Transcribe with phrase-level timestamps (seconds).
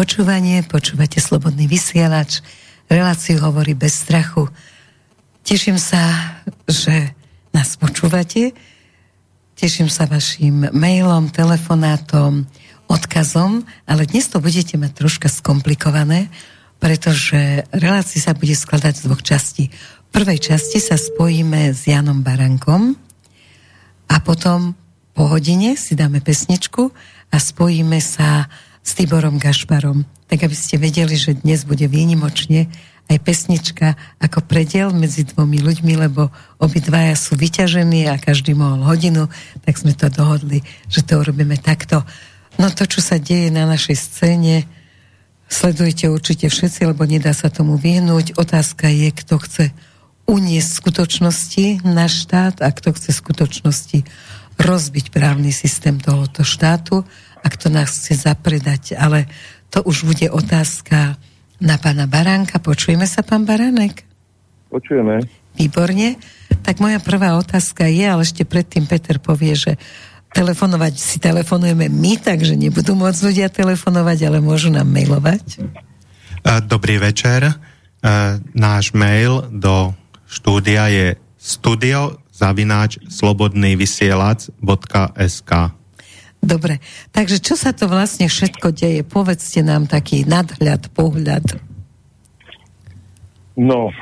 [0.00, 2.40] Počúvanie, počúvate Slobodný vysielač,
[2.88, 4.48] reláciu hovorí bez strachu.
[5.44, 6.00] Teším sa,
[6.64, 7.12] že
[7.52, 8.56] nás počúvate.
[9.60, 12.48] Teším sa vašim mailom, telefonátom,
[12.88, 16.32] odkazom, ale dnes to budete mať troška skomplikované,
[16.80, 19.68] pretože relácia sa bude skladať z dvoch častí.
[19.68, 22.96] V prvej časti sa spojíme s Janom Barankom
[24.08, 24.72] a potom
[25.12, 26.88] po hodine si dáme pesničku
[27.28, 28.48] a spojíme sa
[28.80, 30.08] s Tiborom Gašparom.
[30.26, 32.70] Tak aby ste vedeli, že dnes bude výnimočne
[33.10, 36.30] aj pesnička ako prediel medzi dvomi ľuďmi, lebo
[36.62, 39.26] obidvaja sú vyťažení a každý mohol hodinu,
[39.66, 42.06] tak sme to dohodli, že to urobíme takto.
[42.62, 44.62] No to, čo sa deje na našej scéne,
[45.50, 48.38] sledujete určite všetci, lebo nedá sa tomu vyhnúť.
[48.38, 49.64] Otázka je, kto chce
[50.30, 54.06] uniesť skutočnosti na štát a kto chce skutočnosti
[54.60, 57.02] rozbiť právny systém tohoto štátu
[57.40, 58.92] a kto nás chce zapredať.
[59.00, 59.24] Ale
[59.72, 61.16] to už bude otázka
[61.60, 62.58] na pána Baránka.
[62.60, 64.04] Počujeme sa, pán Baránek?
[64.72, 65.20] Počujeme.
[65.58, 66.16] Výborne.
[66.62, 69.76] Tak moja prvá otázka je, ale ešte predtým Peter povie, že
[70.30, 75.58] telefonovať si telefonujeme my, takže nebudú môcť ľudia telefonovať, ale môžu nám mailovať.
[76.70, 77.50] Dobrý večer.
[78.54, 79.90] Náš mail do
[80.30, 85.50] štúdia je studio zavináč slobodnývysielac.sk
[86.40, 86.80] Dobre,
[87.12, 89.04] takže čo sa to vlastne všetko deje?
[89.04, 91.60] Povedzte nám taký nadhľad, pohľad.
[93.60, 93.92] No,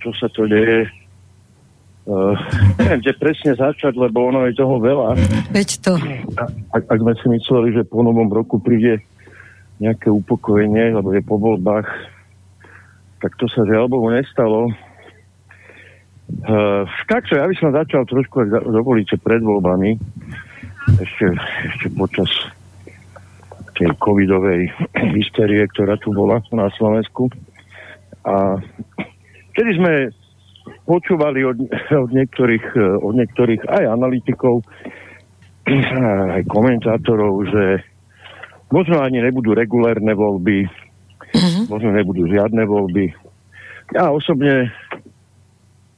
[0.00, 0.88] čo sa to deje?
[2.06, 2.32] Uh,
[2.78, 5.18] neviem, kde presne začať, lebo ono je toho veľa.
[5.50, 5.98] Veď to.
[6.70, 9.02] Ak, ak sme si mysleli, že po novom roku príde
[9.82, 11.90] nejaké upokojenie, lebo je po voľbách,
[13.20, 14.70] tak to sa žiaľ Bohu nestalo.
[16.46, 19.98] Uh, takže ja by som začal trošku, ak dovolíte, pred voľbami.
[20.86, 21.26] Ešte,
[21.66, 22.30] ešte počas
[23.74, 24.70] tej covidovej
[25.18, 27.28] hysterie, ktorá tu bola na Slovensku.
[28.22, 28.62] A
[29.52, 29.92] kedy sme
[30.86, 31.58] počúvali od,
[32.04, 32.64] od, niektorých,
[33.02, 34.62] od niektorých aj analytikov,
[36.36, 37.64] aj komentátorov, že
[38.70, 41.62] možno ani nebudú regulérne voľby, uh-huh.
[41.66, 43.10] možno nebudú žiadne voľby.
[43.94, 44.70] Ja osobne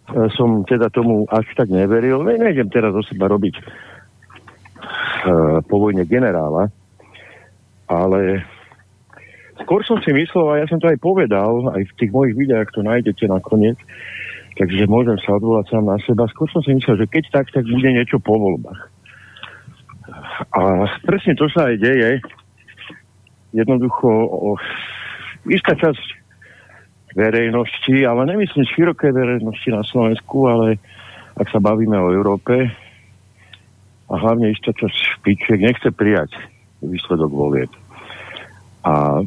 [0.09, 2.25] E, som teda tomu až tak neveril.
[2.25, 3.61] Ne, nejdem teraz o seba robiť
[5.67, 6.71] po vojne generála,
[7.89, 8.45] ale
[9.65, 12.69] skôr som si myslel, a ja som to aj povedal, aj v tých mojich videách
[12.73, 13.79] to nájdete nakoniec,
[14.61, 16.29] takže môžem sa odvolať sám na seba.
[16.31, 18.81] Skôr som si myslel, že keď tak, tak bude niečo po voľbách.
[20.55, 22.11] A presne to sa aj deje.
[23.53, 24.57] Jednoducho o,
[25.49, 26.17] istá časť
[27.17, 30.77] verejnosti, ale nemyslím širokej verejnosti na Slovensku, ale
[31.39, 32.69] ak sa bavíme o Európe
[34.09, 36.33] a hlavne istá časť špičiek nechce prijať
[36.81, 37.73] výsledok volieb.
[38.87, 39.21] A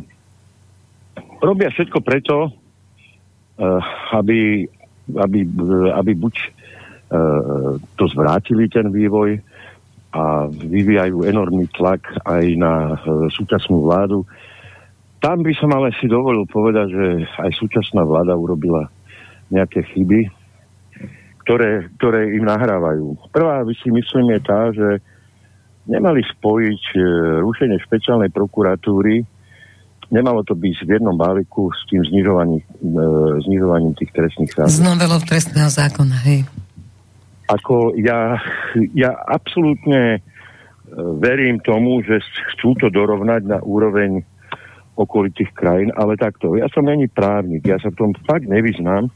[1.41, 3.81] robia všetko preto, uh,
[4.17, 4.65] aby,
[5.13, 5.39] aby,
[5.93, 9.37] aby buď uh, to zvrátili ten vývoj
[10.11, 12.99] a vyvíjajú enormný tlak aj na
[13.31, 14.27] súčasnú vládu,
[15.21, 17.07] tam by som ale si dovolil povedať, že
[17.45, 18.89] aj súčasná vláda urobila
[19.53, 20.40] nejaké chyby,
[21.45, 23.17] ktoré, ktoré im nahrávajú.
[23.33, 25.01] Prvá si myslím je tá, že
[25.89, 26.99] nemali spojiť e,
[27.41, 29.25] rušenie špeciálnej prokuratúry,
[30.13, 33.01] nemalo to byť v jednom balíku s tým znižovaním, e,
[33.49, 34.69] znižovaním tých trestných zákon.
[34.69, 36.45] Z novelou trestného zákona, hej.
[37.49, 38.37] Ako ja,
[38.93, 40.19] ja absolútne e,
[41.17, 42.21] verím tomu, že
[42.53, 44.21] chcú to dorovnať na úroveň
[44.93, 46.53] okolitých krajín, ale takto.
[46.53, 49.09] Ja som není právnik, ja sa v tom fakt nevyznám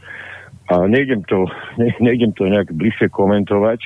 [0.69, 1.45] a nejdem to,
[1.79, 3.79] ne, nejdem to nejak bližšie komentovať,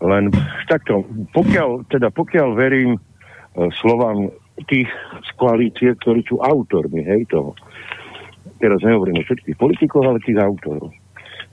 [0.00, 0.32] len
[0.64, 1.04] takto,
[1.36, 3.00] pokiaľ, teda pokiaľ verím e,
[3.84, 4.32] slovám
[4.64, 4.88] tých
[5.24, 7.52] z koalície, ktorí sú autormi, hej, toho.
[8.60, 10.88] Teraz nehovorím o všetkých politikov, ale tých autorov.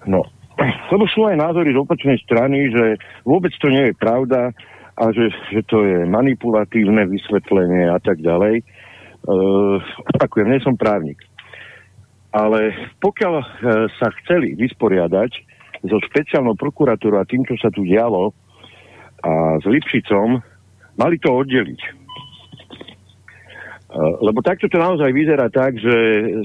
[0.08, 0.24] No,
[0.96, 2.96] lebo sú aj názory z opačnej strany, že
[3.28, 4.56] vôbec to nie je pravda,
[4.98, 8.66] a že, že to je manipulatívne vysvetlenie a tak ďalej.
[9.30, 9.78] Uh,
[10.18, 11.22] opakujem, nie som právnik.
[12.38, 13.46] Ale pokiaľ uh,
[13.98, 15.32] sa chceli vysporiadať
[15.90, 18.34] so špeciálnou prokuratúrou a tým, čo sa tu dialo
[19.26, 20.38] a s Lipšicom,
[21.02, 21.82] mali to oddeliť.
[23.90, 25.96] Uh, lebo takto to naozaj vyzerá tak, že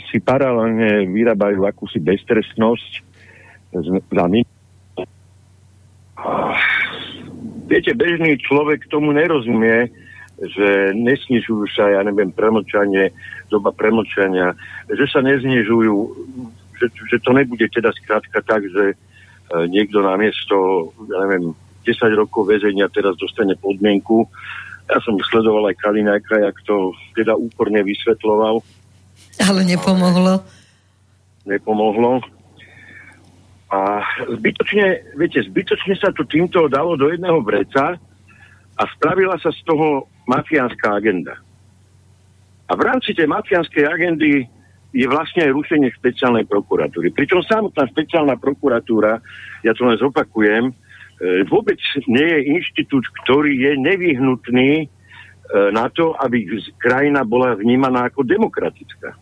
[0.09, 3.13] si paralelne vyrábajú akúsi beztrestnosť
[3.73, 4.41] za my
[7.73, 9.89] viete, bežný človek tomu nerozumie,
[10.43, 13.15] že nesnižujú sa, ja neviem, premlčanie,
[13.47, 14.59] doba premlčania,
[14.91, 15.95] že sa neznižujú,
[16.83, 18.95] že, že to nebude teda skrátka tak, že e,
[19.71, 21.55] niekto namiesto, ja neviem,
[21.87, 24.27] 10 rokov väzenia teraz dostane podmienku
[24.91, 28.61] Ja som sledoval aj Kaliňajka, jak to teda úporne vysvetloval.
[29.39, 30.43] Ale nepomohlo.
[31.47, 32.23] Nepomohlo.
[33.73, 37.97] A zbytočne, viete, zbytočne sa to týmto dalo do jedného vreca
[38.83, 41.39] a spravila sa z toho mafiánska agenda.
[42.67, 44.43] A v rámci tej mafiánskej agendy
[44.93, 47.15] je vlastne aj rušenie špeciálnej prokuratúry.
[47.15, 49.23] Pričom samotná špeciálna prokuratúra,
[49.63, 50.73] ja to len zopakujem, e,
[51.47, 51.79] vôbec
[52.11, 54.87] nie je inštitút, ktorý je nevyhnutný e,
[55.73, 56.45] na to, aby
[56.77, 59.17] krajina bola vnímaná ako demokratická.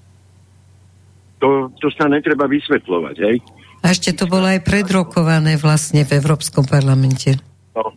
[1.39, 3.37] To, to sa netreba vysvetľovať, hej?
[3.81, 7.41] A ešte to bolo aj predrokované vlastne v Európskom parlamente.
[7.73, 7.97] No,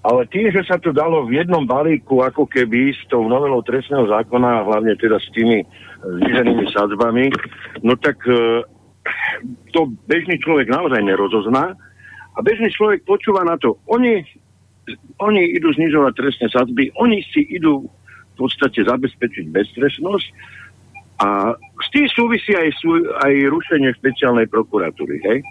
[0.00, 4.08] ale tým, že sa to dalo v jednom balíku, ako keby s tou novelou trestného
[4.08, 5.60] zákona, hlavne teda s tými
[6.00, 7.28] zvýšenými sadzbami,
[7.84, 8.64] no tak e,
[9.76, 11.76] to bežný človek naozaj nerozozná
[12.32, 13.76] a bežný človek počúva na to.
[13.92, 14.24] Oni,
[15.20, 20.28] oni idú znižovať trestné sadzby, oni si idú v podstate zabezpečiť beztrestnosť
[21.20, 22.72] a s tým súvisí aj,
[23.20, 25.20] aj rušenie špeciálnej prokuratúry.
[25.28, 25.44] Hej?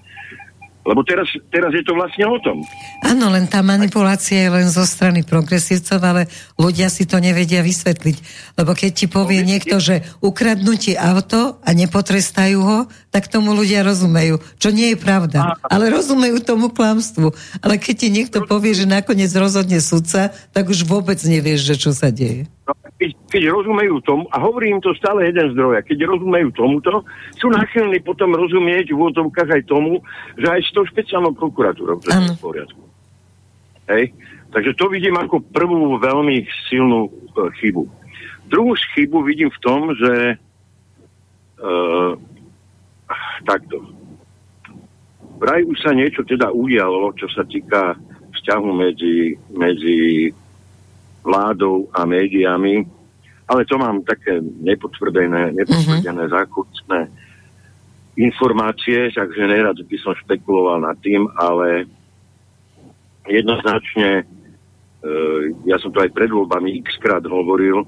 [0.87, 2.63] Lebo teraz, teraz je to vlastne o tom.
[3.03, 6.21] Áno, len tá manipulácia je len zo strany progresívcov, ale
[6.55, 8.17] ľudia si to nevedia vysvetliť.
[8.55, 12.79] Lebo keď ti povie no, niekto, že ukradnú ti auto a nepotrestajú ho,
[13.11, 14.39] tak tomu ľudia rozumejú.
[14.55, 15.59] Čo nie je pravda.
[15.67, 17.35] Ale rozumejú tomu klamstvu.
[17.59, 21.91] Ale keď ti niekto povie, že nakoniec rozhodne sudca, tak už vôbec nevieš, že čo
[21.91, 22.47] sa deje.
[22.69, 27.01] No, keď, keď rozumejú tomu, a hovorím to stále jeden zdroj, a keď rozumejú tomuto,
[27.33, 30.05] sú náchylní potom rozumieť v úvodzovkách aj tomu,
[30.37, 32.83] že aj s tou špeciálnou prokuratúrou to je v poriadku.
[33.89, 34.13] Hej?
[34.53, 37.11] Takže to vidím ako prvú veľmi silnú e,
[37.57, 37.89] chybu.
[38.53, 40.35] Druhú chybu vidím v tom, že e,
[43.49, 43.81] takto.
[45.41, 47.97] Vraj už sa niečo teda udialo, čo sa týka
[48.37, 50.29] vzťahu medzi, medzi
[51.29, 52.81] vládou a médiami,
[53.49, 56.37] ale to mám také nepotvrdené, nepotvrdené uh-huh.
[56.37, 56.99] zákucné
[58.17, 61.85] informácie, takže nerad by som špekuloval nad tým, ale
[63.25, 64.23] jednoznačne, e,
[65.65, 67.85] ja som to aj pred voľbami x krát hovoril,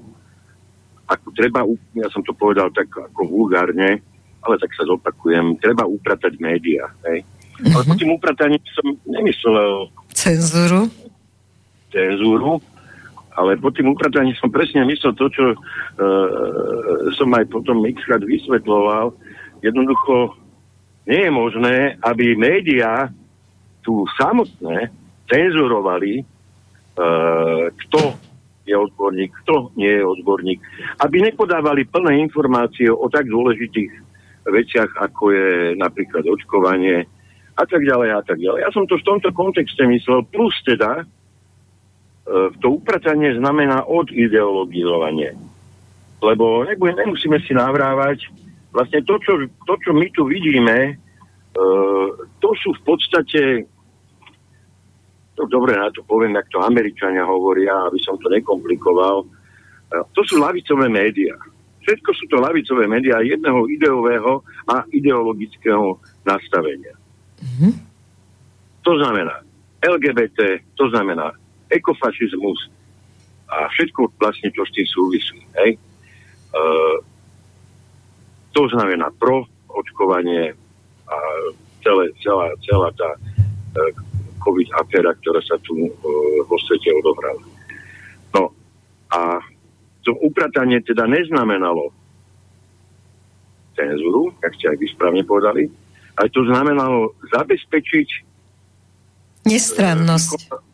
[1.06, 1.66] ako treba,
[1.98, 4.00] ja som to povedal tak ako vulgárne,
[4.42, 6.90] ale tak sa zopakujem, treba upratať médiá.
[7.06, 7.22] Hej?
[7.62, 7.74] Uh-huh.
[7.76, 10.90] Ale po tým uprataním som nemyslel cenzúru.
[11.92, 12.58] Cenzúru,
[13.36, 15.58] ale pod tým uprataním som presne myslel to, čo uh,
[17.16, 19.16] som aj potom xkrát vysvetloval.
[19.64, 20.36] Jednoducho
[21.08, 23.08] nie je možné, aby médiá
[23.80, 24.92] tu samotné
[25.32, 28.20] cenzurovali, uh, kto
[28.62, 30.60] je odborník, kto nie je odborník,
[31.02, 33.90] aby nepodávali plné informácie o tak dôležitých
[34.46, 37.06] veciach, ako je napríklad očkovanie
[37.58, 38.60] a tak ďalej a tak ďalej.
[38.62, 41.21] Ja som to v tomto kontexte myslel, plus teda, E,
[42.62, 45.34] to upratanie znamená odideologizovanie.
[46.22, 48.30] Lebo nemusíme si navrávať,
[48.70, 49.32] vlastne to, čo,
[49.66, 52.08] to, čo my tu vidíme, uh,
[52.38, 53.42] to sú v podstate,
[55.34, 60.22] to dobre na to poviem, jak to Američania hovoria, aby som to nekomplikoval, uh, to
[60.22, 61.34] sú lavicové médiá.
[61.82, 66.94] Všetko sú to lavicové médiá jedného ideového a ideologického nastavenia.
[67.42, 67.72] Mm-hmm.
[68.86, 69.42] To znamená
[69.82, 71.34] LGBT, to znamená
[71.72, 72.70] ekofašizmus
[73.52, 75.38] a všetko vlastne, čo s tým súvisí.
[75.60, 75.76] Hej?
[75.76, 75.78] E,
[78.52, 80.52] to znamená pro očkovanie
[81.08, 81.16] a
[81.84, 83.20] celé, celá, celá tá e,
[84.40, 85.90] COVID aféra, ktorá sa tu e,
[86.48, 87.44] vo svete odohrala.
[88.32, 88.52] No
[89.12, 89.40] a
[90.02, 91.92] to upratanie teda neznamenalo
[93.76, 95.68] cenzúru, jak ste aj vy správne povedali,
[96.16, 98.08] ale to znamenalo zabezpečiť
[99.48, 100.30] nestrannosť.
[100.38, 100.71] E,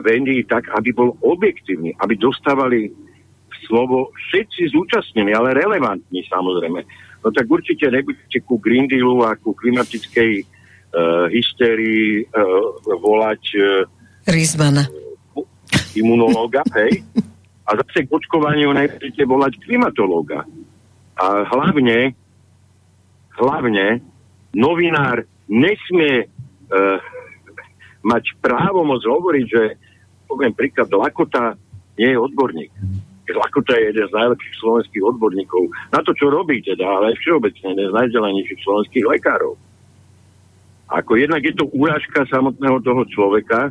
[0.00, 2.90] médií tak, aby bol objektívny, aby dostávali
[3.68, 6.80] slovo všetci zúčastnení, ale relevantní samozrejme.
[7.24, 14.30] No tak určite nebudete ku Green Dealu a ku klimatickej uh, hystérii uh, volať uh,
[14.30, 14.86] Rizmana.
[15.34, 15.44] Uh,
[15.98, 17.02] imunológa, hej?
[17.68, 20.46] A zase k očkovaniu nebudete volať klimatológa.
[21.18, 22.14] A hlavne,
[23.36, 24.00] hlavne
[24.54, 26.96] novinár nesmie uh,
[28.06, 29.62] mať právo moc hovoriť, že
[30.28, 31.56] poviem príklad, Lakota
[31.96, 32.72] nie je odborník.
[33.28, 35.68] Lakota je jeden z najlepších slovenských odborníkov.
[35.92, 39.56] Na to, čo robí teda, ale všeobecne jeden z najzelenejších slovenských lekárov.
[40.88, 43.68] Ako jednak je to úražka samotného toho človeka,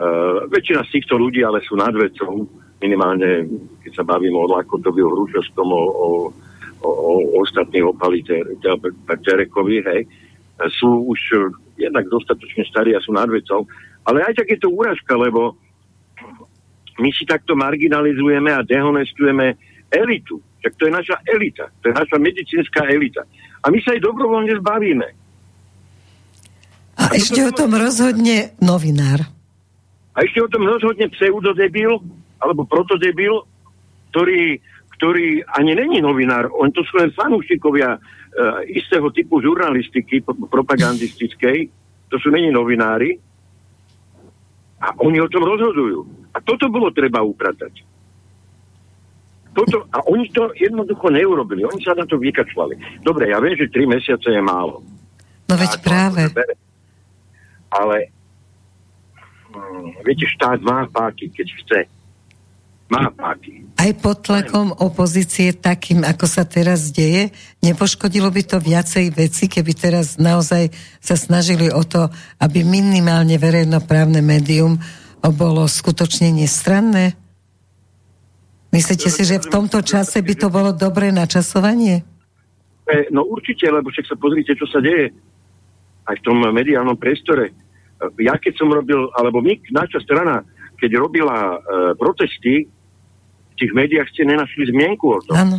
[0.00, 2.48] Uh, väčšina z týchto ľudí ale sú nad vecou,
[2.80, 3.44] minimálne
[3.84, 6.08] keď sa bavíme o Lakotovi, o Hrušovskom, o, o,
[6.80, 7.10] o,
[7.44, 8.24] ostatných opali
[9.04, 10.08] Terekovi, hej,
[10.80, 13.68] sú už jednak dostatočne starí a sú nad vecou,
[14.08, 15.60] ale aj tak je to úražka, lebo
[17.00, 19.56] my si takto marginalizujeme a dehonestujeme
[19.90, 20.38] elitu.
[20.60, 23.24] Tak to je naša elita, to je naša medicínska elita.
[23.64, 25.08] A my sa aj dobrovoľne zbavíme.
[27.00, 29.24] A, a ešte o tom rozhodne novinár.
[30.12, 31.96] A ešte o tom rozhodne pseudodebil,
[32.44, 33.40] alebo protodebil,
[34.12, 34.60] ktorý,
[35.00, 38.00] ktorý ani není novinár, on to sú len fanúšikovia uh,
[38.68, 41.72] istého typu žurnalistiky propagandistickej,
[42.12, 43.16] to sú není novinári,
[44.80, 46.19] a oni o tom rozhodujú.
[46.30, 47.90] A toto bolo treba upratať.
[49.50, 51.66] Toto, a oni to jednoducho neurobili.
[51.66, 53.02] Oni sa na to vykačľali.
[53.02, 54.86] Dobre, ja viem, že tri mesiace je málo.
[55.50, 56.30] No veď práve.
[57.66, 58.14] Ale
[59.50, 61.80] hm, viete, štát má páky, keď chce.
[62.90, 63.66] Má páky.
[63.78, 67.30] Aj pod tlakom opozície takým, ako sa teraz deje,
[67.62, 72.10] nepoškodilo by to viacej veci, keby teraz naozaj sa snažili o to,
[72.42, 74.78] aby minimálne verejnoprávne médium
[75.28, 77.20] bolo skutočne nestranné?
[78.72, 82.06] Myslíte si, že v tomto čase by to bolo dobré načasovanie?
[82.86, 85.10] E, no určite, lebo však sa pozrite, čo sa deje
[86.06, 87.50] aj v tom mediálnom priestore.
[87.50, 87.54] E,
[88.22, 90.46] ja keď som robil, alebo my, naša strana,
[90.78, 91.56] keď robila e,
[91.98, 92.70] protesty,
[93.50, 95.36] v tých médiách ste nenašli zmienku o tom.
[95.36, 95.58] Áno.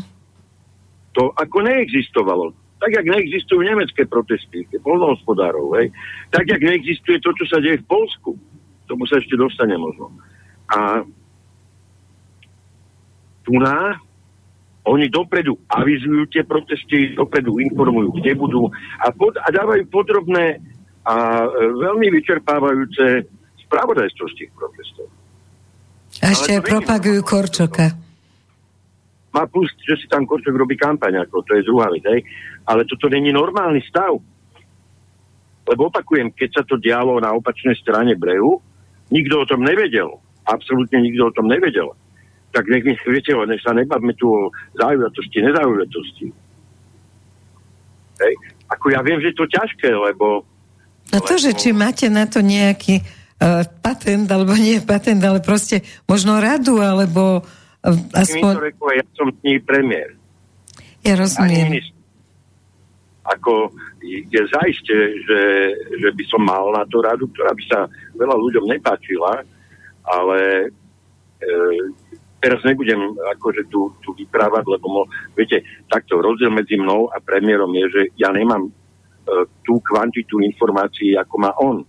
[1.19, 2.55] To ako neexistovalo.
[2.81, 5.93] Tak, jak neexistujú nemecké protesty, polnohospodárov, hej.
[6.33, 8.33] Tak, jak neexistuje to, čo sa deje v Polsku.
[8.91, 10.11] Tomu sa ešte dostane možno.
[10.67, 11.07] A
[13.47, 13.95] tu na,
[14.83, 18.67] oni dopredu avizujú tie protesty, dopredu informujú, kde budú
[18.99, 20.59] a, pod, a dávajú podrobné
[21.07, 23.31] a e, veľmi vyčerpávajúce
[23.63, 25.07] spravodajstvo z tých protestov.
[26.19, 27.95] A ešte aj propagujú Korčoka.
[29.31, 32.21] Má plus, že si tam Korčok robí kampaň, ako to je druhá vec, hej.
[32.67, 34.19] Ale toto není normálny stav.
[35.63, 38.59] Lebo opakujem, keď sa to dialo na opačnej strane brehu,
[39.11, 40.17] nikto o tom nevedel.
[40.47, 41.93] Absolútne nikto o tom nevedel
[42.51, 46.27] tak nech mi, viete, nech sa nebavme tu o záujatosti, nezáujatosti.
[48.21, 48.33] Hej.
[48.67, 50.43] Ako ja viem, že je to ťažké, lebo...
[51.15, 51.43] No to, lebo...
[51.43, 56.83] že či máte na to nejaký uh, patent, alebo nie patent, ale proste možno radu,
[56.83, 58.51] alebo uh, aspoň...
[58.59, 60.19] To rekol, ja som ní premiér.
[61.01, 61.81] Ja rozumiem.
[63.25, 63.71] Ako
[64.03, 65.41] je zaiste, že,
[65.97, 67.79] že by som mal na to radu, ktorá by sa
[68.21, 69.41] veľa ľuďom nepáčila,
[70.05, 70.39] ale
[71.41, 71.49] e,
[72.41, 72.97] teraz nebudem
[73.37, 75.01] akože tu, tu vyprávať, lebo mo,
[75.37, 81.13] viete, takto rozdiel medzi mnou a premiérom je, že ja nemám uh, tú kvantitu informácií,
[81.13, 81.85] ako má on.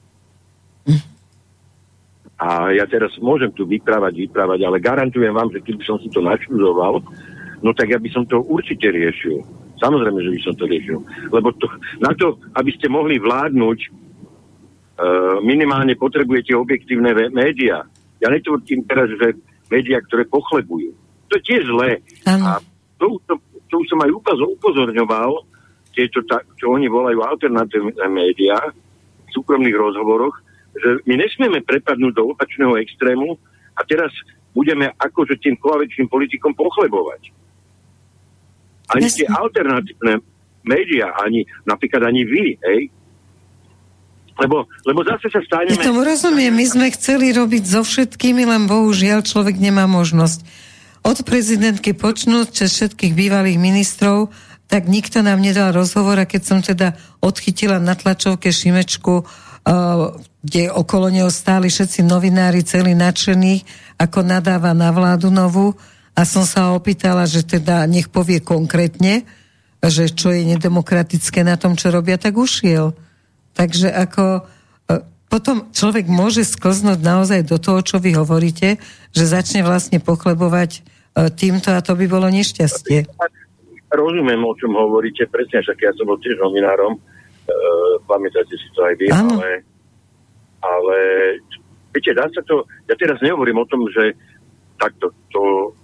[2.43, 6.21] A ja teraz môžem tu vyprávať, vyprávať, ale garantujem vám, že keby som si to
[6.21, 7.01] naštudoval,
[7.63, 9.47] no tak ja by som to určite riešil.
[9.79, 10.99] Samozrejme, že by som to riešil.
[11.31, 11.71] Lebo to,
[12.03, 13.79] na to, aby ste mohli vládnuť,
[15.43, 17.83] minimálne potrebujete objektívne médiá.
[18.23, 19.35] Ja netvrdím teraz, že
[19.67, 20.95] médiá, ktoré pochlebujú.
[21.31, 21.99] To je tiež zlé.
[22.29, 22.45] Ano.
[22.45, 22.51] A
[23.01, 23.35] to, to,
[23.67, 25.43] to už som aj upozorňoval,
[25.93, 26.25] tieto,
[26.57, 28.57] čo oni volajú alternatívne médiá
[29.29, 30.41] v súkromných rozhovoroch,
[30.73, 33.37] že my nesmieme prepadnúť do opačného extrému
[33.77, 34.09] a teraz
[34.57, 37.29] budeme akože tým koaličným politikom pochlebovať.
[38.93, 40.21] Ani tie alternatívne
[40.65, 42.81] médiá, ani napríklad ani vy, hej,
[44.41, 45.77] lebo, lebo zase sa staneme...
[45.77, 50.41] Ja tomu rozumiem, my sme chceli robiť so všetkými, len bohužiaľ človek nemá možnosť.
[51.03, 54.31] Od prezidentky počnúť cez všetkých bývalých ministrov,
[54.71, 59.27] tak nikto nám nedal rozhovor a keď som teda odchytila na tlačovke Šimečku, uh,
[60.41, 63.63] kde okolo neho stáli všetci novinári, celí nadšení,
[64.01, 65.77] ako nadáva na vládu novú
[66.17, 69.29] a som sa opýtala, že teda nech povie konkrétne,
[69.83, 72.95] že čo je nedemokratické na tom, čo robia, tak ušiel.
[73.53, 74.43] Takže ako e,
[75.33, 78.81] potom človek môže sklznúť naozaj do toho, čo vy hovoríte,
[79.13, 80.81] že začne vlastne pochlebovať e,
[81.33, 83.09] týmto a to by bolo nešťastie.
[83.93, 87.01] Rozumiem, o čom hovoríte, presne, však ja som bol tiež novinárom, e,
[88.09, 89.65] pamätáte si to aj vy, ale,
[90.65, 90.97] ale
[91.93, 94.17] viete, dá sa to, ja teraz nehovorím o tom, že
[94.81, 95.77] takto to,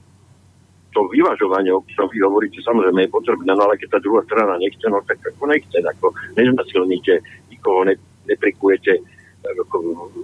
[0.96, 4.56] to vyvažovanie, o ktorom vy hovoríte, samozrejme je potrebné, no ale keď tá druhá strana
[4.58, 7.20] nechce, no tak ako nechce, ako neznasilníte
[7.58, 7.94] nikoho ne,
[8.30, 9.18] neprikujete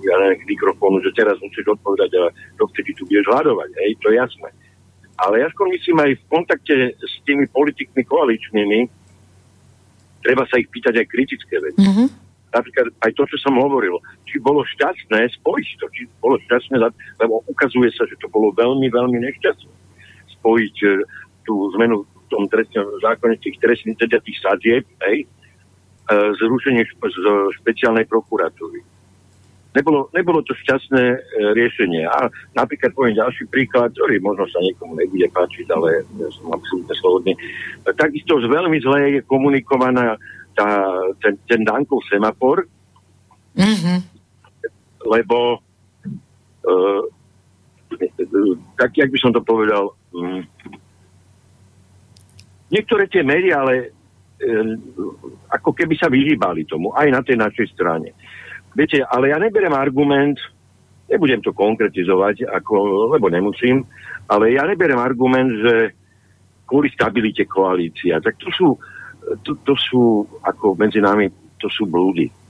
[0.05, 2.23] ja neviem, k mikrofónu, že teraz musíš odpovedať a
[2.59, 3.71] dovtedy tu budeš hľadovať.
[3.79, 4.49] Hej, to je jasné.
[5.15, 8.79] Ale ja skôr myslím aj v kontakte s tými politikmi koaličnými,
[10.27, 11.87] treba sa ich pýtať aj kritické veci.
[11.87, 12.09] Mm-hmm.
[12.51, 16.77] Napríklad aj to, čo som hovoril, či bolo šťastné spojiť to, či bolo šťastné,
[17.23, 19.73] lebo ukazuje sa, že to bolo veľmi, veľmi nešťastné
[20.39, 20.89] spojiť e,
[21.47, 25.27] tú zmenu v tom trestnom zákone tých trestných, teda tých sadzieb, hej,
[26.13, 27.27] zrušenie špe, z
[27.61, 28.85] špeciálnej prokuratúry.
[29.75, 31.19] nebolo, nebolo to šťastné e,
[31.53, 32.07] riešenie.
[32.07, 36.95] A napríklad poviem ďalší príklad, ktorý možno sa niekomu nebude páčiť, ale ja som absolútne
[36.95, 37.33] slobodný.
[37.83, 40.15] Takisto veľmi zle je komunikovaná
[40.55, 40.69] tá,
[41.19, 42.63] ten, ten Dankov semafor,
[43.59, 43.99] mm-hmm.
[45.11, 45.59] lebo
[46.63, 46.79] e,
[48.79, 50.43] tak, jak by som to povedal, um,
[52.71, 53.87] niektoré tie médiá, ale e,
[55.51, 58.13] ako keby sa vyhýbali tomu, aj na tej našej strane.
[58.75, 60.37] Viete, ale ja neberiem argument,
[61.07, 63.87] nebudem to konkretizovať, ako, lebo nemusím,
[64.27, 65.75] ale ja neberiem argument, že
[66.67, 68.19] kvôli stabilite koalícia.
[68.19, 68.69] Tak to sú,
[69.45, 71.29] to, to sú ako medzi nami,
[71.61, 72.44] to sú blúdy.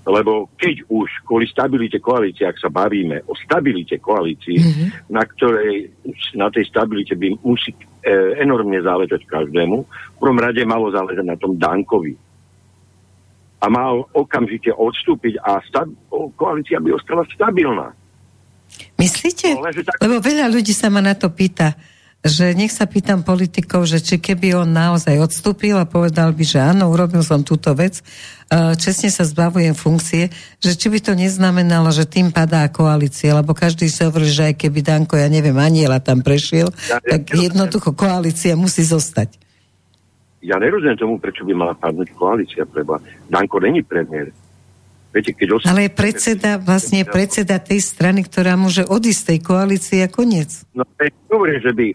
[0.00, 4.88] Lebo keď už kvôli stabilite koalície, ak sa bavíme o stabilite koalícii, mm-hmm.
[5.12, 5.92] na ktorej
[6.34, 11.36] na tej stabilite by musí e, enormne záležať každému, v prvom rade malo záležať na
[11.36, 12.16] tom Dankovi,
[13.60, 15.92] a mal okamžite odstúpiť a stab-
[16.40, 17.92] koalícia by ostala stabilná.
[18.96, 19.52] Myslíte?
[19.52, 20.00] No, tak...
[20.00, 21.76] Lebo veľa ľudí sa ma na to pýta,
[22.20, 26.60] že nech sa pýtam politikov, že či keby on naozaj odstúpil a povedal by, že
[26.60, 30.28] áno, urobil som túto vec, e, čestne sa zbavujem funkcie,
[30.60, 34.54] že či by to neznamenalo, že tým padá koalícia, lebo každý si hovorí, že aj
[34.60, 39.40] keby Danko, ja neviem, aniela tam prešiel, ja, tak ja, jednoducho koalícia musí zostať
[40.40, 42.96] ja nerozumiem tomu, prečo by mala padnúť koalícia preba.
[43.28, 44.32] Danko není premiér.
[45.12, 49.98] Viete, keď osl- Ale je predseda, vlastne predseda tej strany, ktorá môže odísť tej koalície
[50.00, 50.64] a koniec.
[50.72, 50.86] No,
[51.28, 51.86] hovorím, že by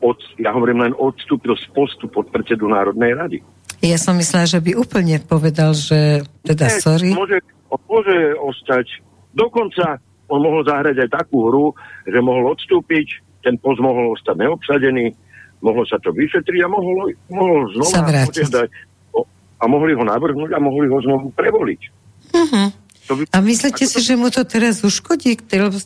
[0.00, 3.38] od, ja hovorím len odstúpil z postu pod predsedu Národnej rady.
[3.80, 7.10] Ja som myslela, že by úplne povedal, že teda Nie, sorry.
[7.16, 7.40] Môže,
[7.88, 8.86] môže ostať,
[9.32, 11.66] dokonca on mohol zahrať aj takú hru,
[12.04, 13.06] že mohol odstúpiť,
[13.40, 15.16] ten post mohol ostať neobsadený,
[15.64, 18.68] mohlo sa to vyšetriť a mohol, mohol znova požiadať
[19.60, 21.80] a mohli ho navrhnúť a mohli ho znovu prevoliť.
[22.32, 22.68] Uh-huh.
[23.10, 24.06] By, a myslíte si, to...
[24.06, 25.34] že mu to teraz uškodí,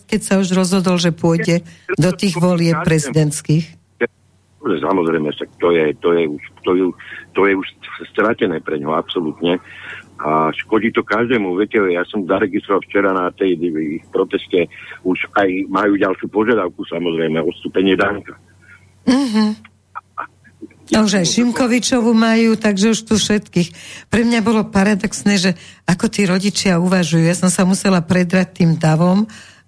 [0.05, 3.84] keď sa už rozhodol, že pôjde je, do tých volieb prezidentských?
[4.65, 5.29] Samozrejme,
[5.61, 6.85] to je, to, je už, to, je,
[7.37, 7.69] to je už
[8.17, 9.61] stratené pre ňo, absolútne.
[10.25, 11.53] A škodí to každému.
[11.61, 13.61] Viete, ja som zaregistroval včera na tej
[14.01, 14.73] ich proteste,
[15.05, 18.41] už aj majú ďalšiu požiadavku, samozrejme, odstúpenie Danka.
[19.05, 19.53] Uh-huh.
[20.93, 23.69] A už aj Šimkovičovu majú, takže už tu všetkých.
[24.13, 25.51] Pre mňa bolo paradoxné, že
[25.89, 27.25] ako tí rodičia uvažujú.
[27.25, 29.25] Ja som sa musela predrať tým davom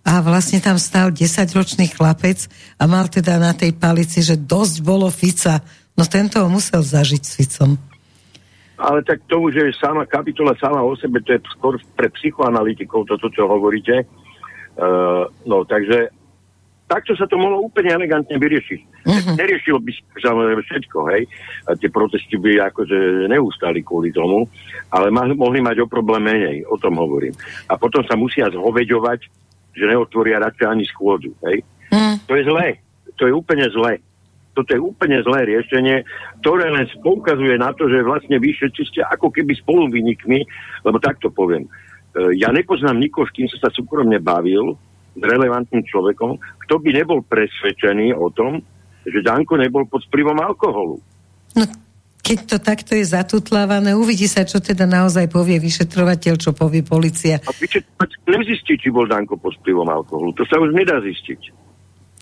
[0.06, 2.46] a vlastne tam stál 10-ročný chlapec
[2.78, 5.58] a mal teda na tej palici, že dosť bolo Fica.
[5.98, 7.74] No tento ho musel zažiť s Ficom.
[8.78, 13.08] Ale tak to už je sama kapitola sama o sebe, to je skôr pre psychoanalytikov
[13.08, 14.06] toto, čo hovoríte.
[14.76, 16.12] Uh, no takže
[16.86, 18.80] takto sa to mohlo úplne elegantne vyriešiť.
[19.08, 19.34] Uh-huh.
[19.34, 21.22] Neriešilo by sa samozrejme všetko, hej.
[21.66, 24.46] A tie protesty by akože neustali kvôli tomu,
[24.92, 27.34] ale ma, mohli mať o problém menej, o tom hovorím.
[27.66, 29.45] A potom sa musia zhoveďovať,
[29.76, 31.60] že neotvoria radšej ani schôdzu, hej.
[31.92, 32.16] Uh-huh.
[32.26, 32.66] To je zlé.
[33.20, 34.00] To je úplne zlé.
[34.56, 36.00] Toto je úplne zlé riešenie,
[36.40, 40.40] ktoré len poukazuje na to, že vlastne vy všetci ste ako keby spoluvinikmi,
[40.80, 41.68] lebo takto poviem.
[41.68, 44.80] E, ja nepoznám nikoho, s kým sa sa súkromne bavil,
[45.16, 48.64] s relevantným človekom, kto by nebol presvedčený o tom,
[49.04, 50.96] že Danko nebol pod vplyvom alkoholu.
[51.56, 51.64] No,
[52.26, 57.38] keď to takto je zatutlávané, uvidí sa, čo teda naozaj povie vyšetrovateľ, čo povie policia.
[57.38, 60.34] A vyšetrovateľ nezistí, či bol Danko pod vplyvom alkoholu.
[60.34, 61.54] To sa už nedá zistiť.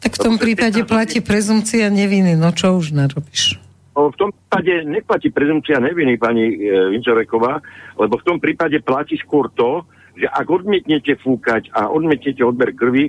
[0.05, 2.37] Tak v tom prípade platí prezumcia neviny.
[2.37, 3.57] No čo už narobíš?
[3.97, 6.55] V tom prípade neplatí prezumcia neviny, pani e,
[6.93, 7.65] Vinčoreková,
[7.97, 9.89] lebo v tom prípade platí skôr to,
[10.19, 13.09] že ak odmietnete fúkať a odmietnete odber krvi,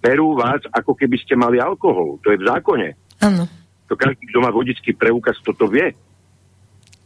[0.00, 2.16] berú vás, ako keby ste mali alkohol.
[2.24, 2.88] To je v zákone.
[3.20, 3.44] Áno.
[3.90, 5.92] To každý, kto má vodický preukaz, toto vie.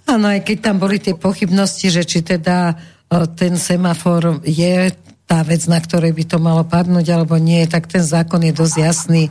[0.09, 2.75] Áno, aj keď tam boli tie pochybnosti, že či teda
[3.13, 4.89] o, ten semafor je
[5.29, 8.77] tá vec, na ktorej by to malo padnúť, alebo nie, tak ten zákon je dosť
[8.81, 9.29] jasný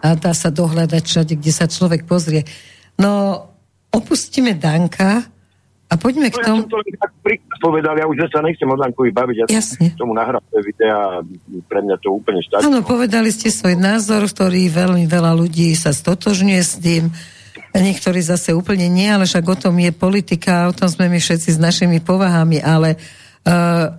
[0.00, 2.48] a dá sa dohľadať všade, kde sa človek pozrie.
[2.96, 3.44] No,
[3.92, 5.28] opustíme Danka,
[5.84, 6.64] a poďme k tomu...
[6.64, 7.12] No, ja som to tak
[7.62, 9.92] povedal, ja už sa nechcem o Dankovi baviť, ja Jasne.
[9.94, 11.22] tomu nahrám videa
[11.70, 12.66] pre mňa to úplne štáčilo.
[12.66, 17.12] Áno, povedali ste svoj názor, ktorý veľmi veľa ľudí sa stotožňuje s tým,
[17.82, 21.58] niektorí zase úplne nie, ale však o tom je politika, o tom sme my všetci
[21.58, 22.94] s našimi povahami, ale
[23.46, 23.94] uh,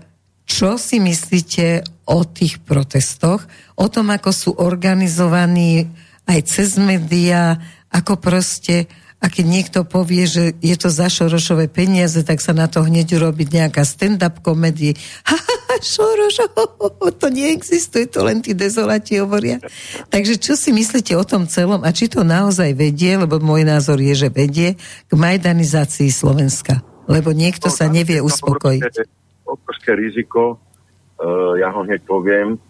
[0.45, 3.43] čo si myslíte o tých protestoch,
[3.75, 5.89] o tom, ako sú organizovaní
[6.29, 7.57] aj cez médiá,
[7.91, 8.87] ako proste
[9.25, 13.17] a keď niekto povie, že je to za Šorošové peniaze, tak sa na to hneď
[13.17, 14.93] urobiť nejaká stand-up komedie.
[15.25, 16.45] Ha, ha, ha, Šoroš,
[17.17, 19.57] to neexistuje, to len tí dezolati hovoria.
[20.13, 23.97] Takže čo si myslíte o tom celom a či to naozaj vedie, lebo môj názor
[23.97, 24.77] je, že vedie
[25.09, 26.85] k majdanizácii Slovenska.
[27.09, 28.85] Lebo niekto no, sa nevie uspokojiť.
[29.49, 30.61] Obrovské riziko,
[31.17, 32.61] uh, ja ho hneď poviem.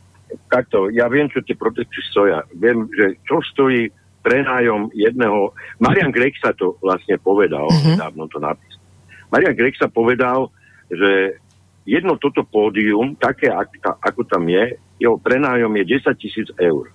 [0.47, 2.47] Takto, ja viem, čo tie protesty stoja.
[2.55, 3.91] Viem, že čo stojí
[4.25, 5.53] prenájom jedného...
[5.77, 7.93] Marian Grek sa to vlastne povedal, uh-huh.
[7.93, 8.81] dávno to napísal.
[9.29, 10.49] Marian Grek sa povedal,
[10.89, 11.37] že
[11.85, 16.89] jedno toto pódium, také ako, tam je, jeho prenájom je 10 tisíc eur.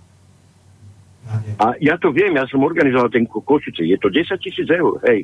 [1.63, 5.23] A ja to viem, ja som organizoval ten Košice, je to 10 tisíc eur, hej.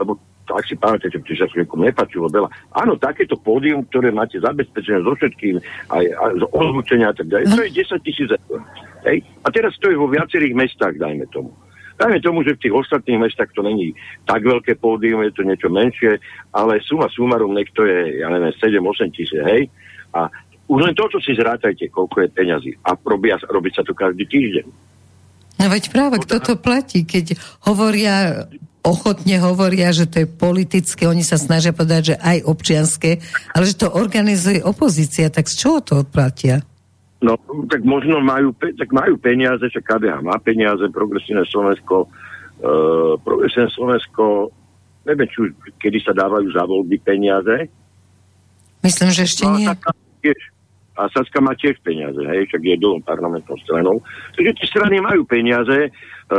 [0.00, 2.46] Lebo ak si pamätáte, že sa niekomu nepačilo veľa.
[2.70, 5.58] Áno, takéto pódium, ktoré máte zabezpečené so všetkým,
[5.90, 8.62] aj, aj z odlučenia a tak ďalej, to je 10 tisíc eur.
[9.06, 9.22] Hej?
[9.46, 11.54] A teraz to je vo viacerých mestách, dajme tomu.
[11.96, 13.96] Dajme tomu, že v tých ostatných mestách to není
[14.28, 16.20] tak veľké pódium, je to niečo menšie,
[16.52, 19.72] ale suma sumarum, nech to je, ja neviem, 7-8 tisíc, hej?
[20.12, 20.28] A
[20.68, 22.72] už len toto si zrátajte, koľko je peňazí.
[22.84, 24.66] A robia, robí sa to každý týždeň.
[25.56, 28.44] No veď práve kto to platí, keď hovoria
[28.86, 33.18] ochotne hovoria, že to je politické, oni sa snažia povedať, že aj občianské,
[33.50, 36.62] ale že to organizuje opozícia, tak z čoho to odplatia?
[37.26, 37.34] No,
[37.66, 44.54] tak možno majú, tak majú peniaze, že KDH má peniaze, Progresívne Slovensko, uh, Progresívne Slovensko,
[45.02, 45.50] neviem, či už,
[45.82, 47.66] kedy sa dávajú za voľby peniaze.
[48.86, 49.66] Myslím, že ešte no, nie.
[50.22, 50.38] Tiež,
[50.96, 54.00] a Saska má tiež peniaze, hej, však je dlhom parlamentnou stranou.
[54.32, 55.90] Takže tie strany majú peniaze, e,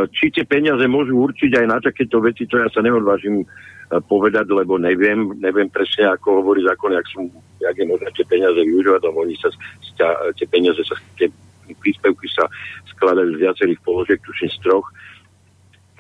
[0.10, 3.45] či tie peniaze môžu určiť aj na takéto veci, to ja sa neodvážim e,
[3.88, 7.32] povedať, lebo neviem, neviem presne, ako hovorí zákon, jak, sú,
[7.63, 9.50] jak je možné tie peniaze využívať, lebo oni sa,
[10.36, 11.32] tie peniaze sa, tie
[11.80, 12.47] príspevky sa
[12.95, 14.88] skladajú z viacerých položiek, tuším z troch.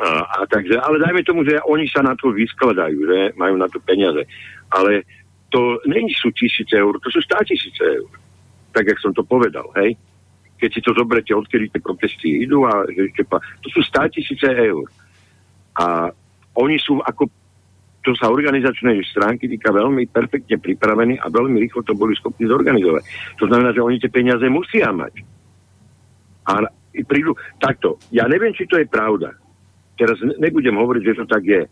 [0.03, 3.71] A, a takže, ale dajme tomu, že oni sa na to vyskladajú, že majú na
[3.71, 4.23] to peniaze.
[4.69, 5.07] Ale
[5.47, 8.11] to není sú tisíce eur, to sú stá tisíce eur
[8.77, 9.97] tak, jak som to povedal, hej.
[10.61, 14.45] Keď si to zoberete, odkedy tie protesty idú a že pa, to sú 100 tisíce
[14.45, 14.85] eur.
[15.81, 16.13] A
[16.57, 17.29] oni sú ako
[18.07, 23.03] to sa organizačnej stránky týka veľmi perfektne pripravení a veľmi rýchlo to boli schopní zorganizovať.
[23.43, 25.19] To znamená, že oni tie peniaze musia mať.
[26.47, 26.71] A
[27.03, 29.35] prídu, takto, ja neviem, či to je pravda.
[29.99, 31.67] Teraz nebudem hovoriť, že to tak je.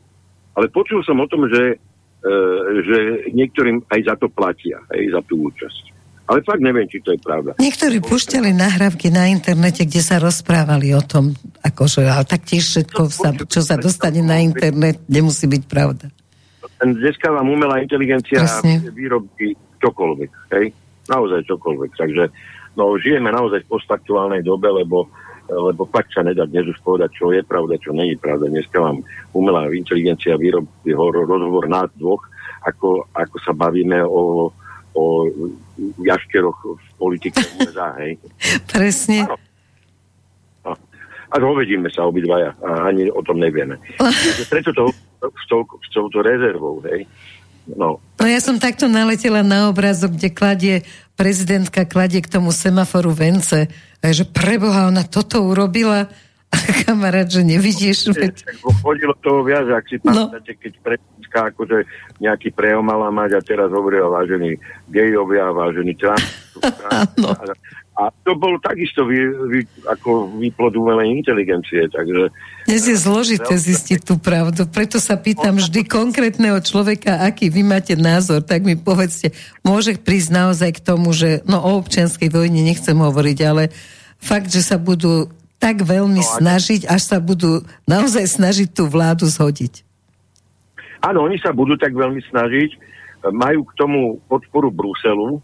[0.60, 1.80] Ale počul som o tom, že,
[2.20, 2.36] e,
[2.84, 3.00] že
[3.32, 5.96] niektorým aj za to platia, aj za tú účasť.
[6.26, 7.54] Ale fakt neviem, či to je pravda.
[7.62, 13.30] Niektorí púšťali nahrávky na internete, kde sa rozprávali o tom, akože, ale taktiež všetko, sa,
[13.32, 16.10] čo sa dostane na internet, nemusí byť pravda.
[16.82, 18.44] Dneska vám umelá inteligencia
[18.92, 20.66] výrobky čokoľvek, hej?
[21.06, 21.92] Naozaj čokoľvek.
[21.94, 22.24] Takže
[22.80, 25.10] no, žijeme naozaj v postaktuálnej dobe, lebo
[25.46, 28.50] lebo fakt sa nedá dnes už povedať, čo je pravda, čo není pravda.
[28.50, 32.26] Dneska vám umelá inteligencia výrobky rozhovor nás dvoch,
[32.66, 34.50] ako, ako sa bavíme o
[34.96, 35.28] o
[36.00, 38.16] jaškeroch v politike USA, hej.
[38.64, 39.28] Presne.
[39.28, 39.38] Áno.
[40.64, 40.72] No.
[41.30, 43.76] A hovedíme sa obidvaja a ani o tom nevieme.
[44.52, 44.88] preto to
[45.34, 47.08] s touto rezervou, hej.
[47.66, 47.98] No.
[48.22, 50.76] no ja som takto naletela na obrazok, kde kladie
[51.18, 53.66] prezidentka kladie k tomu semaforu vence
[54.04, 56.06] a že preboha, ona toto urobila
[56.54, 58.14] a kamarát, že nevidíš.
[58.14, 58.46] Veď...
[58.84, 60.30] Chodilo toho viac, ak si no.
[60.30, 61.78] pamätáte, keď pre dneska akože
[62.22, 66.22] nejaký prejav mala mať a teraz hovorí o vážení gejovia, vážení trans.
[67.18, 67.34] no.
[67.96, 72.28] A to bol takisto vy, vy, ako výplod umelej inteligencie, takže...
[72.68, 77.96] Dnes je zložité zistiť tú pravdu, preto sa pýtam vždy konkrétneho človeka, aký vy máte
[77.96, 79.32] názor, tak mi povedzte,
[79.64, 83.72] môže prísť naozaj k tomu, že no o občianskej vojne nechcem hovoriť, ale
[84.20, 89.24] fakt, že sa budú tak veľmi no, snažiť, až sa budú naozaj snažiť tú vládu
[89.24, 89.88] zhodiť.
[91.00, 92.76] Áno, oni sa budú tak veľmi snažiť,
[93.32, 95.40] majú k tomu podporu Bruselu,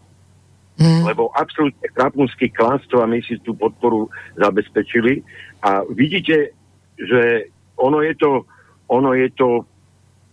[0.82, 1.06] mm.
[1.06, 5.22] lebo absolútne krapunský klanstvo a my si tú podporu zabezpečili.
[5.62, 6.58] A vidíte,
[6.98, 8.44] že ono je to,
[8.90, 9.64] ono je to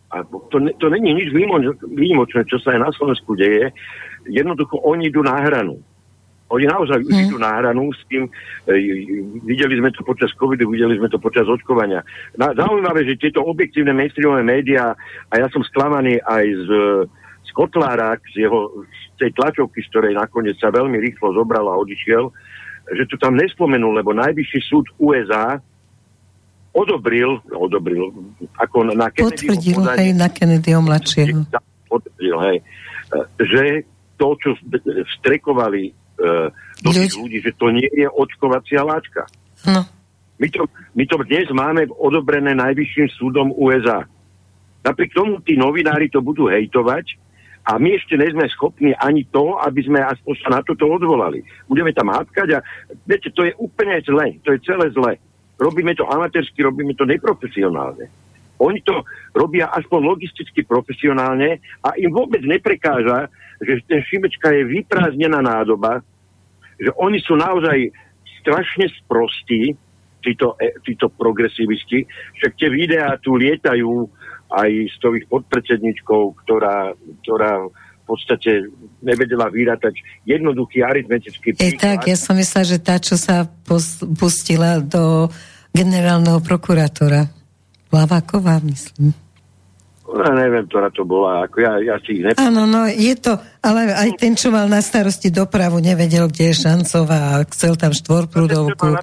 [0.10, 1.30] a to, to není nič
[1.86, 3.70] výnimočné, čo sa aj na Slovensku deje.
[4.26, 5.78] Jednoducho oni idú na hranu.
[6.50, 7.30] Oni naozaj mm.
[7.30, 8.26] idú na hranu s tým,
[8.66, 8.74] e,
[9.46, 12.02] videli sme to počas covidu, videli sme to počas očkovania.
[12.42, 14.98] Na, zaujímavé, že tieto objektívne mainstreamové médiá,
[15.30, 16.70] a ja som sklamaný aj z,
[17.06, 17.19] z
[17.56, 22.30] Kotlára, z, jeho, z tej tlačovky, z ktorej nakoniec sa veľmi rýchlo zobral a odišiel,
[22.90, 25.62] že to tam nespomenul, lebo najvyšší súd USA
[26.74, 28.14] odobril, odobril,
[28.58, 31.46] ako na Kennedy Potvrdil, hej, na Kennedyho mladšieho.
[31.90, 32.58] Potvrdil, hej,
[33.42, 33.64] že
[34.20, 34.50] to, čo
[35.20, 35.94] strekovali
[36.84, 39.26] do tých ľudí, že to nie je očkovacia láčka.
[39.66, 39.84] No.
[40.40, 44.08] My, to, my to dnes máme odobrené najvyšším súdom USA.
[44.88, 47.20] Napriek tomu tí novinári to budú hejtovať
[47.68, 51.44] a my ešte nie schopní ani to, aby sme aspoň sa na toto odvolali.
[51.68, 52.60] Budeme tam hápkať a
[53.06, 54.40] viete, to je úplne zle.
[54.48, 55.20] To je celé zle.
[55.60, 58.08] Robíme to amatérsky, robíme to neprofesionálne.
[58.60, 63.32] Oni to robia aspoň logisticky profesionálne a im vôbec neprekáža,
[63.64, 66.04] že ten Šimečka je vyprázdnená nádoba,
[66.80, 67.92] že oni sú naozaj
[68.44, 69.76] strašne sprostí,
[70.20, 72.04] títo, e, títo progresivisti,
[72.40, 74.08] však tie videá tu lietajú
[74.50, 78.74] aj s tou ich podpredsedničkou, ktorá, ktorá v podstate
[79.06, 81.78] nevedela vyrátať jednoduchý aritmetický príklad.
[81.78, 83.46] E, tak, ja som myslela, že tá, čo sa
[84.18, 85.30] pustila do
[85.70, 87.30] generálneho prokurátora.
[87.90, 89.14] Laváková, myslím.
[90.10, 92.50] Ja neviem, ktorá to bola, ako ja, ja si ich nepam...
[92.50, 96.66] Áno, no je to, ale aj ten, čo mal na starosti dopravu, nevedel, kde je
[96.66, 98.98] šancová a chcel tam štvorprúdovku.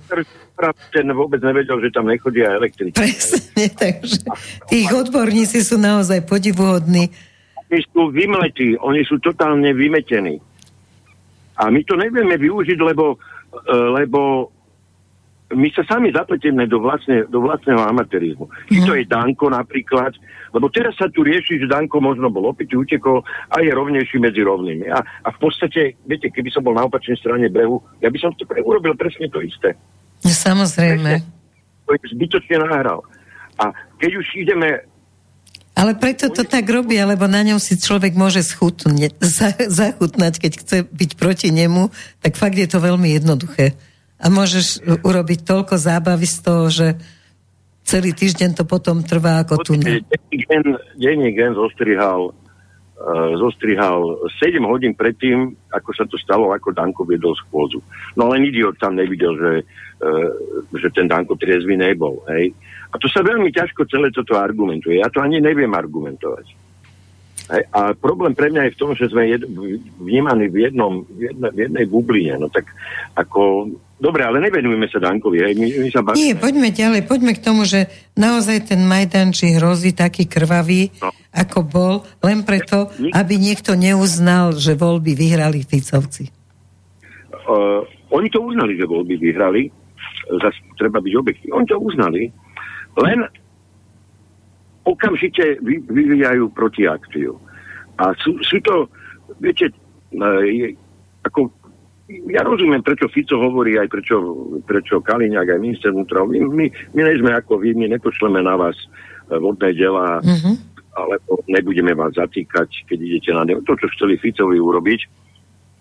[0.93, 2.97] Ten vôbec nevedel, že tam nechodia elektrici.
[2.97, 4.25] Presne, takže
[4.73, 7.13] tých odborníci sú naozaj podivuhodní.
[7.67, 10.41] Oni sú vymletí, oni sú totálne vymetení.
[11.57, 13.17] A my to nevieme využiť, lebo,
[13.53, 14.53] e, lebo
[15.55, 18.51] my sa sami zapletieme do, vlastne, do vlastného amatérizmu.
[18.67, 18.99] Či to mhm.
[18.99, 20.13] je Danko napríklad,
[20.51, 24.43] lebo teraz sa tu rieši, že Danko možno bol opäť utekol a je rovnejší medzi
[24.43, 24.91] rovnými.
[24.91, 28.35] A, a v podstate, viete, keby som bol na opačnej strane brehu, ja by som
[28.35, 29.79] to pre, urobil presne to isté.
[30.25, 31.21] No, samozrejme.
[31.87, 33.03] To je zbytočne nahral.
[33.57, 34.85] A keď už ideme
[35.77, 39.13] ale preto to tak robí, lebo na ňom si človek môže schutne,
[39.69, 41.93] zachutnať, keď chce byť proti nemu,
[42.25, 43.77] tak fakt je to veľmi jednoduché.
[44.17, 46.97] A môžeš urobiť toľko zábavy z toho, že
[47.85, 49.77] celý týždeň to potom trvá ako tu.
[50.97, 52.33] Denní gen zostrihal,
[53.37, 57.85] zostrihal 7 hodín predtým, ako sa to stalo, ako Danko viedol schôdzu.
[58.17, 59.53] No len idiot tam nevidel, že,
[60.01, 60.31] uh,
[60.73, 62.25] že ten Danko triezvy nebol.
[62.33, 62.57] Hej?
[62.89, 64.97] A to sa veľmi ťažko celé toto argumentuje.
[64.97, 66.47] Ja to ani neviem argumentovať.
[67.53, 67.63] Hej?
[67.69, 69.45] A problém pre mňa je v tom, že sme jed,
[70.01, 72.41] vnímaní v, jednom, v, jedne, v jednej bubline.
[72.41, 72.65] No tak
[73.13, 75.41] ako Dobre, ale nevenujeme sa Dankovi.
[75.41, 75.55] Hej.
[75.57, 76.21] My, my sa bavíme.
[76.21, 77.01] Nie, poďme ďalej.
[77.09, 81.17] Poďme k tomu, že naozaj ten Majdan či hrozí taký krvavý, no.
[81.33, 86.29] ako bol, len preto, aby niekto neuznal, že voľby vyhrali Ficovci.
[87.49, 89.73] Uh, oni to uznali, že voľby vyhrali.
[90.45, 91.57] Zas treba byť objektívny.
[91.57, 92.29] Oni to uznali.
[93.01, 93.25] Len
[94.85, 97.33] okamžite vy, vyvíjajú protiakciu.
[97.97, 98.93] A sú, sú to,
[99.41, 99.73] viete,
[100.21, 100.77] uh, je,
[101.25, 101.49] ako
[102.07, 104.17] ja rozumiem, prečo Fico hovorí, aj prečo,
[104.63, 106.23] prečo Kaliňák, aj minister vnútra.
[106.23, 110.55] My, my, my nejsme ako vy, my nepošleme na vás e, vodné delá, mm-hmm.
[110.95, 115.27] alebo nebudeme vás zatýkať, keď idete na to, čo chceli Ficovi urobiť.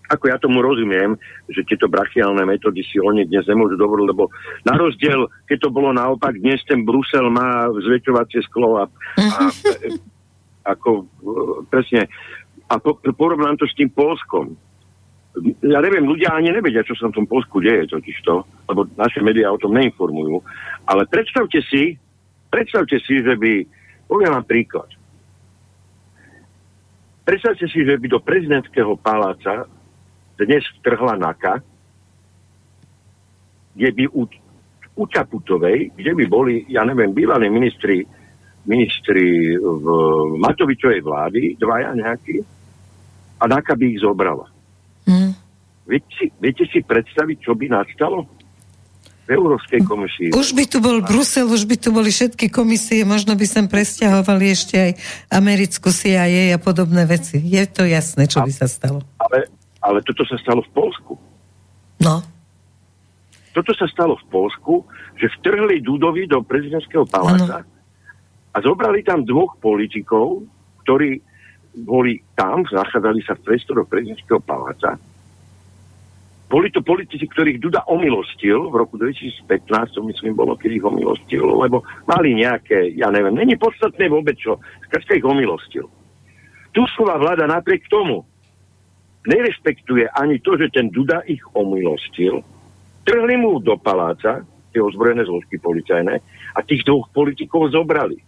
[0.06, 1.18] Ako ja tomu rozumiem,
[1.50, 4.30] že tieto brachiálne metódy si oni dnes nemôžu dovoliť, lebo
[4.62, 8.84] na rozdiel, keď to bolo naopak, dnes ten Brusel má zväčšovacie sklo a,
[9.18, 9.98] a mhm.
[10.74, 11.04] ako e,
[11.70, 12.10] presne
[12.66, 14.58] a po, porovnám to s tým Polskom
[15.44, 18.40] ja neviem, ľudia ani nevedia, čo sa v tom Polsku deje totiž to,
[18.72, 20.40] lebo naše médiá o tom neinformujú.
[20.88, 22.00] Ale predstavte si,
[22.48, 23.52] predstavte si, že by,
[24.08, 24.88] poviem vám príklad,
[27.28, 29.68] predstavte si, že by do prezidentského paláca
[30.40, 31.60] dnes vtrhla NAKA,
[33.76, 34.24] kde by u,
[34.96, 38.00] u Čaputovej, kde by boli, ja neviem, bývalí ministri,
[38.64, 39.86] ministri v
[40.40, 42.40] Matovičovej vlády, dvaja nejakí,
[43.36, 44.55] a NAKA by ich zobrala.
[45.86, 48.26] Viete, si, viete si predstaviť, čo by nastalo?
[49.26, 50.30] v Európskej komisii.
[50.30, 54.44] Už by tu bol Brusel, už by tu boli všetky komisie, možno by sem presťahovali
[54.54, 54.90] ešte aj
[55.34, 57.42] americkú CIA a podobné veci.
[57.42, 59.02] Je to jasné, čo a, by sa stalo.
[59.18, 59.50] Ale,
[59.82, 61.12] ale toto sa stalo v Polsku.
[61.98, 62.22] No.
[63.50, 64.86] Toto sa stalo v Polsku,
[65.18, 67.70] že vtrhli Dudovi do prezidentského paláca ano.
[68.54, 70.46] a zobrali tam dvoch politikov,
[70.86, 71.18] ktorí
[71.82, 74.94] boli tam, nachádzali sa v priestoroch prezidentského paláca.
[76.46, 81.42] Boli to politici, ktorých Duda omilostil v roku 2015, to myslím bolo, keď ich omilostil,
[81.42, 85.90] lebo mali nejaké, ja neviem, není podstatné vôbec čo, skrátka ich omilostil.
[86.70, 88.22] Tusková vláda napriek tomu
[89.26, 92.46] nerespektuje ani to, že ten Duda ich omilostil,
[93.02, 96.14] trhli mu do paláca, tie ozbrojené zložky policajné,
[96.54, 98.22] a tých dvoch politikov zobrali.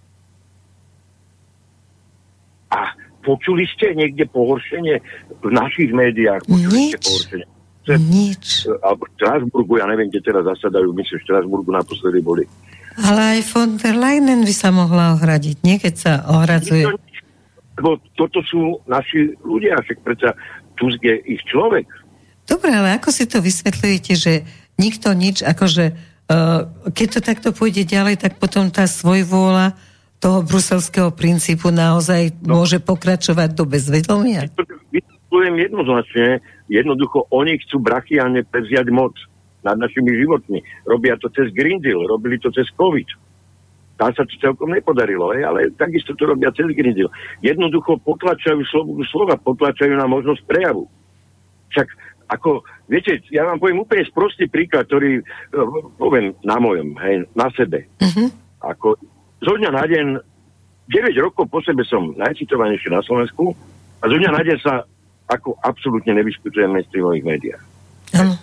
[2.74, 5.04] A Počuli ste niekde pohoršenie
[5.44, 6.48] v našich médiách?
[6.48, 6.96] Počuli Nič.
[6.96, 7.57] Ste pohoršenie?
[7.96, 8.68] Nič.
[8.84, 12.44] Alebo v Strasburgu, ja neviem, kde teraz zasadajú, my v Strasburgu naposledy boli.
[12.98, 16.90] Ale aj von der Leyen by sa mohla ohradiť, nie keď sa ohradzuje.
[17.78, 20.34] Lebo toto sú naši ľudia, však predsa
[20.74, 21.86] Tusk je ich človek.
[22.42, 24.32] Dobre, ale ako si to vysvetľujete, že
[24.82, 29.78] nikto nič, akože uh, keď to takto pôjde ďalej, tak potom tá svojvôľa
[30.18, 32.58] toho bruselského princípu naozaj no.
[32.58, 34.50] môže pokračovať do bezvedomia?
[34.90, 36.26] Vysvetľujem jednoznačne,
[36.68, 39.16] jednoducho oni chcú brachiálne prevziať moc
[39.66, 40.62] nad našimi životmi.
[40.86, 43.08] Robia to cez Green Deal, robili to cez COVID.
[43.98, 47.10] Tam sa to celkom nepodarilo, hej, ale takisto to robia celý Green Deal.
[47.42, 50.86] Jednoducho potlačajú slobodu slova, potlačajú na možnosť prejavu.
[51.74, 51.88] Však
[52.28, 55.24] ako, viete, ja vám poviem úplne sprostý príklad, ktorý uh,
[55.96, 57.88] poviem na mojom, hej, na sebe.
[57.98, 58.28] Uh-huh.
[58.62, 59.00] Ako
[59.42, 60.06] zo dňa na deň,
[60.88, 63.56] 9 rokov po sebe som najcitovanejší na Slovensku
[64.00, 64.84] a zo dňa na deň sa
[65.28, 67.62] ako absolútne nevyskytujem v mainstreamových médiách.
[68.16, 68.36] Uh-huh.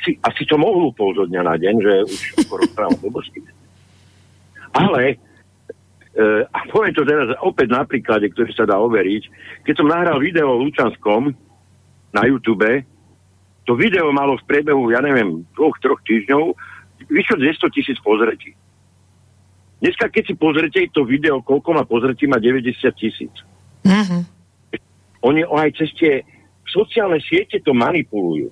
[0.00, 2.20] Asi, asi to mohol pol zo dňa na deň, že už
[2.50, 3.40] rozprávam blbosti.
[4.74, 5.16] Ale e,
[6.46, 9.22] a poviem to teraz opäť na príklade, ktorý sa dá overiť.
[9.62, 11.30] Keď som nahral video o Lučanskom
[12.10, 12.86] na YouTube,
[13.68, 16.42] to video malo v priebehu, ja neviem, dvoch, troch týždňov
[17.06, 18.56] vyšlo 200 tisíc pozretí.
[19.80, 23.32] Dneska, keď si pozrete to video, koľko má pozretí, má 90 tisíc.
[23.86, 24.39] Mm-hmm.
[25.20, 26.12] Oni aj cez tie
[26.64, 28.48] sociálne siete to manipulujú.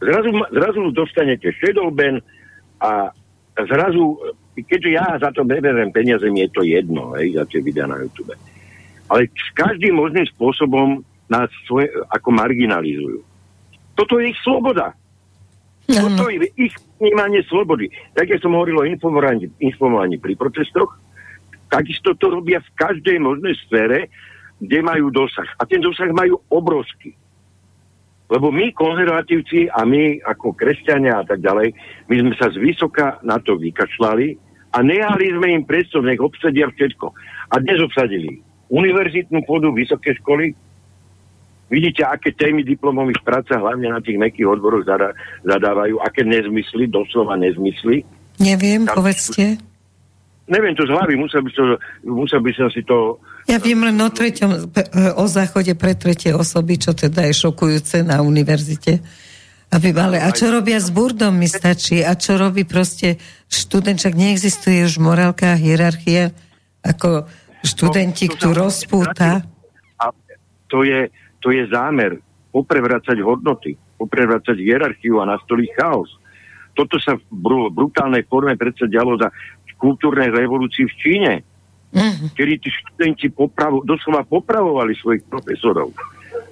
[0.00, 2.24] Zrazu, zrazu dostanete šedolben
[2.80, 3.12] a
[3.68, 4.16] zrazu
[4.66, 8.00] keďže ja za to neberiem peniaze, mi je to jedno, hej, za tie videá na
[8.02, 8.34] YouTube.
[9.10, 13.22] Ale s každým možným spôsobom nás svoje, ako marginalizujú.
[13.94, 14.94] Toto je ich sloboda.
[15.90, 17.90] No, Toto je ich vnímanie slobody.
[18.14, 20.98] Tak, som hovoril o informovaní, informovaní pri protestoch,
[21.66, 24.10] takisto to robia v každej možnej sfére,
[24.60, 25.48] kde majú dosah.
[25.56, 27.16] A ten dosah majú obrovský.
[28.30, 31.74] Lebo my, konzervatívci a my ako kresťania a tak ďalej,
[32.06, 34.38] my sme sa zvysoka na to vykašľali
[34.70, 37.10] a nehali sme im predstav, nech obsadia všetko.
[37.50, 38.38] A dnes obsadili
[38.70, 40.54] univerzitnú pôdu, vysoké školy.
[41.70, 47.34] Vidíte, aké témy diplomových práca hlavne na tých mekých odboroch zada, zadávajú, aké nezmysly, doslova
[47.34, 48.06] nezmysly.
[48.38, 49.58] Neviem, Tam, povedzte.
[50.50, 51.62] Neviem to z hlavy, musel by, to,
[52.06, 54.50] musel by som si to ja viem len o treťom,
[55.18, 59.02] o záchode pre tretie osoby, čo teda je šokujúce na univerzite.
[59.70, 62.02] Aby, ale a čo robia s burdom, mi stačí.
[62.02, 63.18] A čo robí proste
[63.50, 66.30] študent, čak neexistuje už morálka, hierarchia,
[66.82, 67.26] ako
[67.62, 69.42] študenti, kto rozpúta.
[69.98, 70.06] A
[70.70, 71.10] to je,
[71.42, 72.18] to je zámer
[72.50, 76.10] poprevracať hodnoty, poprevracať hierarchiu a nastoliť chaos.
[76.74, 77.22] Toto sa v
[77.70, 79.30] brutálnej forme predsa dialo za
[79.78, 81.32] kultúrnej revolúcii v Číne
[81.94, 82.34] mm.
[82.34, 85.94] kedy tí študenti popravo, doslova popravovali svojich profesorov.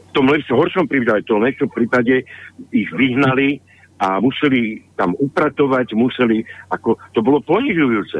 [0.08, 2.24] V tom lepšom, horšom prípade, v tom lepšom prípade
[2.72, 3.60] ich vyhnali
[3.98, 8.18] a museli tam upratovať, museli, ako, to bolo ponižujúce.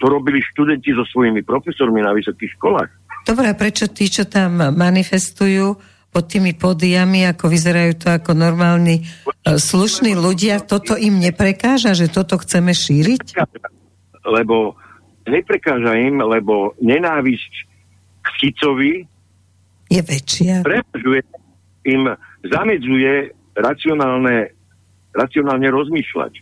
[0.00, 2.90] To robili študenti so svojimi profesormi na vysokých školách.
[3.28, 5.76] Dobre, a prečo tí, čo tam manifestujú
[6.08, 9.04] pod tými pódiami, ako vyzerajú to ako normálni,
[9.44, 13.36] e, slušní ľudia, toto im neprekáža, že toto chceme šíriť?
[14.24, 14.80] Lebo
[15.28, 17.52] neprekáža im, lebo nenávisť
[18.24, 18.92] k Ficovi
[19.88, 20.60] je väčšia.
[20.60, 21.24] Prepažuje,
[21.88, 22.12] im
[22.44, 24.52] zamedzuje racionálne,
[25.16, 26.32] racionálne rozmýšľať.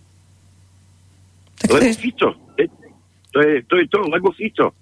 [1.63, 1.95] Tak lebo je...
[1.95, 2.31] Fico.
[3.37, 4.73] To je, to je to, lebo Fico.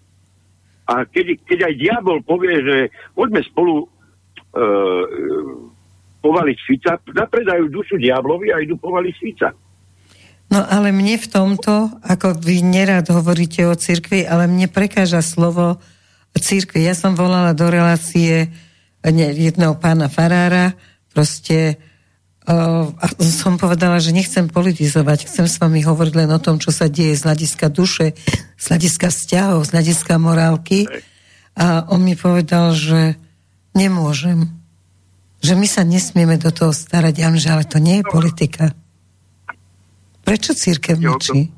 [0.85, 2.77] A keď, keď aj diabol povie, že
[3.13, 5.05] poďme spolu uh,
[6.25, 9.51] povaliť Fica, zapredajú dušu diablovi a idú povaliť Fica.
[10.55, 15.83] No ale mne v tomto, ako vy nerad hovoríte o cirkvi, ale mne prekáža slovo
[16.31, 16.87] cirkvi.
[16.87, 18.55] Ja som volala do relácie
[19.03, 20.79] jedného pána Farára,
[21.11, 21.75] proste
[22.47, 26.71] uh, a som povedala, že nechcem politizovať, chcem s vami hovoriť len o tom, čo
[26.71, 28.15] sa deje z hľadiska duše,
[28.55, 30.87] z hľadiska vzťahov, z hľadiska morálky.
[31.59, 33.19] A on mi povedal, že
[33.75, 34.55] nemôžem.
[35.43, 38.71] Že my sa nesmieme do toho starať, že ale to nie je politika.
[40.25, 41.53] Prečo církev mlčí?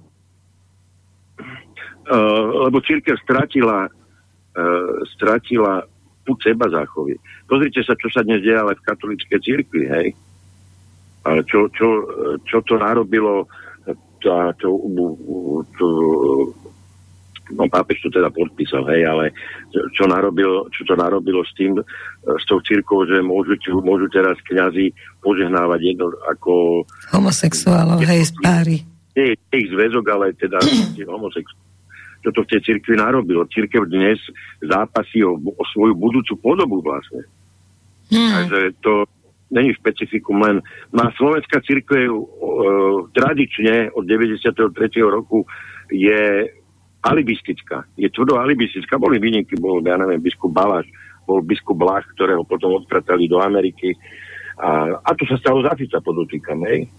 [2.06, 5.82] Uh, lebo církev stratila, uh, stratila
[6.26, 7.18] púd seba záchovy.
[7.46, 10.08] Pozrite sa, čo sa dnes deje ale v katolíckej církvi, hej?
[11.26, 12.06] Ale čo, čo,
[12.46, 13.46] čo to narobilo
[14.22, 14.68] to, to,
[15.78, 15.86] to,
[17.54, 19.30] no pápež to teda podpísal, hej, ale
[19.94, 21.78] čo, narobil, čo to narobilo s tým,
[22.26, 24.90] s tou církou, že môžu, môžu teraz kňazi
[25.22, 26.82] požehnávať jedno ako...
[27.14, 28.76] Homosexuálov, hej, z páry.
[29.14, 30.58] Nie, ich zväzok, ale teda
[31.14, 31.64] homosexuálov.
[32.26, 33.46] Čo to v tej cirkvi narobilo.
[33.46, 34.18] Církev dnes
[34.58, 37.22] zápasí o, o svoju budúcu podobu vlastne.
[38.10, 38.34] Hmm.
[38.34, 39.06] Takže to
[39.50, 40.58] není špecifikum len.
[40.90, 44.58] Má Slovenská církev uh, tradične od 93.
[45.06, 45.46] roku
[45.90, 46.50] je
[47.06, 47.86] alibistická.
[47.94, 48.98] Je tvrdo alibistická.
[48.98, 50.90] Boli výniky, bol, ja neviem, biskup Baláš,
[51.22, 53.94] bol biskup Blach, ktorého potom odpratali do Ameriky.
[54.58, 56.90] A, a to sa stalo za Fica, podotýkam, hej.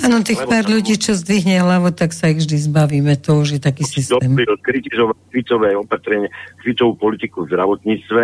[0.00, 3.12] Áno, tých Lebo pár ľudí, čo zdvihne hlavu, tak sa ich vždy zbavíme.
[3.28, 4.24] To už je taký systém.
[4.24, 6.32] Dobre, kritizovať Ficové opatrenie,
[6.64, 8.22] Ficovú politiku v zdravotníctve.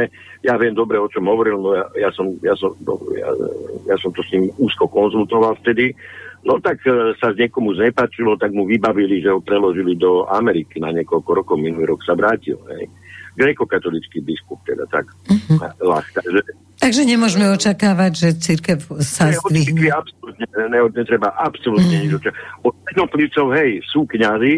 [0.49, 2.73] Ja viem dobre, o čom hovoril, no ja, ja, som, ja, som,
[3.13, 3.29] ja,
[3.85, 5.93] ja som to s ním úzko konzultoval vtedy
[6.47, 10.95] No tak e, sa niekomu znepačilo, tak mu vybavili, že ho preložili do Ameriky na
[10.95, 12.59] niekoľko rokov, minulý rok sa vrátil.
[12.75, 12.87] Hej.
[13.39, 15.07] Grekokatolický biskup, teda tak.
[15.31, 15.63] Uh-huh.
[15.83, 16.43] Láska, že...
[16.79, 19.91] Takže nemôžeme očakávať, že církev sa zdvihne.
[19.95, 22.05] Absolutne, ne, netreba absolútne uh-huh.
[22.07, 22.67] nič očakávať.
[22.67, 24.55] Od jednotlivcov, hej, sú kňazi,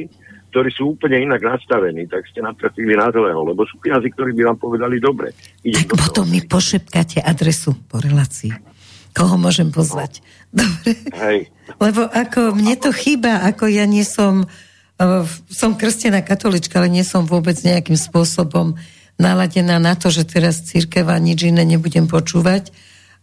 [0.51, 4.43] ktorí sú úplne inak nastavení, tak ste natrafili na zlého, lebo sú kňazi, ktorí by
[4.51, 5.31] vám povedali dobre.
[5.63, 8.51] Idem tak potom mi pošepkáte adresu po relácii.
[9.15, 10.23] Koho môžem pozvať?
[10.23, 10.27] No.
[10.51, 10.99] Dobre.
[11.15, 11.39] Hej.
[11.79, 14.47] Lebo ako mne to chýba, ako ja nie som
[15.49, 18.77] som krstená katolička, ale nie som vôbec nejakým spôsobom
[19.17, 22.73] naladená na to, že teraz církev a nič iné nebudem počúvať,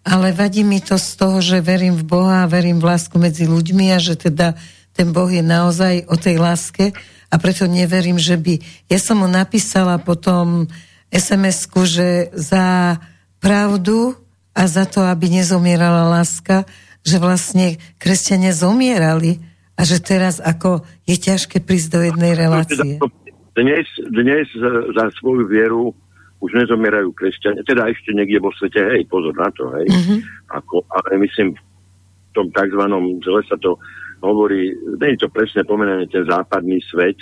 [0.02, 3.46] ale vadí mi to z toho, že verím v Boha a verím v lásku medzi
[3.46, 4.58] ľuďmi a že teda
[4.94, 6.98] ten Boh je naozaj o tej láske
[7.30, 8.58] a preto neverím, že by...
[8.90, 10.66] Ja som mu napísala potom
[11.14, 12.98] SMS-ku, že za
[13.38, 14.18] pravdu
[14.58, 16.66] a za to, aby nezomierala láska,
[17.08, 19.40] že vlastne kresťania zomierali
[19.80, 23.00] a že teraz ako je ťažké prísť do jednej relácie.
[23.56, 24.46] Dnes, dnes
[24.92, 25.96] za svoju vieru
[26.44, 29.90] už nezomierajú kresťania, teda ešte niekde vo svete, hej, pozor na to, hej.
[29.90, 30.20] Mm-hmm.
[30.54, 33.80] Ako, ale myslím, v tom takzvanom, zle sa to
[34.22, 34.70] hovorí,
[35.02, 37.18] nie je to presne pomenané ten západný svet,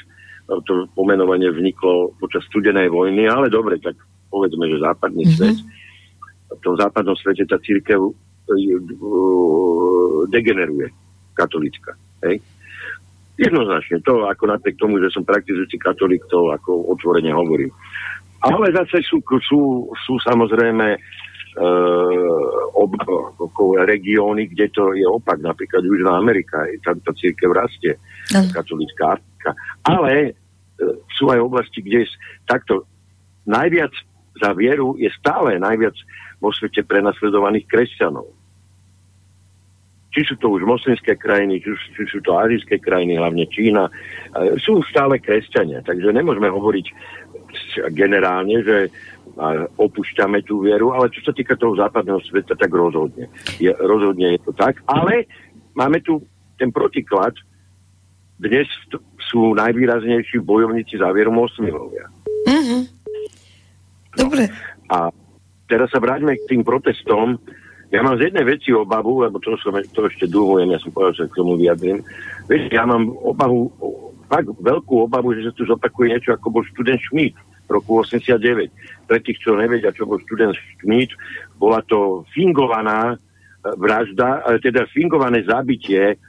[0.67, 3.95] to pomenovanie vniklo počas studenej vojny, ale dobre, tak
[4.27, 5.39] povedzme, že západný mm-hmm.
[5.39, 5.57] svet.
[6.51, 8.11] V tom západnom svete tá církev
[10.29, 10.87] degeneruje,
[11.33, 11.97] katolická.
[12.25, 12.41] Hej?
[13.35, 17.71] Jednoznačne to, ako napriek tomu, že som praktizujúci katolík, to ako otvorene hovorím.
[18.39, 22.95] Ale zase sú, sú, sú samozrejme uh, ob,
[23.83, 27.99] regióny, kde to je opak, napríklad Južná Amerika, tam tá církev rastie,
[28.31, 28.47] no.
[28.55, 29.49] katolická Afrika.
[29.83, 32.15] Ale uh, sú aj oblasti, kde je
[32.47, 32.87] takto
[33.43, 33.91] najviac
[34.35, 35.95] za vieru je stále najviac
[36.45, 38.29] vo svete prenasledovaných kresťanov
[40.15, 43.91] či sú to už moslimské krajiny, či, či sú to azijské krajiny, hlavne Čína,
[44.63, 45.83] sú stále kresťania.
[45.83, 46.87] Takže nemôžeme hovoriť
[47.91, 48.87] generálne, že
[49.75, 53.27] opúšťame tú vieru, ale čo sa týka toho západného sveta, tak rozhodne.
[53.59, 54.79] Je, rozhodne je to tak.
[54.87, 55.27] Ale
[55.75, 56.23] máme tu
[56.55, 57.35] ten protiklad.
[58.39, 58.71] Dnes
[59.27, 62.07] sú najvýraznejší bojovníci za vieru moslimovia.
[62.47, 62.81] Mm-hmm.
[64.15, 64.47] Dobre.
[64.87, 65.11] A
[65.69, 67.37] teraz sa vráťme k tým protestom.
[67.93, 71.13] Ja mám z jednej veci obavu, lebo to, som, to ešte dlhujem, ja som povedal,
[71.25, 72.01] že k tomu vyjadrím.
[72.49, 73.69] Vieš, ja mám obavu,
[74.25, 78.69] fakt veľkú obavu, že sa tu zopakuje niečo, ako bol študent Schmidt v roku 89.
[79.05, 81.13] Pre tých, čo nevedia, čo bol študent Schmidt,
[81.61, 83.17] bola to fingovaná
[83.65, 86.21] vražda, teda fingované zabitie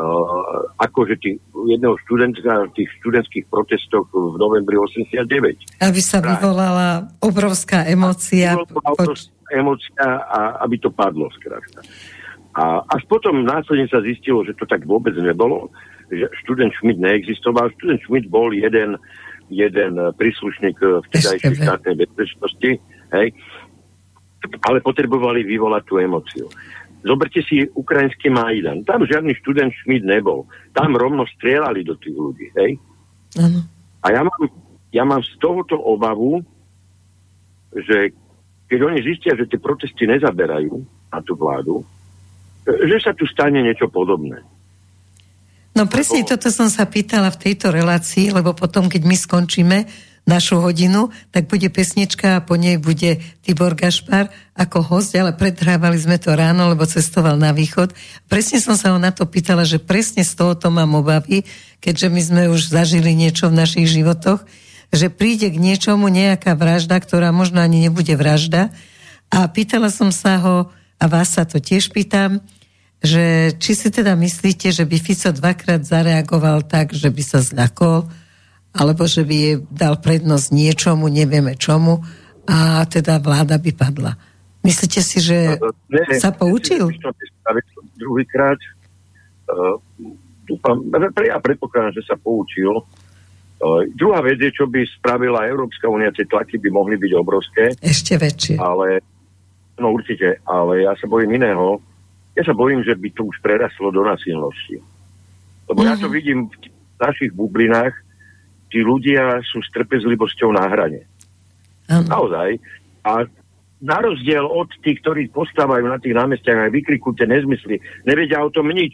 [0.00, 5.28] Uh, akože tých, jedného študentka tých študentských protestoch v novembri 89.
[5.76, 8.56] Aby sa vyvolala obrovská emócia.
[8.96, 11.84] Poč- emócia a aby to padlo skrátka.
[12.56, 15.70] A až potom následne sa zistilo, že to tak vôbec nebolo,
[16.10, 17.70] že študent Schmidt neexistoval.
[17.78, 18.98] Študent Schmidt bol jeden,
[19.52, 22.70] jeden príslušník vtedajšej štátnej bezpečnosti,
[23.14, 23.28] hej,
[24.66, 26.46] ale potrebovali vyvolať tú emóciu.
[27.00, 28.84] Zoberte si ukrajinský Majdan.
[28.84, 30.44] Tam žiadny študent Schmidt nebol.
[30.76, 32.46] Tam rovno strieľali do tých ľudí.
[32.56, 32.76] Hej?
[33.40, 33.64] Ano.
[34.04, 34.42] A ja mám,
[34.92, 36.44] ja mám z tohoto obavu,
[37.72, 38.12] že
[38.68, 40.76] keď oni zistia, že tie protesty nezaberajú
[41.10, 41.82] na tú vládu,
[42.64, 44.44] že sa tu stane niečo podobné.
[45.74, 46.30] No presne lebo...
[46.36, 49.78] toto som sa pýtala v tejto relácii, lebo potom, keď my skončíme,
[50.28, 55.96] našu hodinu, tak bude pesnička a po nej bude Tibor Gašpar ako host, ale predhrávali
[55.96, 57.96] sme to ráno, lebo cestoval na východ.
[58.28, 61.42] Presne som sa ho na to pýtala, že presne z tohoto mám obavy,
[61.80, 64.44] keďže my sme už zažili niečo v našich životoch,
[64.90, 68.74] že príde k niečomu nejaká vražda, ktorá možno ani nebude vražda.
[69.30, 70.56] A pýtala som sa ho,
[71.00, 72.42] a vás sa to tiež pýtam,
[73.00, 78.04] že či si teda myslíte, že by Fico dvakrát zareagoval tak, že by sa zľakol,
[78.70, 82.02] alebo že by jej dal prednosť niečomu, nevieme čomu,
[82.46, 84.12] a teda vláda by padla.
[84.60, 85.56] Myslíte si, že
[85.88, 86.92] ne, sa poučil?
[87.96, 88.60] Druhýkrát
[89.48, 89.76] uh,
[90.44, 90.84] dúfam,
[91.24, 92.84] ja predpokladám, že sa poučil.
[93.60, 97.64] Uh, druhá vec je, čo by spravila Európska únia, tie tlaky by mohli byť obrovské.
[97.80, 98.56] Ešte väčšie.
[98.60, 99.00] Ale,
[99.80, 101.80] no určite, ale ja sa bojím iného.
[102.36, 104.80] Ja sa bojím, že by to už preraslo do nasilnosti.
[105.72, 105.88] Lebo mm-hmm.
[105.88, 106.14] ja to mhm.
[106.14, 107.96] vidím v našich bublinách,
[108.70, 111.04] tí ľudia sú s trpezlivosťou na hrane.
[111.90, 112.06] Um.
[112.06, 112.62] Naozaj.
[113.02, 113.26] A
[113.80, 118.52] na rozdiel od tých, ktorí postávajú na tých námestiach a vykrikujú tie nezmysly, nevedia o
[118.52, 118.92] tom nič.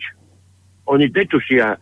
[0.87, 1.79] Oni netušia e,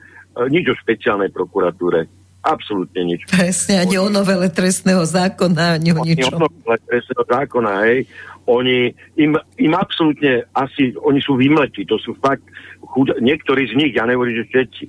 [0.49, 2.09] nič o špeciálnej prokuratúre.
[2.45, 3.25] absolútne nič.
[3.29, 6.37] Presne, ani o novele trestného zákona, ani o ničom.
[6.37, 7.99] o novele trestného zákona, hej.
[8.45, 12.45] Oni, im, im absolútne asi, oni sú vymletí, to sú fakt,
[12.85, 14.85] chud, niektorí z nich, ja nehovorím, že všetci,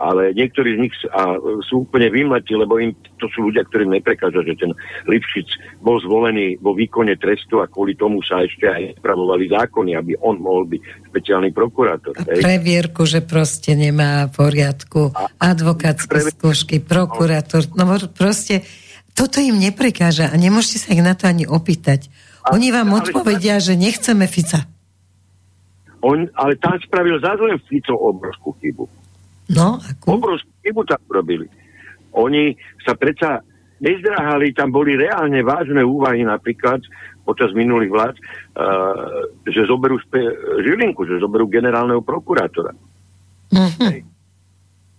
[0.00, 4.40] ale niektorí z nich a, sú úplne vymletí, lebo im, to sú ľudia, ktorým neprekáža,
[4.48, 4.72] že ten
[5.04, 10.16] Lipšic bol zvolený vo výkone trestu a kvôli tomu sa ešte aj spravovali zákony, aby
[10.24, 10.80] on mohol byť
[11.12, 12.16] špeciálny prokurátor.
[12.16, 16.32] A previerku, že proste nemá poriadku, advokátske previer...
[16.32, 17.84] skúšky, prokurátor, no
[18.16, 18.64] proste
[19.12, 22.08] toto im neprekáža a nemôžete sa ich na to ani opýtať.
[22.48, 24.64] Oni vám odpovedia, že nechceme Fica.
[26.00, 28.99] On, ale tam spravil len Fico obrovskú chybu
[29.50, 30.18] No, ako?
[30.18, 31.46] Obrovskú chybu tam robili.
[32.14, 32.54] Oni
[32.86, 33.42] sa predsa
[33.80, 36.84] nezdráhali, tam boli reálne vážne úvahy napríklad
[37.24, 40.34] počas minulých vlád, uh, že zoberú spe-
[40.66, 42.74] Žilinku, že zoberú generálneho prokurátora.
[43.50, 43.94] Uh-huh.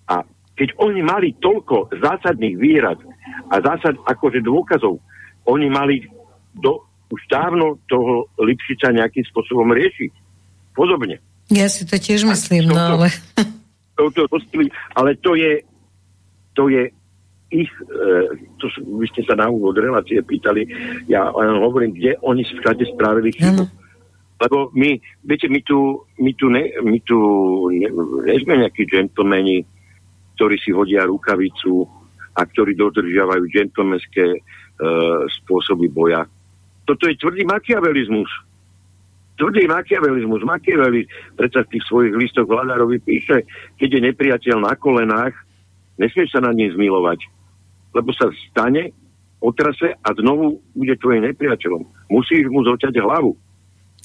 [0.08, 0.16] A
[0.56, 3.00] keď oni mali toľko zásadných výrad
[3.52, 5.00] a zásad akože dôkazov,
[5.48, 6.04] oni mali
[6.56, 10.12] do, už dávno toho Lipšica nejakým spôsobom riešiť.
[10.76, 11.20] Podobne.
[11.52, 13.12] Ja si to tiež myslím, no ale
[14.02, 14.66] touto hostili,
[14.98, 15.62] ale to je,
[16.58, 16.90] to je
[17.52, 18.18] ich, e,
[18.58, 20.66] to sú, vy ste sa na úvod relácie pýtali,
[21.12, 23.64] ja len hovorím, kde oni všade spravili chybu.
[24.42, 27.18] Lebo my, viete, my tu, my tu, ne, my tu
[27.70, 27.88] ne,
[28.26, 29.62] ne sme nejakí džentlmeni,
[30.34, 31.86] ktorí si hodia rukavicu
[32.34, 34.40] a ktorí dodržiavajú džentlmenské e,
[35.30, 36.26] spôsoby boja.
[36.90, 38.32] Toto je tvrdý makiavelizmus
[39.42, 40.46] tvrdý makiavelizmus.
[40.46, 43.42] Machiavelli predsa v tých svojich listoch vládarovi píše,
[43.82, 45.34] keď je nepriateľ na kolenách,
[45.98, 47.26] nesmieš sa nad ním zmilovať,
[47.98, 48.94] lebo sa stane,
[49.42, 51.82] otrase a znovu bude tvojim nepriateľom.
[52.14, 53.34] Musíš mu zoťať hlavu.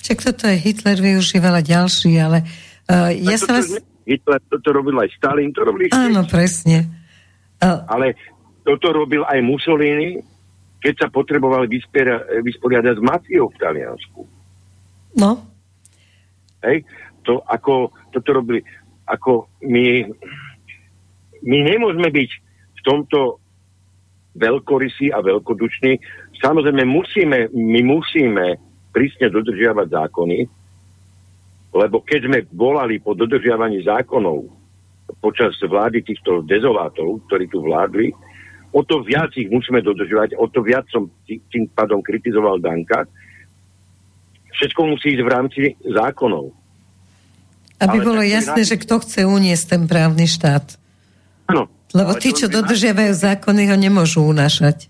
[0.01, 2.49] Čak toto je Hitler využívala ďalší, ale
[2.89, 3.76] uh, ja sa vás...
[4.09, 6.89] Hitler toto robil aj Stalin, to robil Áno, presne.
[7.61, 7.84] Uh...
[7.93, 8.16] Ale
[8.64, 10.16] toto robil aj Mussolini,
[10.80, 11.68] keď sa potreboval
[12.41, 14.36] vysporiadať s mafiou v Taliansku.
[15.17, 15.41] No.
[16.61, 16.85] Hej,
[17.25, 18.61] to ako, toto robili,
[19.09, 20.05] ako my,
[21.45, 22.31] my nemôžeme byť
[22.77, 23.41] v tomto
[24.37, 25.97] veľkorysí a veľkoduční.
[26.45, 28.61] Samozrejme, musíme, my musíme
[28.93, 30.39] prísne dodržiavať zákony,
[31.77, 34.49] lebo keď sme volali po dodržiavaní zákonov
[35.21, 38.12] počas vlády týchto dezolátov, ktorí tu vládli,
[38.73, 43.09] o to viac ich musíme dodržovať, o to viac som tým pádom kritizoval Danka,
[44.57, 46.50] všetko musí ísť v rámci zákonov.
[47.76, 50.80] Aby ale bolo jasné, že kto chce uniesť ten právny štát.
[51.52, 51.68] Áno.
[51.92, 54.88] Lebo tí, čo dodržiavajú zákony, ho nemôžu unášať.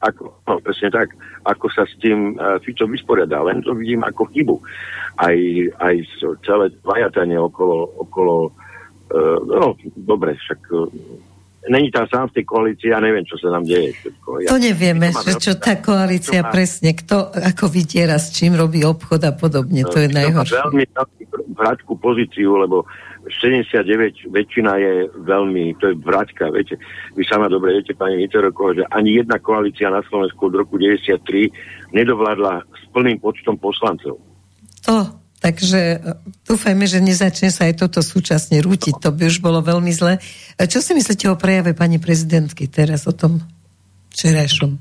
[0.00, 1.12] Ako, no, presne tak.
[1.44, 3.44] Ako sa s tým uh, Fico vysporiada.
[3.44, 4.56] Len to vidím ako chybu.
[5.20, 5.36] Aj,
[5.76, 5.94] aj
[6.40, 8.48] celé vajatanie okolo, okolo
[9.12, 10.88] uh, no, dobre, však uh,
[11.68, 13.92] není tam sám v tej koalícii, ja neviem, čo sa nám deje.
[13.92, 14.28] Všetko.
[14.40, 16.48] Ja, to nevieme, že čo tá koalícia má...
[16.48, 20.56] presne, kto ako vydiera, s čím robí obchod a podobne, to je najhoršie.
[20.56, 20.84] veľmi
[21.52, 22.88] vráťku pozíciu, lebo
[23.28, 26.80] 79 väčšina je veľmi, to je vráťka, viete.
[27.12, 31.92] Vy sama dobre viete, pani Viteroko, že ani jedna koalícia na Slovensku od roku 93
[31.92, 34.16] nedovládla s plným počtom poslancov.
[34.88, 35.98] To Takže e,
[36.44, 39.00] dúfajme, že nezačne sa aj toto súčasne rútiť.
[39.00, 40.20] To by už bolo veľmi zle.
[40.60, 43.40] Čo si myslíte o prejave pani prezidentky teraz, o tom
[44.12, 44.76] včerajšom?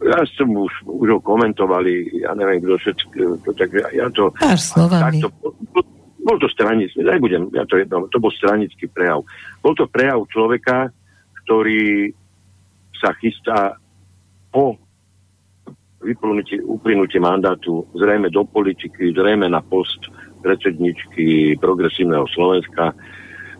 [0.00, 4.32] Ja som už, už ho komentovali, ja neviem, kto všetko, to, takže ja to...
[4.32, 5.20] Pár slovami.
[5.20, 5.28] Takto,
[5.76, 5.84] bol,
[6.24, 9.20] bol to stranický, nebudem, ja to jedno, to bol stranický prejav.
[9.60, 10.88] Bol to prejav človeka,
[11.44, 12.16] ktorý
[12.96, 13.76] sa chystá
[14.48, 14.80] po
[16.64, 20.08] uplynutie mandátu zrejme do politiky, zrejme na post
[20.40, 22.96] predsedničky progresívneho Slovenska.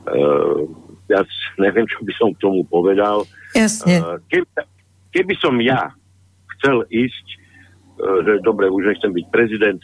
[0.09, 0.65] Uh,
[1.13, 1.21] ja
[1.61, 3.29] neviem, čo by som k tomu povedal.
[3.53, 4.01] Jasne.
[4.01, 4.49] Uh, keby,
[5.13, 5.93] keby som ja
[6.57, 7.27] chcel ísť,
[8.01, 9.81] uh, že dobre, už nechcem byť prezident,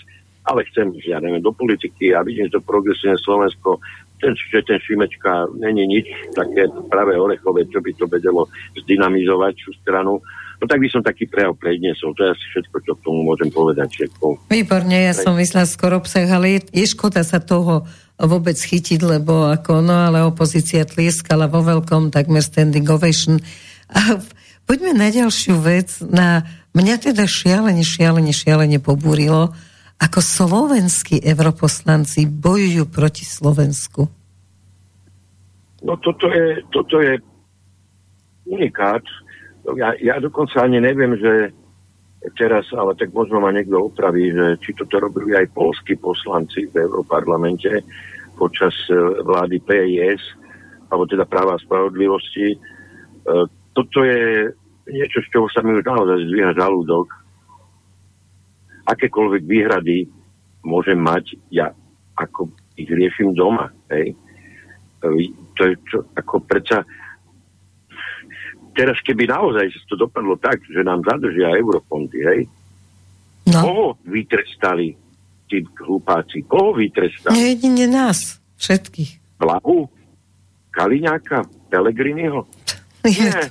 [0.49, 3.83] ale chcem, ja neviem, do politiky a vidím, že to progresívne Slovensko,
[4.23, 8.49] ten, že ten Šimečka není nič také práve orechové, čo by to vedelo
[8.81, 10.25] zdynamizovať tú stranu,
[10.57, 12.17] No tak by som taký prejav predniesol.
[12.17, 13.89] To je asi všetko, čo k tomu môžem povedať.
[13.93, 14.49] Všetko.
[14.49, 17.85] Výborne, ja som myslela skoro obsah, ale je, je škoda sa toho
[18.17, 23.37] vôbec chytiť, lebo ako, no ale opozícia tlieskala vo veľkom, takmer standing ovation.
[23.93, 24.17] A
[24.65, 26.01] poďme na ďalšiu vec.
[26.01, 29.53] Na, mňa teda šialene, šialene, šialene pobúrilo,
[30.01, 34.09] ako slovenskí europoslanci bojujú proti Slovensku.
[35.85, 37.21] No toto je, toto je
[38.49, 39.05] unikát
[39.75, 41.51] ja, ja dokonca ani neviem, že
[42.39, 46.87] teraz, ale tak možno ma niekto opraví, že či toto robili aj polskí poslanci v
[46.87, 47.83] Európarlamente
[48.37, 50.23] počas e, vlády PIS,
[50.91, 52.55] alebo teda práva a spravodlivosti.
[52.55, 52.59] E,
[53.73, 54.51] toto je
[54.91, 57.09] niečo, z čoho sa mi už naozaj zdvíha žalúdok.
[58.87, 60.07] Akékoľvek výhrady
[60.63, 61.71] môžem mať, ja
[62.17, 63.73] ako ich riešim doma.
[63.91, 64.13] Hej.
[64.13, 66.85] E, to je čo, ako predsa
[68.77, 72.41] teraz keby naozaj sa to dopadlo tak, že nám zadržia eurofondy, hej,
[73.49, 73.61] no.
[73.65, 74.93] koho vytrestali
[75.49, 76.45] tí hlupáci?
[76.45, 77.33] Koho vytrestali?
[77.33, 79.41] Nie, jedine nás, všetkých.
[79.41, 79.89] Blahu?
[80.77, 81.49] Kaliňáka?
[81.73, 82.45] Pelegriniho?
[83.09, 83.49] Nie.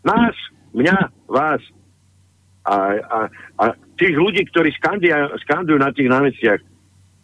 [0.00, 0.36] Nás,
[0.72, 0.96] mňa,
[1.28, 1.60] vás.
[2.64, 3.18] A, a,
[3.60, 3.64] a
[4.00, 6.60] tých ľudí, ktorí skandia, skandujú na tých námestiach,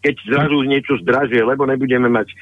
[0.07, 2.35] keď zrazu niečo zdražie, lebo nebudeme mať, e,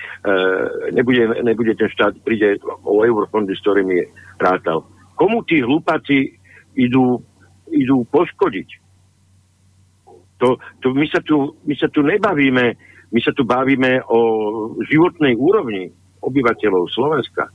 [0.93, 4.05] nebude, nebude ten štát, príde o eurofondy, s ktorými
[4.37, 4.85] rátal.
[5.17, 6.37] Komu tí hlupáci
[6.77, 7.25] idú,
[7.73, 8.69] idú poškodiť?
[10.45, 12.77] To, to my, sa tu, my sa tu nebavíme,
[13.09, 14.21] my sa tu bavíme o
[14.85, 15.89] životnej úrovni
[16.21, 17.49] obyvateľov Slovenska.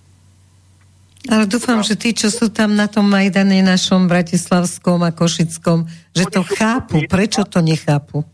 [1.30, 5.86] Ale dúfam, že tí, čo sú tam na tom Majdane našom Bratislavskom a Košickom,
[6.18, 7.06] že to chápu.
[7.06, 8.26] Prečo to nechápu?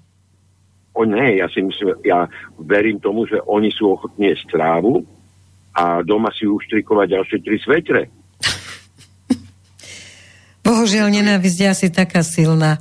[0.95, 5.03] O nie, ja si myslím, ja verím tomu, že oni sú ochotní jesť trávu
[5.75, 8.01] a doma si uštrikovať ďalšie tri svetre.
[10.65, 12.79] Bohužiaľ, nenávisť je asi taká silná.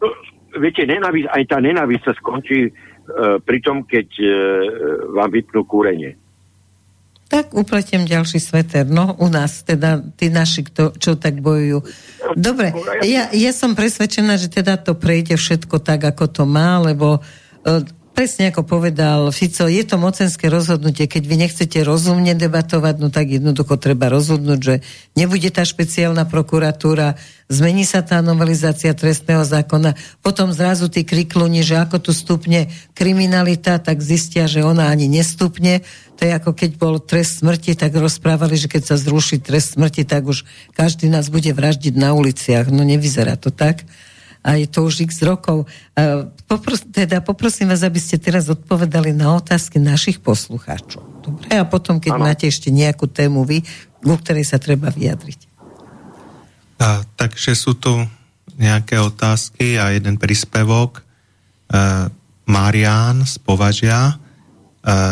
[0.00, 0.08] No,
[0.56, 4.32] viete, nenávisť, aj tá nenávisť sa skončí uh, pri tom, keď uh,
[5.12, 6.16] vám vypnú kúrenie.
[7.26, 8.86] Tak upletiem ďalší sveter.
[8.86, 11.82] No, u nás, teda tí naši, kto, čo tak bojujú.
[12.36, 12.76] Dobre,
[13.08, 17.80] ja, ja som presvedčená, že teda to prejde všetko tak, ako to má, lebo uh,
[18.16, 21.04] presne ako povedal Fico, je to mocenské rozhodnutie.
[21.04, 24.74] Keď vy nechcete rozumne debatovať, no tak jednoducho treba rozhodnúť, že
[25.12, 27.20] nebude tá špeciálna prokuratúra,
[27.52, 29.92] zmení sa tá novelizácia trestného zákona,
[30.24, 35.84] potom zrazu tí krikluni, že ako tu stupne kriminalita, tak zistia, že ona ani nestupne.
[36.16, 40.08] To je ako keď bol trest smrti, tak rozprávali, že keď sa zruší trest smrti,
[40.08, 42.72] tak už každý nás bude vraždiť na uliciach.
[42.72, 43.84] No nevyzerá to tak
[44.46, 45.66] a je to už x rokov.
[46.46, 51.02] Popros, teda poprosím vás, aby ste teraz odpovedali na otázky našich poslucháčov.
[51.26, 52.22] Dobre, a potom, keď ano.
[52.30, 53.66] máte ešte nejakú tému vy,
[53.98, 55.50] ku ktorej sa treba vyjadriť.
[56.78, 57.90] A, takže sú tu
[58.54, 61.02] nejaké otázky a jeden príspevok.
[61.02, 61.02] E,
[62.46, 64.14] Marián z Považia.
[64.14, 64.14] E,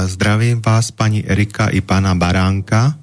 [0.07, 2.95] zdravím vás, pani Erika i pána Baránka.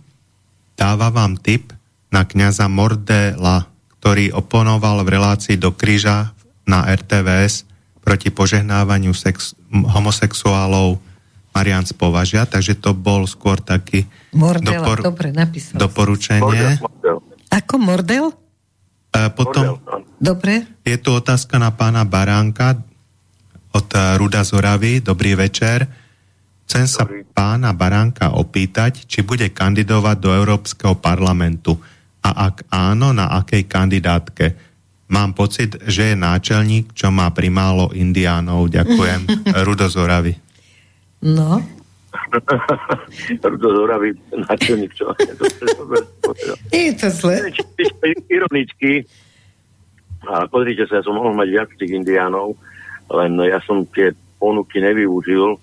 [0.79, 1.75] Dáva vám tip
[2.07, 3.70] na kňaza Mordela
[4.01, 6.33] ktorý oponoval v relácii do kríža
[6.65, 7.69] na RTVS
[8.01, 10.97] proti požehnávaniu sex, homosexuálov
[11.53, 16.41] Marian z Považia, takže to bol skôr taký Mordela, dopor- dobre, napísal doporučenie.
[16.41, 17.17] Mordel, mordel.
[17.53, 18.25] Ako Mordel?
[19.13, 20.53] E, potom mordel, dobre.
[20.81, 22.81] je tu otázka na pána Baránka
[23.69, 25.05] od e, Ruda Zoravy.
[25.05, 25.85] Dobrý večer.
[26.65, 27.05] Chcem sa
[27.37, 31.77] pána Baránka opýtať, či bude kandidovať do Európskeho parlamentu
[32.21, 34.53] a ak áno, na akej kandidátke.
[35.11, 38.71] Mám pocit, že je náčelník, čo má primálo indiánov.
[38.71, 39.27] Ďakujem.
[39.67, 40.37] Rudo Zoravy.
[41.25, 41.59] No.
[43.43, 45.11] Rudo Zoravy, náčelník, čo...
[46.71, 47.51] je to zle.
[48.31, 49.03] Ironicky,
[50.23, 52.55] ale pozrite sa, ja som mohol mať viac tých indiánov,
[53.11, 55.59] len ja som tie ponuky nevyužil,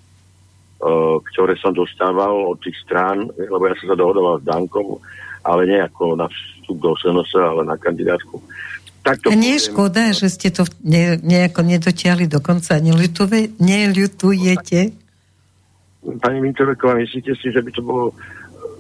[1.32, 5.02] ktoré som dostával od tých strán, lebo ja som sa dohodoval s Dankom,
[5.48, 8.36] ale nie ako na vstup do SNS, ale na kandidátku.
[9.00, 12.76] Tak to nie je škoda, že ste to ne, nejako nedotiahli do konca.
[12.76, 14.78] Neľutujete?
[16.20, 18.12] Pani Mintoreková, myslíte si, že by to bolo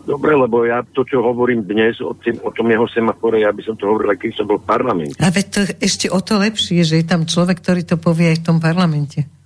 [0.04, 3.62] dobre, lebo ja to, čo hovorím dnes o, tým, o tom jeho semafore, ja by
[3.64, 5.16] som to hovoril, keď som bol v parlamente.
[5.20, 8.38] A veď to ešte o to lepšie, že je tam človek, ktorý to povie aj
[8.40, 9.37] v tom parlamente.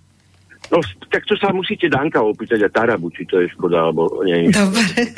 [0.73, 0.81] No,
[1.13, 4.49] tak to sa musíte Danka opýtať a Tarabu, či to je škoda, alebo nie.
[4.49, 5.13] Dobre.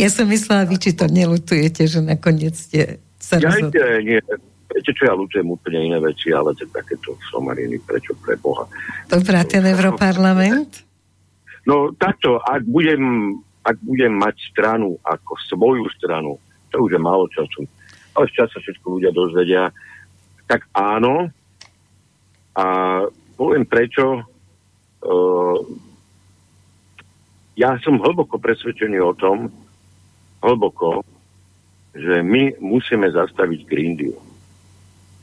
[0.00, 4.00] Ja som myslela, vy či to nelutujete, že nakoniec ste sa ja rozhodli.
[4.00, 4.18] nie,
[4.74, 8.66] Viete čo, ja lutujem úplne iné veci, ale to takéto somariny, prečo pre Boha.
[9.06, 10.82] Dobre, a ten Europarlament?
[11.62, 16.42] No takto, ak budem, ak budem mať stranu ako svoju stranu,
[16.74, 17.62] to už je málo času,
[18.18, 19.70] ale čas sa všetko ľudia dozvedia,
[20.50, 21.30] tak áno.
[22.58, 22.64] A
[23.38, 24.26] poviem prečo,
[27.54, 29.52] ja som hlboko presvedčený o tom,
[30.42, 31.06] hlboko,
[31.94, 34.18] že my musíme zastaviť Green Deal.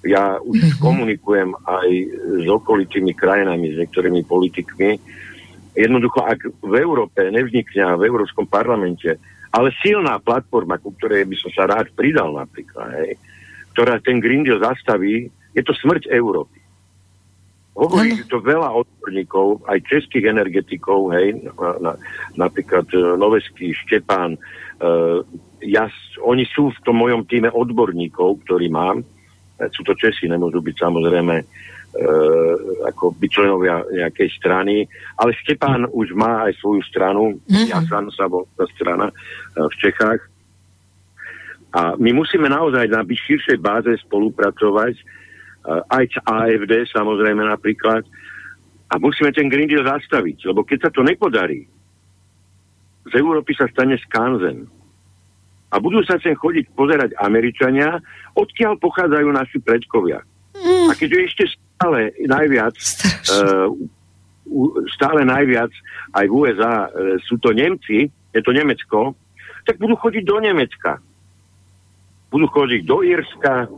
[0.01, 0.81] Ja už mm-hmm.
[0.81, 1.89] komunikujem aj
[2.41, 4.97] s okolitými krajinami, s niektorými politikmi.
[5.77, 9.19] Jednoducho, ak v Európe nevznikne v Európskom parlamente,
[9.51, 13.19] ale silná platforma, ku ktorej by som sa rád pridal napríklad, hej,
[13.75, 16.60] ktorá ten Green Deal zastaví, je to smrť Európy.
[17.71, 18.27] Hovorí ano.
[18.27, 21.91] to veľa odborníkov, aj českých energetikov, hej, na, na,
[22.35, 22.83] napríklad
[23.15, 25.23] Noveský, Štepán, uh,
[25.63, 25.87] ja,
[26.19, 29.07] oni sú v tom mojom týme odborníkov, ktorý mám,
[29.71, 32.55] sú to Česi, nemôžu byť samozrejme uh,
[32.91, 34.83] ako byť členovia nejakej strany,
[35.15, 37.71] ale Štepán už má aj svoju stranu, mm-hmm.
[37.71, 40.21] Jasan sa bol tá strana uh, v Čechách.
[41.71, 45.20] A my musíme naozaj na širšej báze spolupracovať,
[45.67, 48.01] aj AFD samozrejme napríklad.
[48.91, 51.63] A musíme ten Green Deal zastaviť, lebo keď sa to nepodarí,
[53.07, 54.67] z Európy sa stane skanzen.
[55.71, 58.03] A budú sa sem chodiť pozerať Američania,
[58.35, 60.19] odkiaľ pochádzajú naši predkovia.
[60.51, 60.91] Mm.
[60.91, 62.75] A keďže ešte stále najviac,
[63.31, 63.71] uh,
[64.91, 65.71] stále najviac
[66.11, 69.15] aj v USA uh, sú to Nemci, je to Nemecko,
[69.63, 70.99] tak budú chodiť do Nemecka.
[72.27, 73.71] Budú chodiť do Írska,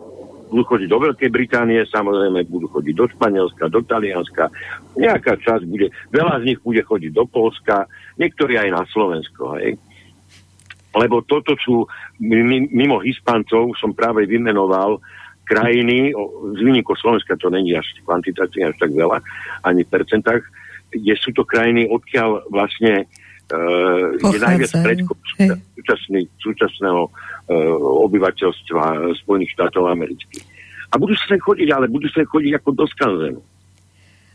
[0.54, 4.54] budú chodiť do Veľkej Británie, samozrejme budú chodiť do Španielska, do Talianska,
[4.93, 7.89] nejaká časť bude, veľa z nich bude chodiť do Polska,
[8.22, 9.82] niektorí aj na Slovensko, hej.
[10.93, 11.89] Lebo toto sú,
[12.22, 15.01] mimo Hispancov som práve vymenoval
[15.49, 16.14] krajiny,
[16.54, 19.18] z výniku Slovenska to není až kvantitatívne až tak veľa,
[19.66, 20.45] ani v percentách,
[20.93, 23.22] kde sú to krajiny, odkiaľ vlastne uh,
[24.20, 25.16] je najviac predkov
[26.41, 27.12] súčasného uh,
[28.10, 30.45] obyvateľstva Spojených štátov amerických.
[30.93, 33.41] A budú sa chodiť, ale budú sa chodiť ako do skanzenu.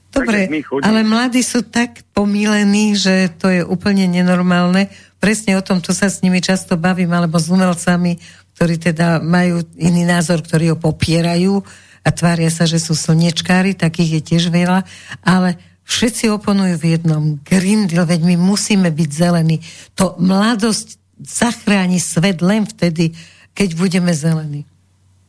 [0.09, 0.49] Dobre,
[0.81, 4.89] ale mladí sú tak pomílení, že to je úplne nenormálne.
[5.21, 8.17] Presne o tom, to sa s nimi často bavím, alebo s umelcami,
[8.57, 11.61] ktorí teda majú iný názor, ktorí ho popierajú
[12.03, 14.89] a tvária sa, že sú slnečkári, takých je tiež veľa,
[15.21, 17.41] ale všetci oponujú v jednom.
[17.43, 19.65] Green Deal, veď my musíme byť zelení.
[19.97, 23.17] To mladosť zachráni svet len vtedy,
[23.57, 24.69] keď budeme zelení.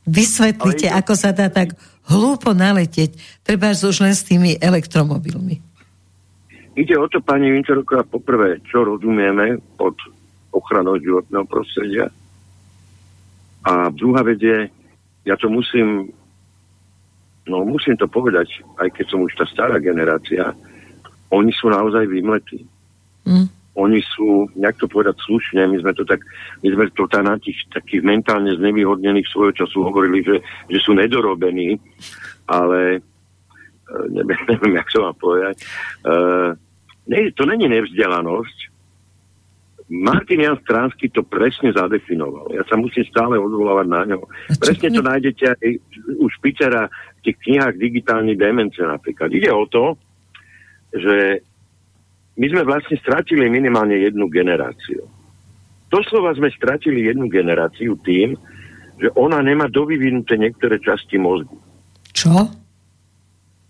[0.05, 1.73] Vysvetlite, ako sa dá tak
[2.09, 5.61] hlúpo naletieť, treba už len s tými elektromobilmi.
[6.77, 9.97] Ide o to, pani Vinčerová, poprvé, čo rozumieme pod
[10.53, 12.07] ochranou životného prostredia.
[13.67, 14.71] A druhá vec je,
[15.27, 16.09] ja to musím,
[17.49, 20.53] no musím to povedať, aj keď som už tá stará generácia,
[21.33, 22.63] oni sú naozaj vymletí.
[23.25, 26.19] Mm oni sú, nejak to povedať slušne, my sme to tak,
[26.59, 30.91] my sme to tá na tých takých mentálne znevýhodnených svojho času hovorili, že, že sú
[30.91, 31.79] nedorobení,
[32.51, 32.99] ale e,
[34.11, 35.55] neviem, neviem jak sa mám povedať.
[36.03, 36.59] Uh,
[37.07, 38.57] ne, to není nevzdelanosť.
[39.89, 42.53] Martin Jan Stránsky to presne zadefinoval.
[42.53, 44.21] Ja sa musím stále odvolávať na ňo.
[44.61, 45.69] Presne to nájdete aj
[46.21, 46.85] u Špicera
[47.17, 49.33] v tých knihách digitálnej demence napríklad.
[49.33, 49.97] Ide o to,
[50.93, 51.41] že
[52.37, 55.09] my sme vlastne stratili minimálne jednu generáciu.
[55.89, 58.37] Doslova sme stratili jednu generáciu tým,
[59.01, 61.57] že ona nemá dovyvinuté niektoré časti mozgu.
[62.13, 62.45] Čo?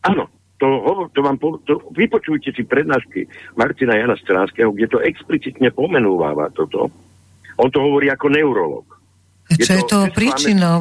[0.04, 0.24] Áno,
[0.60, 0.68] to,
[1.16, 6.92] to vám po, to, vypočujte si prednášky Martina Jana Stránskeho, kde to explicitne pomenúváva toto.
[7.56, 8.86] On to hovorí ako neurolog.
[9.50, 10.80] A čo je, to, je toho príčinou?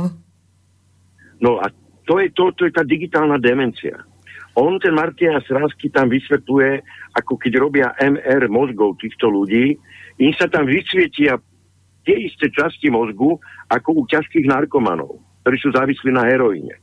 [1.38, 1.70] No a
[2.04, 4.02] to je, to, to je tá digitálna demencia.
[4.58, 6.82] On, ten Martina Stránsky, tam vysvetľuje,
[7.14, 9.78] ako keď robia MR mozgov týchto ľudí,
[10.18, 11.38] im sa tam vysvietia
[12.02, 13.38] tie isté časti mozgu
[13.70, 16.74] ako u ťažkých narkomanov, ktorí sú závislí na heroíne.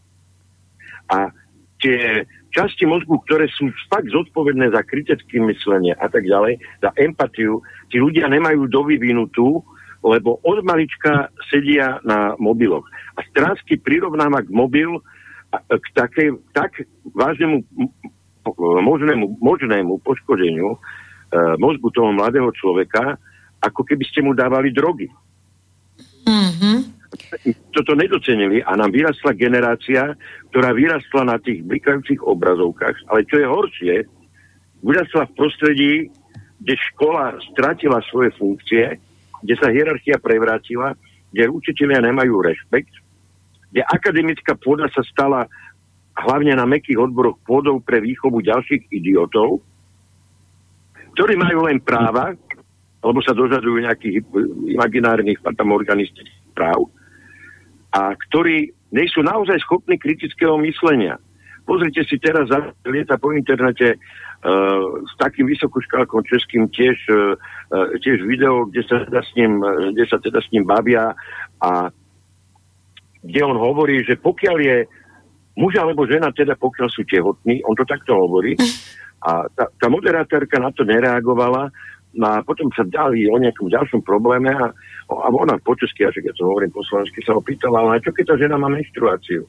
[1.11, 1.27] A
[1.83, 2.23] tie
[2.55, 7.59] časti mozgu, ktoré sú fakt zodpovedné za kritické myslenie a tak ďalej, za empatiu,
[7.91, 9.59] tí ľudia nemajú dovyvinutú,
[10.07, 12.87] lebo od malička sedia na mobiloch.
[13.19, 14.95] A Stránsky prirovnáva k mobil
[15.67, 17.63] k takej, tak vážnemu
[18.61, 20.77] možnému, možnému poškodeniu e,
[21.57, 23.17] mozgu toho mladého človeka,
[23.63, 25.09] ako keby ste mu dávali drogy.
[26.29, 26.94] Mm-hmm.
[27.75, 30.15] Toto nedocenili a nám vyrastla generácia,
[30.51, 33.95] ktorá vyrastla na tých blikajúcich obrazovkách, ale čo je horšie,
[34.85, 35.93] vyrastla v prostredí,
[36.61, 38.97] kde škola stratila svoje funkcie,
[39.43, 40.95] kde sa hierarchia prevrátila,
[41.35, 42.93] kde učiteľia nemajú rešpekt,
[43.75, 45.45] kde akademická pôda sa stala
[46.15, 49.59] hlavne na mekých odboroch pôdov pre výchovu ďalších idiotov,
[51.11, 52.31] ktorí majú len práva,
[53.03, 54.23] alebo sa dožadujú nejakých
[54.73, 56.87] imaginárnych fatamorganistických práv,
[57.95, 61.15] a ktorí nie sú naozaj schopní kritického myslenia.
[61.63, 67.33] Pozrite si teraz za lieta po internete uh, s takým vysokoškálkom českým tiež, uh,
[68.03, 69.63] tiež video, kde sa, teda s ním,
[69.95, 71.15] kde sa teda s ním bavia
[71.57, 71.89] a
[73.25, 74.77] kde on hovorí, že pokiaľ je
[75.57, 78.53] muž alebo žena, teda pokiaľ sú tehotní, on to takto hovorí.
[79.25, 81.73] A tá, tá moderátorka na to nereagovala,
[82.23, 84.71] a potom sa dali o nejakom ďalšom probléme a,
[85.11, 88.15] a ona po česky, až keď to hovorím po slovensky, sa ho pýtala, ale čo
[88.15, 89.43] keď tá žena má menštruáciu?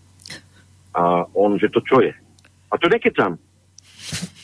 [0.96, 2.10] A on, že to čo je?
[2.70, 3.38] A to nekecam.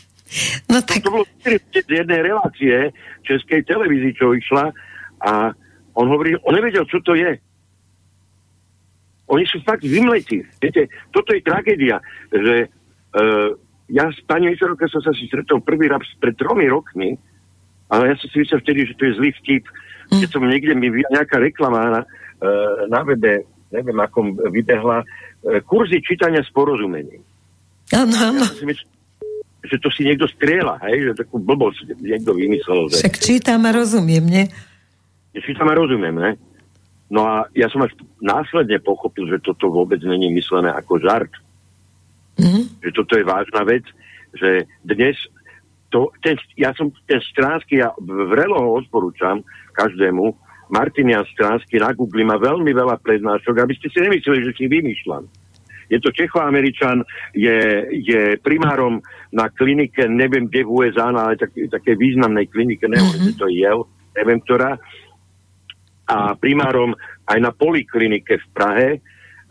[0.73, 1.05] No tak...
[1.05, 2.89] To bolo z jednej relácie
[3.29, 4.73] českej televízii, čo išla
[5.21, 5.53] a
[5.93, 7.37] on hovorí, on nevedel, čo to je.
[9.29, 10.41] Oni sú fakt vymletí.
[10.57, 12.01] Viete, toto je tragédia,
[12.33, 13.53] že uh,
[13.93, 17.13] ja s pani Vysorovka som sa si stretol prvý raz pred tromi rokmi,
[17.89, 19.65] ale ja som si myslel vtedy, že to je zlý vtip.
[20.13, 20.21] Mm.
[20.23, 22.01] Keď som niekde mi nejaká reklama na,
[22.45, 27.25] uh, na webe, neviem akom vybehla, uh, kurzy čítania s porozumením.
[27.93, 28.45] Áno, áno.
[28.45, 28.89] Ja myslel,
[29.63, 32.91] že to si niekto strieľa, hej, že takú blbosť niekto vymyslel.
[32.91, 32.97] Že...
[33.07, 34.45] Však čítam a rozumiem, nie?
[35.39, 36.31] Čítam a rozumiem, ne?
[37.13, 41.31] No a ja som až následne pochopil, že toto vôbec není myslené ako žart.
[42.41, 42.81] Mm-hmm.
[42.81, 43.85] Že toto je vážna vec,
[44.33, 45.15] že dnes
[45.93, 49.45] to, ten, ja som ten Stránsky, ja vrelo ho odporúčam
[49.77, 50.33] každému,
[50.73, 55.29] Martinian Stránsky na Google má veľmi veľa prednášok, aby ste si nemysleli, že si vymýšľam.
[55.93, 57.05] Je to Čechoameričan,
[57.37, 59.05] je, je primárom
[59.37, 63.37] na klinike, neviem kde v USA, ale tak, také významnej klinike, neviem, mm-hmm.
[63.37, 63.85] to je Yale,
[64.17, 64.81] neviem ktorá,
[66.09, 66.97] a primárom
[67.29, 68.91] aj na poliklinike v Prahe,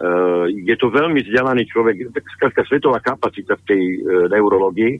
[0.02, 2.10] Uh, je to veľmi vzdelaný človek,
[2.42, 4.98] taká svetová kapacita v tej uh, neurologii.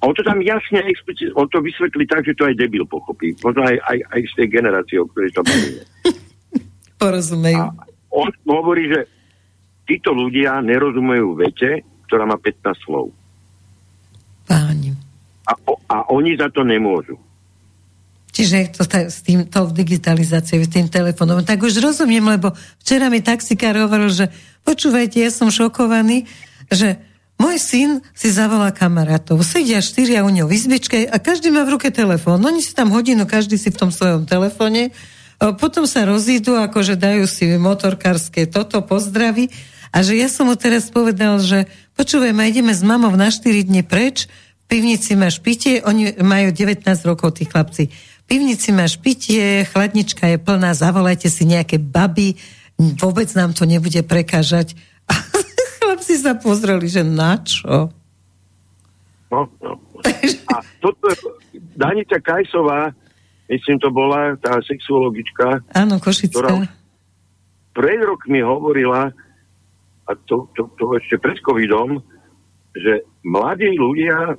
[0.00, 3.32] A on to tam jasne explicitne, on to vysvetlí tak, že to aj debil pochopí.
[3.40, 5.82] Možno aj, aj, aj z tej generácie, o ktorej to bavíme.
[7.00, 7.60] Porozumejú.
[7.60, 7.64] A
[8.12, 9.00] on hovorí, že
[9.88, 13.12] títo ľudia nerozumejú vete, ktorá má 15 slov.
[14.44, 14.92] Páni.
[15.46, 15.52] A,
[15.90, 17.16] a oni za to nemôžu.
[18.36, 22.52] Čiže to s týmto digitalizáciou, s tým telefónom, tak už rozumiem, lebo
[22.84, 24.28] včera mi taxikár hovoril, že
[24.60, 26.28] počúvajte, ja som šokovaný,
[26.68, 27.00] že
[27.36, 31.76] môj syn si zavolá kamarátov, sedia štyria u neho v izbičke a každý má v
[31.76, 32.40] ruke telefón.
[32.44, 34.92] Oni si tam hodinu, každý si v tom svojom telefóne,
[35.36, 39.52] potom sa rozídu, akože dajú si motorkárske toto, pozdraví.
[39.92, 43.44] A že ja som mu teraz povedal, že počúvaj, ma ideme s mamou na 4
[43.68, 44.28] dní preč,
[44.66, 47.92] v pivnici máš pitie, oni majú 19 rokov, tí chlapci
[48.26, 52.34] pivnici máš pitie, chladnička je plná, zavolajte si nejaké baby,
[52.76, 54.74] vôbec nám to nebude prekážať.
[56.06, 57.90] Chlapci sa pozreli, že na čo?
[59.26, 59.74] No, no.
[60.54, 61.10] A toto,
[61.74, 62.94] Danica Kajsová,
[63.50, 66.46] myslím to bola tá sexuologička, Áno, Košická.
[66.46, 66.62] Ktorá
[67.74, 69.10] pred rokmi hovorila,
[70.06, 71.98] a to, to, to ešte pred covidom,
[72.70, 74.38] že mladí ľudia,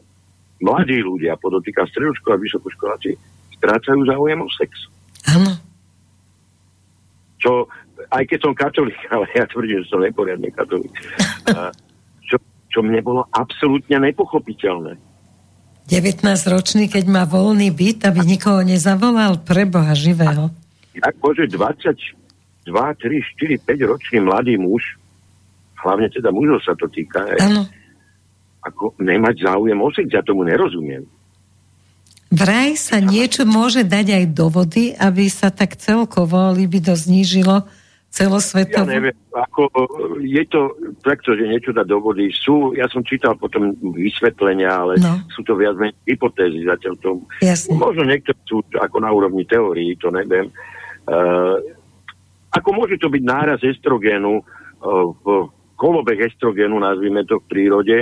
[0.63, 3.11] mladí ľudia, podotýka stredoško a vysokoškoláci,
[3.59, 4.71] strácajú záujem o sex.
[5.35, 5.51] Áno.
[7.43, 7.67] Čo,
[8.11, 10.93] aj keď som katolík, ale ja tvrdím, že som neporiadný katolík,
[12.27, 12.35] čo,
[12.71, 14.95] čo mne bolo absolútne nepochopiteľné.
[15.87, 16.19] 19
[16.51, 20.51] ročný, keď má voľný byt, aby nikoho nezavolal pre Boha živého.
[20.91, 21.95] Jak môže 22,
[22.67, 24.83] 3, 4, 5 ročný mladý muž,
[25.79, 27.63] hlavne teda mužov sa to týka, Áno.
[28.67, 31.07] ako nemať záujem o sex, ja tomu nerozumiem.
[32.27, 37.63] Vraj sa niečo môže dať aj do vody, aby sa tak celkovo libido znížilo
[38.09, 38.87] celosvetovo?
[38.87, 39.69] Ja neviem, ako
[40.23, 40.73] je to
[41.05, 42.31] takto, že niečo dá do vody.
[42.33, 45.21] Sú, ja som čítal potom vysvetlenia, ale no.
[45.31, 47.21] sú to viac menej hypotézy zatiaľ tomu.
[47.43, 47.77] Jasne.
[47.77, 50.49] Možno niektoré sú ako na úrovni teórií, to neviem.
[51.07, 51.61] Uh,
[52.51, 55.25] ako môže to byť náraz estrogénu uh, v
[55.77, 57.97] kolobeh estrogénu, nazvime to v prírode,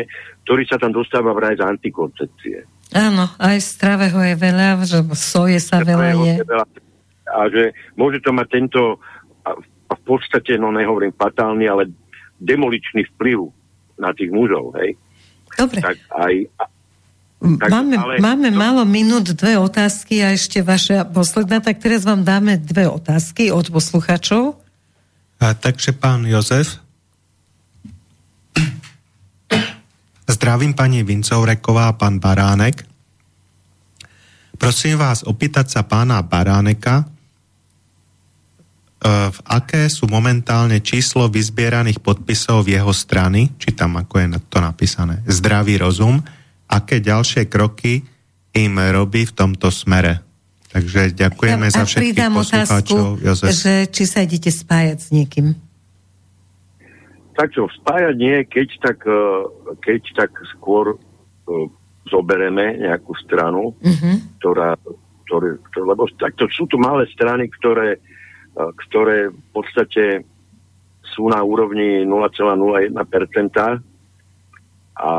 [0.47, 2.57] ktorý sa tam dostáva vraj z antikoncepcie.
[2.95, 6.35] Áno, aj stravého je veľa, že soje sa veľa je.
[7.27, 9.03] A že môže to mať tento,
[9.89, 11.83] a v podstate, no nehovorím fatálny, ale
[12.41, 13.49] demoličný vplyv
[14.01, 14.97] na tých mužov, hej.
[15.55, 15.79] Dobre.
[15.79, 16.33] Tak aj,
[17.39, 22.03] tak, máme ale, máme no, málo minút, dve otázky a ešte vaša posledná, tak teraz
[22.03, 24.59] vám dáme dve otázky od posluchačov.
[25.39, 26.85] A, takže pán Jozef,
[30.25, 32.81] Zdravím pani Vincovreková a pán Baránek.
[34.57, 37.14] Prosím vás opýtať sa pána Baráneka, e,
[39.05, 44.57] v aké sú momentálne číslo vyzbieraných podpisov v jeho strany, či tam ako je to
[44.57, 46.25] napísané, zdravý rozum,
[46.65, 48.01] aké ďalšie kroky
[48.57, 50.25] im robí v tomto smere.
[50.73, 53.05] Takže ďakujeme ja, za všetkých poslucháčov.
[53.21, 55.53] Otázku, že či sa idete spájať s niekým
[57.35, 59.21] takto spájať nie, keď tak, e,
[59.83, 61.67] keď tak skôr uh,
[62.07, 64.39] zobereme nejakú stranu, mm-hmm.
[64.39, 64.79] ktorá,
[65.27, 68.14] ktoré, ktoré, lebo takto sú tu malé strany, ktoré, uh,
[68.55, 70.23] ktoré v podstate
[71.03, 72.95] sú na úrovni 0,01%
[74.95, 75.11] a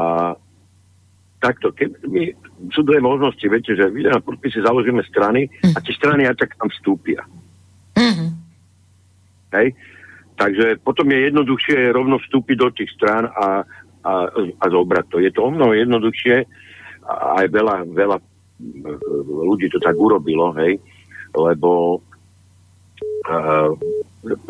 [1.36, 1.70] takto,
[2.08, 2.32] my,
[2.72, 5.76] sú dve možnosti, viete, že vy na podpisy založíme strany mm.
[5.76, 7.22] a tie strany aj tak tam vstúpia.
[7.96, 8.30] Mm-hmm.
[9.60, 9.68] Hej?
[10.36, 13.64] Takže potom je jednoduchšie rovno vstúpiť do tých strán a,
[14.04, 15.16] a, a zobrať to.
[15.20, 16.44] Je to o mnoho jednoduchšie
[17.06, 18.16] a aj veľa, veľa
[19.28, 20.80] ľudí to tak urobilo, hej,
[21.36, 22.00] lebo
[23.28, 23.72] uh,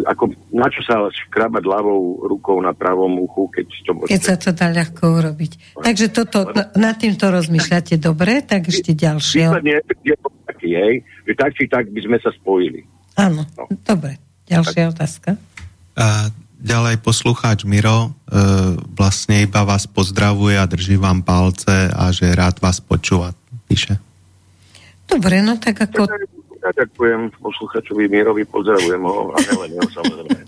[0.08, 4.12] ako, na čo sa škrabať ľavou rukou na pravom uchu, keď to môžete...
[4.16, 5.52] Keď sa to dá ľahko urobiť.
[5.76, 9.44] Takže toto, na, nad týmto rozmýšľate dobre, tak ešte ďalšie.
[9.52, 10.14] Výsledný je
[10.48, 10.94] taký, hej,
[11.28, 12.80] že tak či tak by sme sa spojili.
[13.20, 13.64] Áno, no.
[13.84, 14.16] dobre.
[14.46, 14.92] Ďalšia tak.
[14.96, 15.30] otázka.
[15.96, 16.30] A
[16.60, 18.38] ďalej poslucháč Miro e,
[18.96, 23.36] vlastne iba vás pozdravuje a drží vám palce a že rád vás počúva,
[23.68, 23.98] píše.
[25.06, 26.08] Dobre, no tak ako...
[26.66, 30.42] Ja ďakujem posluchačovi Mirovi, pozdravujem ho a nelen jeho samozrejme.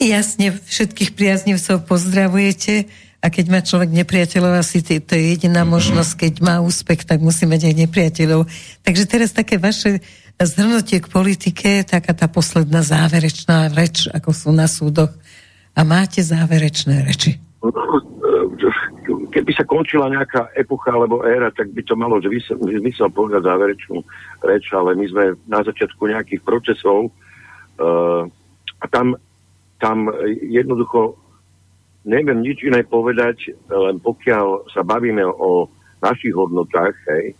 [0.00, 2.88] Jasne, všetkých priaznivcov pozdravujete
[3.20, 7.20] a keď má človek nepriateľov, asi to, to je jediná možnosť, keď má úspech, tak
[7.20, 8.48] musí mať aj nepriateľov.
[8.80, 10.00] Takže teraz také vaše
[10.40, 15.12] zhrnutie k politike, taká tá posledná záverečná reč, ako sú na súdoch.
[15.76, 17.36] A máte záverečné reči?
[19.54, 24.02] Keby sa končila nejaká epocha alebo éra, tak by to malo zmysel povedať záverečnú
[24.42, 27.14] reč, ale my sme na začiatku nejakých procesov
[27.78, 28.26] uh,
[28.82, 29.14] a tam,
[29.78, 30.10] tam
[30.42, 31.14] jednoducho
[32.02, 35.70] neviem nič iné povedať, len pokiaľ sa bavíme o
[36.02, 37.38] našich hodnotách, hej,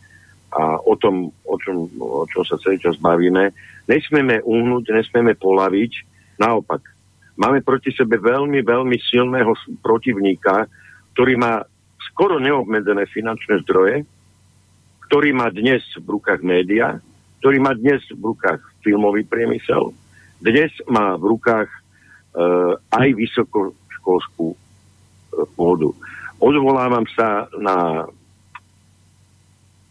[0.55, 3.51] a o tom, o čom, o čom sa celý čas bavíme,
[3.91, 5.93] nesmieme uhnúť, nesmieme polaviť,
[6.39, 6.79] naopak.
[7.35, 9.51] Máme proti sebe veľmi, veľmi silného
[9.83, 10.71] protivníka,
[11.19, 11.67] ktorý má
[12.15, 14.07] skoro neobmedzené finančné zdroje,
[15.11, 17.03] ktorý má dnes v rukách média,
[17.43, 19.91] ktorý má dnes v rukách filmový priemysel,
[20.39, 21.79] dnes má v rukách e,
[22.95, 24.59] aj vysokoškolskú e,
[25.59, 25.91] pôdu.
[26.39, 28.07] Odvolávam sa na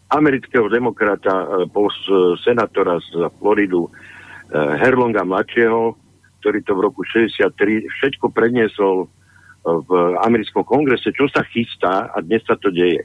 [0.08, 2.08] amerického demokrata, e, post
[2.40, 3.92] senátora z Floridu
[4.54, 5.92] Herlonga mladšieho,
[6.40, 9.12] ktorý to v roku 63 všetko predniesol
[9.64, 9.90] v
[10.20, 13.00] americkom kongrese, čo sa chystá a dnes sa to deje.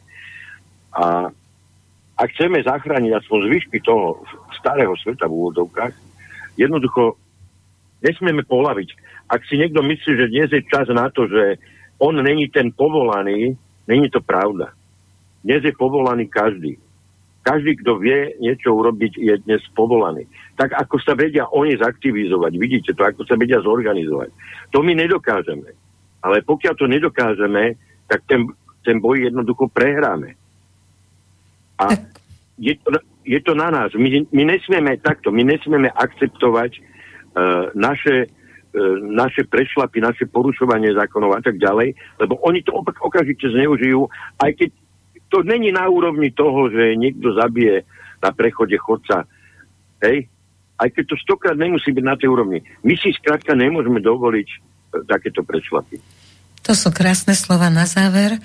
[0.91, 1.31] A
[2.19, 4.19] ak chceme zachrániť aspoň zvyšky toho
[4.59, 5.95] starého sveta v úvodovkách,
[6.59, 7.15] jednoducho
[8.03, 8.91] nesmieme polaviť.
[9.31, 11.55] Ak si niekto myslí, že dnes je čas na to, že
[11.95, 13.55] on není ten povolaný,
[13.87, 14.75] není to pravda.
[15.39, 16.75] Dnes je povolaný každý.
[17.39, 20.27] Každý, kto vie niečo urobiť, je dnes povolaný.
[20.59, 24.27] Tak ako sa vedia oni zaktivizovať, vidíte to, ako sa vedia zorganizovať.
[24.75, 25.71] To my nedokážeme.
[26.19, 28.49] Ale pokiaľ to nedokážeme, tak ten,
[28.83, 30.35] ten boj jednoducho prehráme.
[31.79, 31.95] A
[32.59, 32.91] je to,
[33.23, 33.95] je to na nás.
[33.95, 41.39] My, my nesmieme takto, my nesmieme akceptovať uh, naše, uh, naše prešlapy, naše porušovanie zákonov
[41.39, 44.11] a tak ďalej, lebo oni to opak okamžite zneužijú,
[44.43, 44.69] aj keď
[45.29, 47.85] to není na úrovni toho, že niekto zabije
[48.19, 49.23] na prechode chodca.
[50.01, 50.27] Hej?
[50.75, 52.65] Aj keď to stokrát nemusí byť na tej úrovni.
[52.81, 54.49] My si skrátka nemôžeme dovoliť
[55.07, 56.01] takéto prešlapy.
[56.67, 58.37] To sú krásne slova na záver.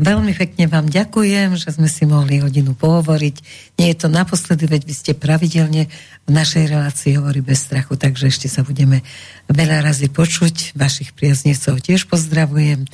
[0.00, 3.36] Veľmi pekne vám ďakujem, že sme si mohli hodinu pohovoriť.
[3.76, 5.92] Nie je to naposledy, veď vy ste pravidelne
[6.24, 9.04] v našej relácii hovorí bez strachu, takže ešte sa budeme
[9.52, 10.72] veľa razy počuť.
[10.72, 12.88] Vašich priaznivcov tiež pozdravujem.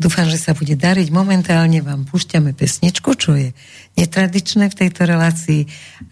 [0.00, 1.12] Dúfam, že sa bude dariť.
[1.12, 3.52] Momentálne vám púšťame pesničku, čo je
[3.94, 5.68] netradičné v tejto relácii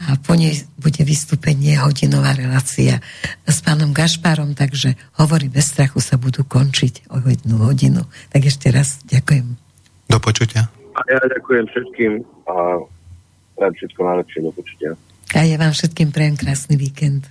[0.06, 3.00] a po nej bude vystúpenie hodinová relácia
[3.48, 8.04] s pánom Gašpárom, takže hovorí bez strachu sa budú končiť o jednu hodinu.
[8.28, 9.56] Tak ešte raz ďakujem.
[10.12, 10.68] Do počutia.
[10.94, 12.12] A ja ďakujem všetkým
[12.52, 12.54] a
[13.58, 14.90] rád všetko najlepšie do počutia.
[15.32, 17.30] A ja vám všetkým prejem krásny víkend.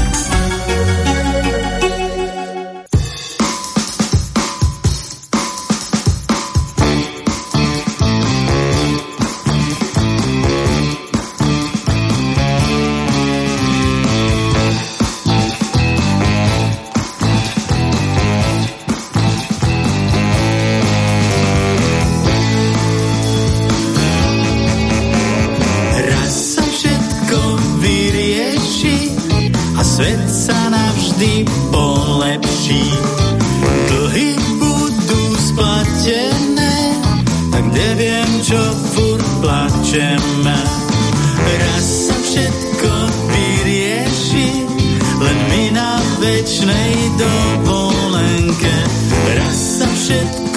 [50.11, 50.50] shit.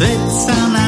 [0.00, 0.79] Svet sa navždy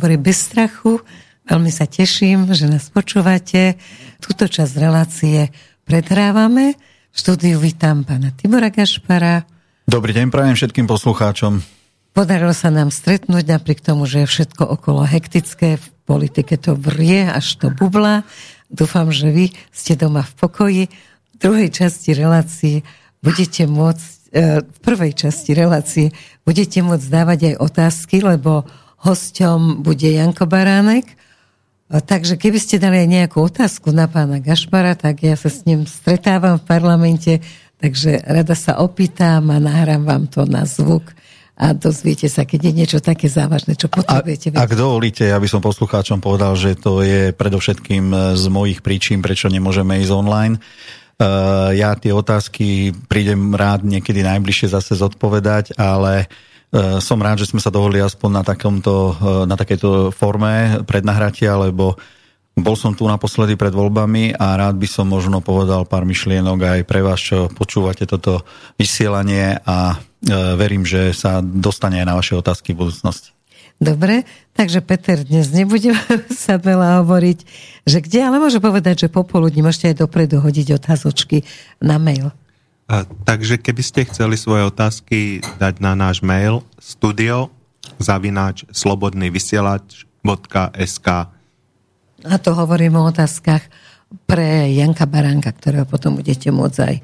[0.00, 1.04] hovorí bez strachu.
[1.44, 3.76] Veľmi sa teším, že nás počúvate.
[4.16, 5.52] Túto časť relácie
[5.84, 6.72] predhrávame.
[7.12, 9.44] V štúdiu vítam pána Tibora Gašpara.
[9.84, 11.60] Dobrý deň prajem všetkým poslucháčom.
[12.16, 15.76] Podarilo sa nám stretnúť napriek tomu, že je všetko okolo hektické.
[15.76, 18.24] V politike to vrie, až to bubla.
[18.72, 20.84] Dúfam, že vy ste doma v pokoji.
[20.88, 22.88] V druhej časti relácie
[23.20, 26.08] budete môcť, e, v prvej časti relácie
[26.48, 28.64] budete môcť dávať aj otázky, lebo
[29.00, 31.16] hosťom bude Janko Baránek.
[31.90, 35.66] A Takže keby ste dali aj nejakú otázku na pána Gašpara, tak ja sa s
[35.66, 37.32] ním stretávam v parlamente,
[37.82, 41.10] takže rada sa opýtam a nahrám vám to na zvuk
[41.60, 44.54] a dozviete sa, keď je niečo také závažné, čo A, potrebujete.
[44.54, 49.50] ak dovolíte, ja by som poslucháčom povedal, že to je predovšetkým z mojich príčin, prečo
[49.50, 50.56] nemôžeme ísť online.
[51.20, 56.49] Uh, ja tie otázky prídem rád niekedy najbližšie zase zodpovedať, ale uh,
[57.02, 61.98] som rád, že sme sa dohodli aspoň na, takomto, uh, na takejto forme prednahratia, lebo
[62.54, 66.80] bol som tu naposledy pred voľbami a rád by som možno povedal pár myšlienok aj
[66.86, 68.42] pre vás, čo počúvate toto
[68.76, 69.96] vysielanie a
[70.58, 73.32] verím, že sa dostane aj na vaše otázky v budúcnosti.
[73.80, 75.96] Dobre, takže Peter, dnes nebudem
[76.44, 77.38] sa veľa hovoriť,
[77.88, 81.48] že kde, ale môže povedať, že popoludní môžete aj dopredu hodiť otázočky
[81.80, 82.28] na mail.
[83.22, 87.54] Takže keby ste chceli svoje otázky dať na náš mail studio
[88.02, 91.08] zavináč slobodnyvysielač.sk
[92.26, 93.62] A to hovorím o otázkach
[94.26, 96.98] pre Janka Baránka, ktorého potom budete môcť aj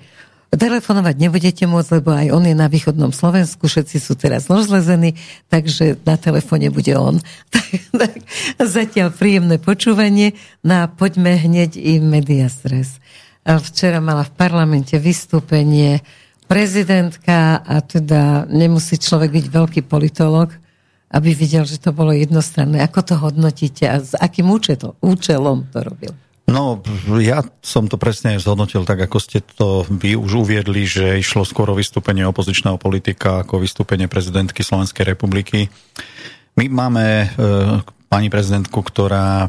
[0.56, 5.18] telefonovať nebudete môcť, lebo aj on je na východnom Slovensku, všetci sú teraz rozlezení,
[5.50, 7.20] takže na telefóne bude on.
[7.54, 8.14] tak, tak,
[8.62, 10.38] zatiaľ príjemné počúvanie.
[10.64, 13.02] No a poďme hneď i media stres.
[13.46, 16.02] Včera mala v parlamente vystúpenie
[16.50, 20.50] prezidentka a teda nemusí človek byť veľký politolog,
[21.14, 22.82] aby videl, že to bolo jednostranné.
[22.82, 26.12] Ako to hodnotíte a s akým účelom, to robil?
[26.46, 26.78] No,
[27.18, 31.74] ja som to presne zhodnotil tak, ako ste to vy už uviedli, že išlo skoro
[31.74, 35.66] vystúpenie opozičného politika ako vystúpenie prezidentky Slovenskej republiky.
[36.54, 37.26] My máme e,
[38.06, 39.48] pani prezidentku, ktorá e,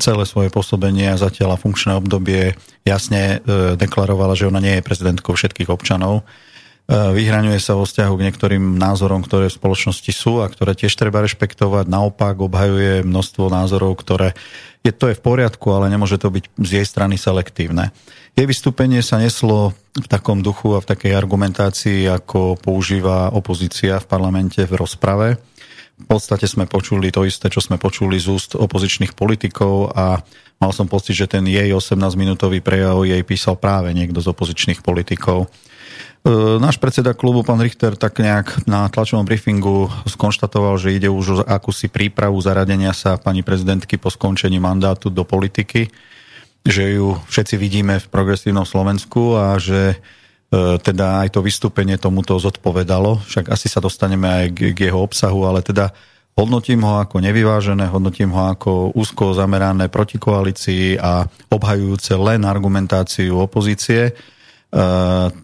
[0.00, 5.36] celé svoje pôsobenie a zatiaľ funkčné obdobie jasne e, deklarovala, že ona nie je prezidentkou
[5.36, 6.24] všetkých občanov.
[6.90, 11.22] Vyhraňuje sa vo vzťahu k niektorým názorom, ktoré v spoločnosti sú a ktoré tiež treba
[11.22, 11.86] rešpektovať.
[11.86, 14.34] Naopak obhajuje množstvo názorov, ktoré
[14.82, 17.94] je, to je v poriadku, ale nemôže to byť z jej strany selektívne.
[18.34, 24.08] Jej vystúpenie sa neslo v takom duchu a v takej argumentácii, ako používa opozícia v
[24.10, 25.38] parlamente v rozprave.
[26.02, 30.20] V podstate sme počuli to isté, čo sme počuli z úst opozičných politikov a
[30.58, 35.48] mal som pocit, že ten jej 18-minútový prejav jej písal práve niekto z opozičných politikov.
[36.62, 41.36] Náš predseda klubu, pán Richter, tak nejak na tlačovom briefingu skonštatoval, že ide už o
[41.42, 45.90] akúsi prípravu zaradenia sa pani prezidentky po skončení mandátu do politiky,
[46.62, 49.98] že ju všetci vidíme v progresívnom Slovensku a že
[50.84, 53.24] teda aj to vystúpenie tomuto zodpovedalo.
[53.24, 54.46] Však asi sa dostaneme aj
[54.76, 55.88] k jeho obsahu, ale teda
[56.36, 63.40] hodnotím ho ako nevyvážené, hodnotím ho ako úzko zamerané proti koalícii a obhajujúce len argumentáciu
[63.40, 64.12] opozície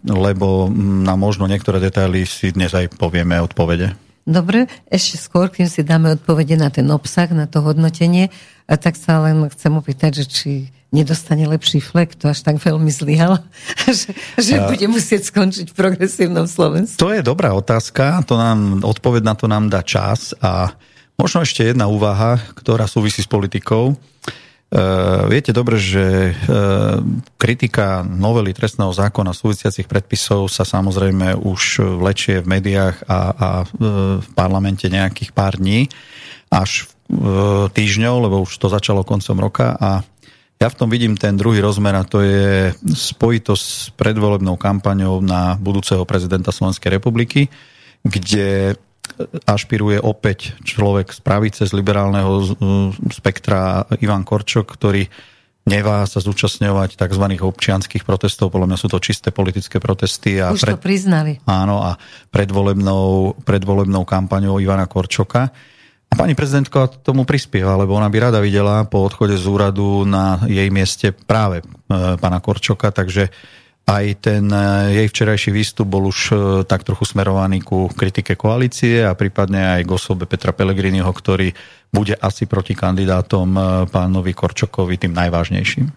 [0.09, 0.65] lebo
[1.05, 3.93] na možno niektoré detaily si dnes aj povieme odpovede.
[4.25, 8.29] Dobre, ešte skôr, kým si dáme odpovede na ten obsah, na to hodnotenie,
[8.65, 10.51] tak sa len chcem opýtať, že či
[10.89, 13.37] nedostane lepší flek, to až tak veľmi zlyhal,
[13.85, 14.09] že,
[14.41, 14.65] že a...
[14.65, 16.97] bude musieť skončiť v progresívnom Slovensku.
[16.97, 20.73] To je dobrá otázka, to nám, odpoveď na to nám dá čas a
[21.13, 23.93] možno ešte jedna úvaha, ktorá súvisí s politikou.
[24.69, 27.01] Uh, viete dobre, že uh,
[27.41, 34.21] kritika novely trestného zákona súvisiacich predpisov sa samozrejme už vlečie v médiách a, a uh,
[34.21, 35.89] v parlamente nejakých pár dní,
[36.53, 36.85] až
[37.73, 40.05] týždňov, lebo už to začalo koncom roka a
[40.59, 45.55] ja v tom vidím ten druhý rozmer a to je spojitosť s predvolebnou kampaňou na
[45.55, 47.47] budúceho prezidenta Slovenskej republiky,
[48.03, 48.75] kde
[49.47, 52.59] ašpiruje opäť človek z pravice, z liberálneho
[53.07, 55.07] spektra Ivan Korčok, ktorý
[55.63, 57.25] nevá sa zúčastňovať tzv.
[57.39, 60.43] občianských protestov, podľa mňa sú to čisté politické protesty.
[60.43, 61.39] A Už pred, to priznali.
[61.47, 61.95] Áno, a
[62.35, 65.55] predvolebnou, predvolebnou kampaňou Ivana Korčoka.
[66.09, 70.41] A pani prezidentka tomu prispieva, lebo ona by rada videla po odchode z úradu na
[70.49, 71.63] jej mieste práve e,
[72.17, 73.29] pána Korčoka, takže
[73.85, 74.65] aj ten e,
[75.01, 76.33] jej včerajší výstup bol už e,
[76.65, 81.53] tak trochu smerovaný ku kritike koalície a prípadne aj k osobe Petra Pellegriniho, ktorý
[81.93, 83.49] bude asi proti kandidátom
[83.89, 85.89] pánovi Korčokovi tým najvážnejším.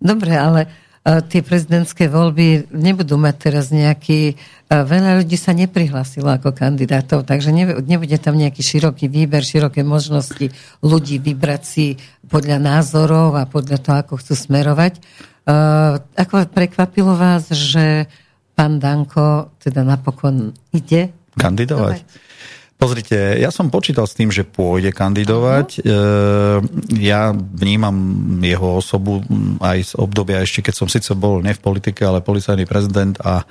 [0.00, 4.40] Dobre, ale tie prezidentské voľby nebudú mať teraz nejaký...
[4.72, 7.52] Veľa ľudí sa neprihlásilo ako kandidátov, takže
[7.84, 10.48] nebude tam nejaký široký výber, široké možnosti
[10.80, 14.96] ľudí vybrať si podľa názorov a podľa toho, ako chcú smerovať.
[15.44, 18.08] Uh, ako prekvapilo vás, že
[18.56, 22.00] pán Danko teda napokon ide kandidovať?
[22.74, 25.68] Pozrite, ja som počítal s tým, že pôjde kandidovať.
[25.80, 26.60] Uh-huh.
[26.98, 27.96] Ja vnímam
[28.42, 29.22] jeho osobu
[29.62, 33.46] aj z obdobia ešte, keď som síce bol ne v politike, ale policajný prezident a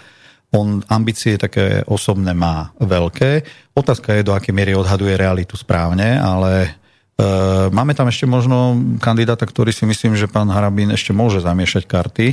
[0.54, 3.42] on ambície také osobné má veľké.
[3.74, 6.84] Otázka je, do akej miery odhaduje realitu správne, ale
[7.14, 7.26] E,
[7.70, 12.28] máme tam ešte možno kandidáta, ktorý si myslím, že pán Harabín ešte môže zamiešať karty.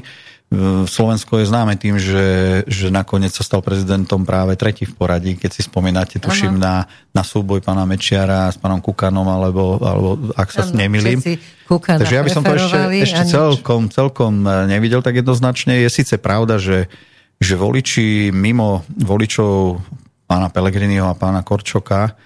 [0.90, 2.26] Slovensko je známe tým, že,
[2.66, 7.22] že nakoniec sa stal prezidentom práve tretí v poradí, keď si spomínate, tuším, na, na
[7.22, 11.22] súboj pána Mečiara s pánom Kukanom, alebo, alebo ak sa ano, nemilím.
[11.70, 15.86] Takže ja by som to ešte, ešte celkom, celkom e, nevidel tak jednoznačne.
[15.86, 16.90] Je síce pravda, že,
[17.38, 19.78] že voliči mimo voličov
[20.26, 22.18] pána Pelegriniho a pána Korčoka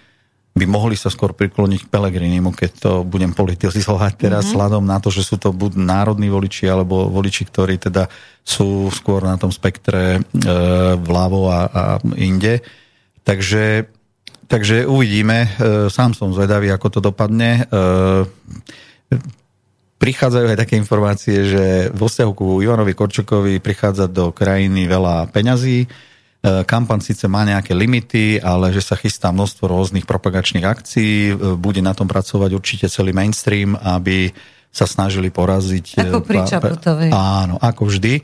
[0.54, 4.54] by mohli sa skôr prikloniť k Pelegrinimu, keď to budem politizovať teraz, mm-hmm.
[4.54, 8.06] sladom na to, že sú to buď národní voliči, alebo voliči, ktorí teda
[8.46, 10.20] sú skôr na tom spektre e,
[10.94, 11.82] vľavo a, a
[12.14, 12.62] inde.
[13.26, 13.90] Takže,
[14.46, 15.48] takže uvidíme.
[15.48, 17.66] E, sám som zvedavý, ako to dopadne.
[17.66, 19.18] E,
[19.98, 21.64] prichádzajú aj také informácie, že
[21.96, 25.88] vo vzťahu ku Ivanovi Korčokovi prichádza do krajiny veľa peňazí,
[26.44, 31.80] Kampan síce má nejaké limity, ale že sa chystá množstvo rôznych propagačných akcií, e, bude
[31.80, 34.28] na tom pracovať určite celý mainstream, aby
[34.68, 35.96] sa snažili poraziť...
[35.96, 37.10] E, ako pri Čaputovej.
[37.16, 38.20] Áno, ako vždy.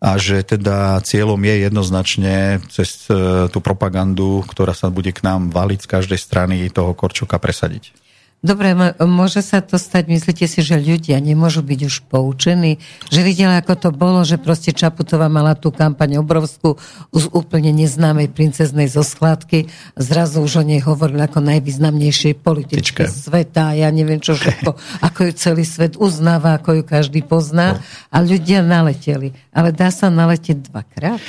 [0.00, 3.04] A že teda cieľom je jednoznačne cez
[3.52, 7.92] tú propagandu, ktorá sa bude k nám valiť z každej strany toho Korčoka presadiť.
[8.40, 8.72] Dobre,
[9.04, 12.80] môže sa to stať, myslíte si, že ľudia nemôžu byť už poučení?
[13.12, 16.80] Že videli, ako to bolo, že proste Čaputová mala tú kampaň obrovskú
[17.12, 19.68] z úplne neznámej princeznej zo skladky.
[19.92, 23.12] Zrazu už o nej hovorili ako najvýznamnejšej političke Tička.
[23.12, 23.76] sveta.
[23.76, 24.72] Ja neviem čo všetko,
[25.12, 27.76] ako ju celý svet uznáva, ako ju každý pozná.
[27.76, 27.84] No.
[28.08, 29.36] A ľudia naleteli.
[29.52, 31.20] Ale dá sa naletieť dvakrát?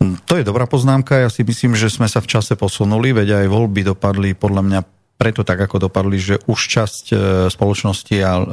[0.00, 1.20] To je dobrá poznámka.
[1.20, 4.80] Ja si myslím, že sme sa v čase posunuli, veď aj voľby dopadli podľa mňa
[5.14, 7.16] preto tak, ako dopadli, že už časť e,
[7.48, 8.44] spoločnosti a e,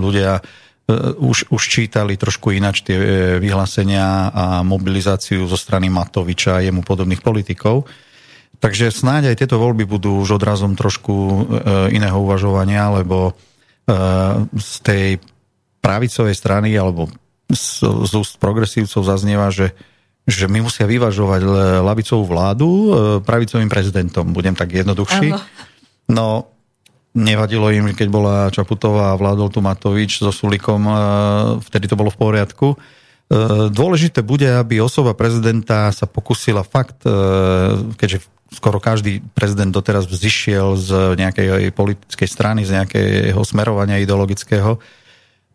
[0.00, 0.42] ľudia e,
[1.20, 2.96] už, už čítali trošku inač tie
[3.38, 7.84] vyhlásenia a mobilizáciu zo strany Matoviča a jemu podobných politikov.
[8.56, 11.12] Takže snáď aj tieto voľby budú už odrazom trošku
[11.92, 13.36] iného uvažovania, lebo
[14.56, 15.20] z tej
[15.84, 17.12] pravicovej strany alebo
[17.52, 17.84] z,
[18.16, 19.76] úst progresívcov zaznieva, že
[20.26, 21.46] že my musia vyvažovať
[21.86, 22.68] lavicovú vládu
[23.22, 24.34] pravicovým prezidentom.
[24.34, 25.30] Budem tak jednoduchší.
[25.30, 25.38] Áno.
[26.10, 26.50] No,
[27.16, 30.94] nevadilo im, keď bola Čaputová a vládol tu Matovič so Sulikom, e,
[31.64, 32.76] vtedy to bolo v poriadku.
[32.76, 37.10] E, dôležité bude, aby osoba prezidenta sa pokusila fakt, e,
[37.96, 44.78] keďže skoro každý prezident doteraz vzýšiel z nejakej politickej strany, z nejakého smerovania ideologického,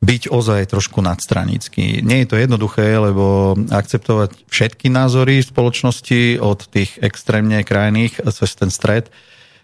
[0.02, 2.02] byť ozaj trošku nadstranický.
[2.02, 8.58] Nie je to jednoduché, lebo akceptovať všetky názory v spoločnosti od tých extrémne krajných cez
[8.58, 9.14] ten stred,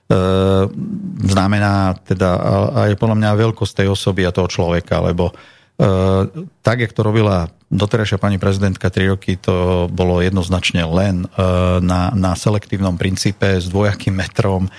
[0.07, 0.15] E,
[1.27, 2.39] znamená teda
[2.87, 5.33] aj podľa mňa veľkosť tej osoby a toho človeka, lebo e,
[6.63, 11.27] tak, jak to robila doterajšia pani prezidentka tri roky to bolo jednoznačne len
[11.83, 14.71] na, na selektívnom princípe s dvojakým metrom.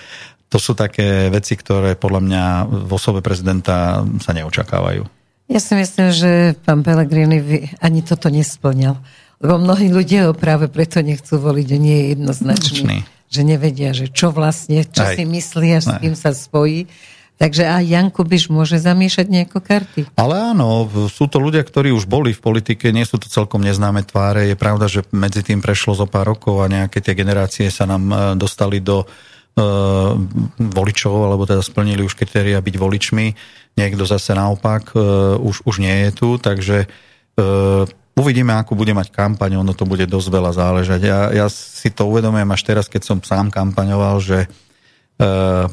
[0.49, 2.45] To sú také veci, ktoré podľa mňa
[2.89, 5.18] v osobe prezidenta sa neočakávajú.
[5.49, 6.31] Ja si myslím, že
[6.61, 9.01] pán Pellegrini ani toto nesplňal.
[9.41, 12.97] Lebo mnohí ľudia ho práve preto nechcú voliť, že nie je jednoznačný.
[13.33, 15.17] Že nevedia, že čo vlastne, čo Aj.
[15.17, 16.91] si myslí a s kým sa spojí.
[17.39, 20.01] Takže aj Jan Kubiš môže zamiešať nejako karty.
[20.19, 24.03] Ale áno, sú to ľudia, ktorí už boli v politike, nie sú to celkom neznáme
[24.03, 24.51] tváre.
[24.51, 28.11] Je pravda, že medzi tým prešlo zo pár rokov a nejaké tie generácie sa nám
[28.11, 29.07] e, dostali do
[29.59, 30.19] uh,
[30.59, 33.27] voličov, alebo teda splnili už kritéria byť voličmi.
[33.79, 36.91] Niekto zase naopak uh, už, už nie je tu, takže
[37.39, 37.87] uh,
[38.19, 41.01] uvidíme, ako bude mať kampaň, ono to bude dosť veľa záležať.
[41.07, 44.39] Ja, ja si to uvedomujem až teraz, keď som sám kampaňoval, že
[45.23, 45.71] uh,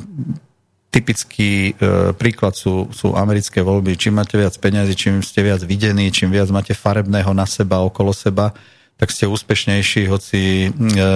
[0.95, 3.99] typický e, príklad sú, sú americké voľby.
[3.99, 8.15] Čím máte viac peňazí, čím ste viac videní, čím viac máte farebného na seba, okolo
[8.15, 8.55] seba,
[8.95, 11.07] tak ste úspešnejší, hoci e,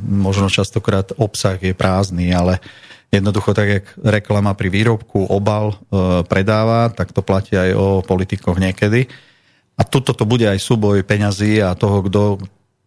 [0.00, 2.64] možno častokrát obsah je prázdny, ale
[3.12, 5.76] jednoducho tak, jak reklama pri výrobku obal e,
[6.26, 9.06] predáva, tak to platí aj o politikoch niekedy.
[9.76, 12.20] A tuto to bude aj súboj peňazí a toho, kto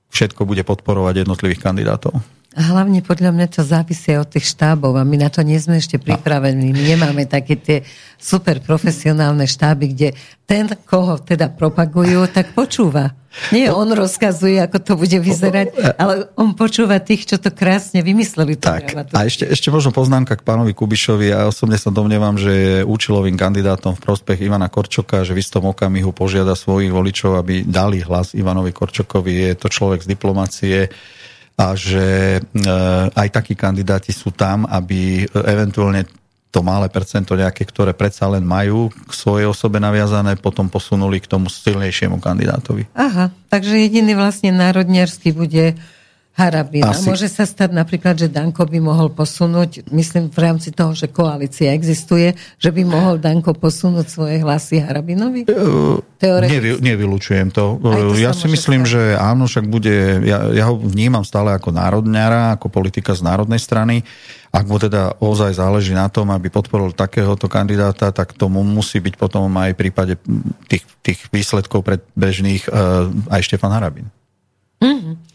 [0.09, 2.17] všetko bude podporovať jednotlivých kandidátov.
[2.57, 5.77] A hlavne podľa mňa to závisí od tých štábov a my na to nie sme
[5.77, 6.73] ešte pripravení.
[6.73, 7.85] My nemáme také tie
[8.17, 10.17] super profesionálne štáby, kde
[10.49, 13.13] ten, koho teda propagujú, tak počúva.
[13.53, 18.57] Nie on rozkazuje, ako to bude vyzerať, ale on počúva tých, čo to krásne vymysleli.
[18.57, 21.30] Tak, a ešte, ešte možno poznámka k pánovi Kubišovi.
[21.30, 25.69] Ja osobne sa domnievam, že je účelovým kandidátom v prospech Ivana Korčoka, že v istom
[25.69, 29.53] okamihu požiada svojich voličov, aby dali hlas Ivanovi Korčokovi.
[29.53, 30.89] Je to človek z diplomácie,
[31.60, 32.41] a že e,
[33.11, 36.07] aj takí kandidáti sú tam, aby eventuálne
[36.49, 41.30] to malé percento nejaké, ktoré predsa len majú k svojej osobe naviazané, potom posunuli k
[41.30, 42.90] tomu silnejšiemu kandidátovi.
[42.98, 45.77] Aha, takže jediný vlastne národniarský bude
[46.39, 46.95] Harabina.
[46.95, 47.11] Asi.
[47.11, 51.76] Môže sa stať napríklad, že Danko by mohol posunúť, myslím v rámci toho, že koalícia
[51.76, 55.51] existuje, že by mohol Danko posunúť svoje hlasy Harabinovi?
[55.51, 57.76] Uh, nevy, nevylučujem to.
[57.84, 58.93] to ja si myslím, stať.
[58.95, 63.60] že áno, však bude, ja, ja ho vnímam stále ako národňara, ako politika z národnej
[63.60, 64.07] strany.
[64.49, 69.14] Ak mu teda ozaj záleží na tom, aby podporil takéhoto kandidáta, tak tomu musí byť
[69.19, 70.14] potom aj v prípade
[70.72, 74.07] tých, tých výsledkov predbežných uh, aj Štefan Harabin.
[74.80, 75.28] Mm-hmm.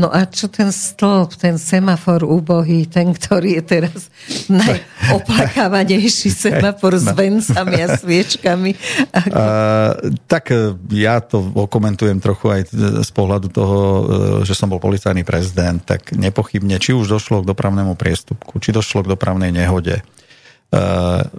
[0.00, 4.08] No a čo ten stĺp, ten semafor úbohý, ten, ktorý je teraz
[4.48, 8.70] najoplakávanejší semafor s vencami a sviečkami?
[9.20, 9.36] Ako...
[9.36, 12.72] Uh, tak e, ja to okomentujem trochu aj
[13.04, 14.02] z pohľadu toho, e,
[14.48, 19.04] že som bol policajný prezident, tak nepochybne, či už došlo k dopravnému priestupku, či došlo
[19.04, 20.00] k dopravnej nehode,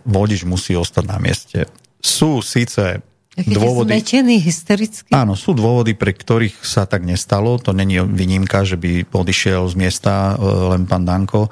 [0.03, 1.63] vodič musí ostať na mieste.
[2.03, 2.99] Sú síce
[3.35, 3.95] taký dôvody...
[3.95, 5.09] Zmetený, hysterický.
[5.15, 7.55] Áno, sú dôvody, pre ktorých sa tak nestalo.
[7.63, 10.43] To není výnimka, že by odišiel z miesta e,
[10.75, 11.47] len pán Danko.
[11.47, 11.49] E,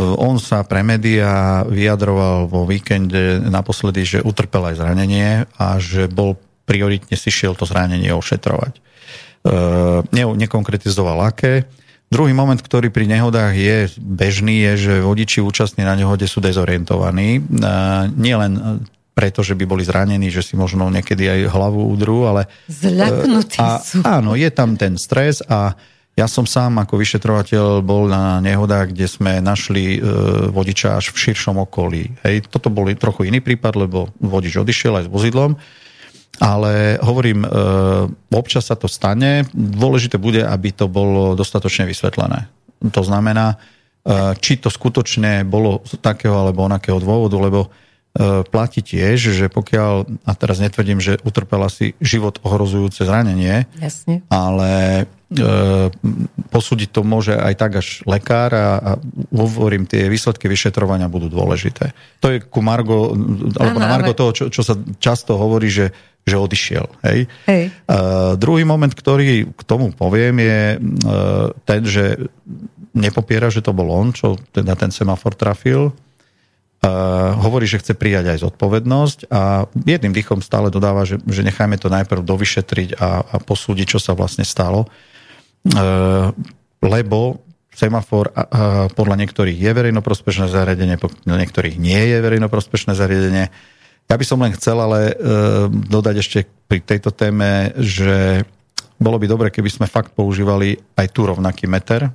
[0.00, 6.40] on sa pre médiá vyjadroval vo víkende naposledy, že utrpel aj zranenie a že bol
[6.64, 8.72] prioritne si šiel to zranenie ošetrovať.
[8.76, 8.80] E,
[10.08, 11.68] ne, nekonkretizoval aké.
[12.12, 17.40] Druhý moment, ktorý pri nehodách je bežný, je, že vodiči účastní na nehode sú dezorientovaní.
[18.20, 22.48] Nielen preto, že by boli zranení, že si možno niekedy aj hlavu udrú, ale...
[22.68, 24.00] Zľaknutí a, sú.
[24.08, 25.76] Áno, je tam ten stres a
[26.12, 29.98] ja som sám ako vyšetrovateľ bol na nehodách, kde sme našli e,
[30.52, 32.12] vodiča až v širšom okolí.
[32.24, 35.56] Hej, toto bol trochu iný prípad, lebo vodič odišiel aj s vozidlom,
[36.40, 37.48] ale hovorím, e,
[38.32, 39.48] občas sa to stane.
[39.56, 42.48] Dôležité bude, aby to bolo dostatočne vysvetlené.
[42.92, 43.56] To znamená,
[44.04, 47.91] e, či to skutočne bolo z takého alebo onakého dôvodu, lebo E,
[48.52, 54.20] platí tiež, že pokiaľ, a teraz netvrdím, že utrpela si život ohrozujúce zranenie, Jasne.
[54.28, 54.72] ale
[55.32, 55.44] e,
[56.52, 58.90] posúdiť to môže aj tak až lekár a, a
[59.32, 61.96] hovorím, tie výsledky vyšetrovania budú dôležité.
[62.20, 63.16] To je ku Margo,
[63.56, 64.20] alebo ano, na Margo ale...
[64.20, 65.88] toho, čo, čo sa často hovorí, že,
[66.28, 66.84] že odišiel.
[67.08, 67.32] Hej?
[67.48, 67.64] Hej.
[67.72, 67.96] E,
[68.36, 70.78] druhý moment, ktorý k tomu poviem, je e,
[71.64, 72.28] ten, že
[72.92, 76.11] nepopiera, že to bol on, čo teda ten semafor trafil, Uh,
[77.38, 81.86] hovorí, že chce prijať aj zodpovednosť a jedným dýchom stále dodáva, že, že nechajme to
[81.86, 84.90] najprv dovyšetriť a, a posúdiť, čo sa vlastne stalo.
[85.62, 86.34] Uh,
[86.82, 87.38] lebo
[87.70, 93.46] semafor uh, podľa niektorých je verejnoprospešné zariadenie, podľa niektorých nie je verejnoprospešné zariadenie.
[94.10, 98.42] Ja by som len chcel ale uh, dodať ešte pri tejto téme, že
[98.98, 102.10] bolo by dobre, keby sme fakt používali aj tu rovnaký meter,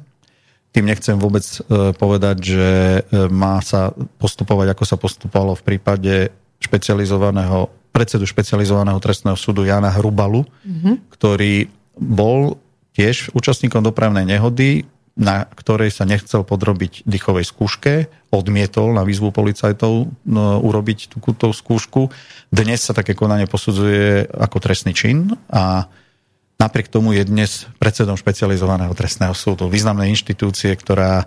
[0.77, 2.69] tým nechcem vôbec e, povedať, že
[3.01, 3.01] e,
[3.33, 6.29] má sa postupovať, ako sa postupovalo v prípade
[6.61, 11.09] špecializovaného predsedu špecializovaného trestného súdu Jana Hrubalu, mm-hmm.
[11.17, 11.65] ktorý
[11.97, 12.61] bol
[12.93, 14.85] tiež účastníkom dopravnej nehody,
[15.17, 17.93] na ktorej sa nechcel podrobiť dýchovej skúške,
[18.29, 22.13] odmietol na výzvu policajtov no, urobiť túto skúšku.
[22.53, 25.89] Dnes sa také konanie posudzuje ako trestný čin a
[26.57, 31.25] napriek tomu je dnes predsedom špecializovaného trestného súdu, významnej inštitúcie, ktorá e,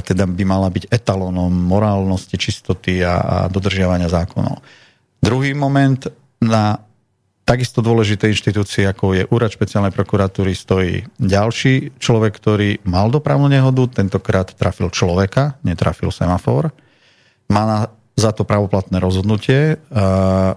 [0.00, 4.64] teda by mala byť etalónom morálnosti, čistoty a, a dodržiavania zákonov.
[5.20, 6.08] Druhý moment,
[6.40, 6.80] na
[7.44, 14.00] takisto dôležité inštitúcie, ako je Úrad špeciálnej prokuratúry, stojí ďalší človek, ktorý mal dopravnú nehodu,
[14.00, 16.72] tentokrát trafil človeka, netrafil semafor.
[17.52, 17.78] Má na,
[18.16, 20.56] za to pravoplatné rozhodnutie a,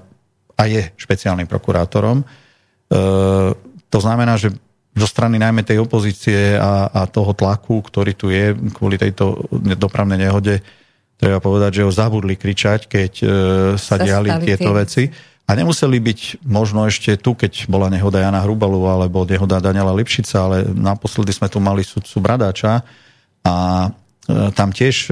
[0.56, 2.24] a je špeciálnym prokurátorom.
[2.24, 2.26] E,
[3.88, 4.51] to znamená, že
[4.97, 9.45] zo strany najmä tej opozície a, a toho tlaku, ktorý tu je kvôli tejto
[9.77, 10.59] dopravnej nehode,
[11.18, 13.26] treba povedať, že ho zabudli kričať, keď e,
[13.77, 14.77] sa, sa diali tieto tie...
[14.77, 15.03] veci.
[15.47, 20.35] A nemuseli byť možno ešte tu, keď bola nehoda Jana Hrubalu alebo nehoda Daniela Lipšica,
[20.43, 22.84] ale naposledy sme tu mali sudcu Bradáča
[23.45, 23.55] a
[23.85, 23.89] e,
[24.51, 25.11] tam tiež e,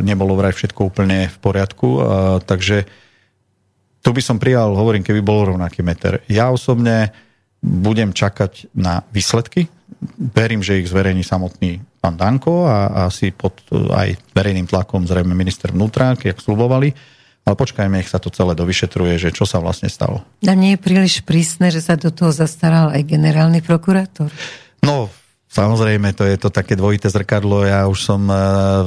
[0.00, 2.02] nebolo vraj všetko úplne v poriadku, a,
[2.38, 2.86] takže
[4.04, 6.20] tu by som prijal, hovorím, keby bol rovnaký meter.
[6.28, 7.23] Ja osobne
[7.64, 9.72] budem čakať na výsledky.
[10.20, 15.72] Verím, že ich zverejní samotný pán Danko a asi pod aj verejným tlakom zrejme minister
[15.72, 16.92] vnútra, jak slubovali.
[17.44, 20.24] Ale počkajme, nech sa to celé dovyšetruje, že čo sa vlastne stalo.
[20.44, 24.28] A nie je príliš prísne, že sa do toho zastaral aj generálny prokurátor?
[24.84, 25.08] No,
[25.54, 27.62] Samozrejme, to je to také dvojité zrkadlo.
[27.62, 28.34] Ja už som e,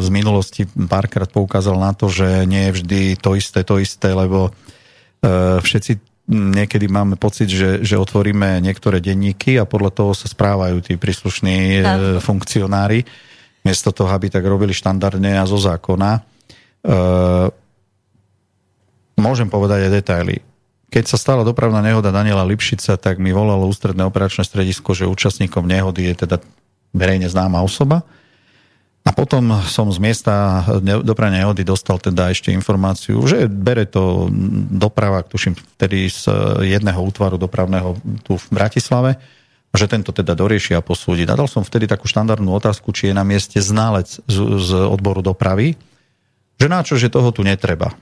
[0.03, 4.51] z minulosti párkrát poukázal na to, že nie je vždy to isté, to isté, lebo
[4.51, 10.83] e, všetci niekedy máme pocit, že, že otvoríme niektoré denníky a podľa toho sa správajú
[10.83, 11.81] tí príslušní e,
[12.19, 13.07] funkcionári,
[13.63, 16.11] miesto toho, aby tak robili štandardne a zo zákona.
[16.15, 16.21] E,
[19.15, 20.35] môžem povedať aj detaily.
[20.87, 25.67] Keď sa stala dopravná nehoda Daniela Lipšica, tak mi volalo ústredné operačné stredisko, že účastníkom
[25.67, 26.39] nehody je teda
[26.95, 28.07] verejne známa osoba
[29.07, 34.27] a potom som z miesta dopravnej nehody dostal teda ešte informáciu, že bere to
[34.75, 36.27] doprava, tuším vtedy z
[36.67, 37.95] jedného útvaru dopravného
[38.27, 39.15] tu v Bratislave,
[39.71, 41.23] že tento teda dorieši a posúdi.
[41.23, 45.79] Nadal som vtedy takú štandardnú otázku, či je na mieste ználec z, z odboru dopravy,
[46.59, 47.95] že na čo, že toho tu netreba.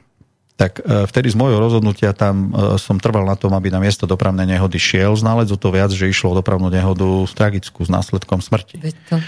[0.56, 4.07] Tak e, vtedy z môjho rozhodnutia tam e, som trval na tom, aby na miesto
[4.07, 7.06] dopravnej nehody šiel ználec, o to viac, že išlo o dopravnú nehodu
[7.36, 8.80] tragickú s následkom smrti.
[9.11, 9.19] to.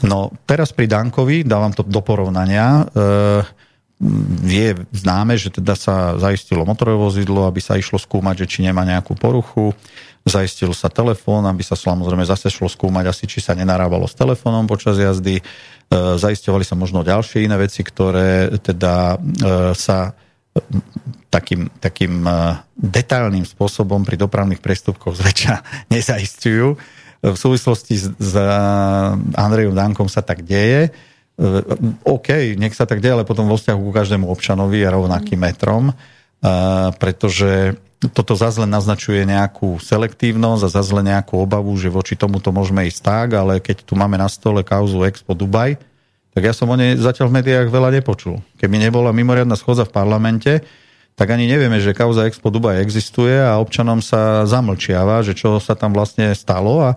[0.00, 3.44] No teraz pri Dankovi, dávam to do porovnania, e,
[4.48, 8.88] je známe, že teda sa zaistilo motorové vozidlo, aby sa išlo skúmať, že či nemá
[8.88, 9.76] nejakú poruchu.
[10.24, 14.64] Zaistil sa telefón, aby sa samozrejme zase šlo skúmať asi, či sa nenarábalo s telefónom
[14.64, 15.40] počas jazdy.
[15.40, 15.42] E,
[16.16, 20.16] zaisťovali sa možno ďalšie iné veci, ktoré teda e, sa
[21.30, 22.26] takým, takým
[22.74, 25.54] detailným spôsobom pri dopravných prestupkoch zväčša
[25.94, 26.74] nezaistujú
[27.20, 28.32] v súvislosti s, s
[29.36, 30.88] Andrejom Dankom sa tak deje.
[30.88, 30.90] E,
[32.08, 35.92] OK, nech sa tak deje, ale potom vo vzťahu ku každému občanovi je rovnakým metrom,
[35.92, 35.94] e,
[36.96, 42.48] pretože toto zase len naznačuje nejakú selektívnosť a zase len nejakú obavu, že voči tomuto
[42.48, 45.76] môžeme ísť tak, ale keď tu máme na stole kauzu Expo Dubaj,
[46.32, 48.40] tak ja som o nej zatiaľ v médiách veľa nepočul.
[48.56, 50.64] Keby nebola mimoriadná schodza v parlamente,
[51.20, 55.76] tak ani nevieme, že kauza Expo Dubaj existuje a občanom sa zamlčiava, že čo sa
[55.76, 56.96] tam vlastne stalo a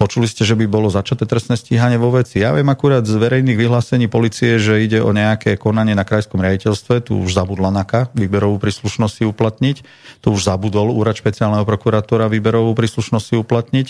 [0.00, 2.40] Počuli ste, že by bolo začaté trestné stíhanie vo veci.
[2.40, 7.04] Ja viem akurát z verejných vyhlásení policie, že ide o nejaké konanie na krajskom riaditeľstve.
[7.04, 9.76] Tu už zabudla NAKA výberovú príslušnosť si uplatniť.
[10.24, 13.86] Tu už zabudol úrad špeciálneho prokurátora výberovú príslušnosť si uplatniť.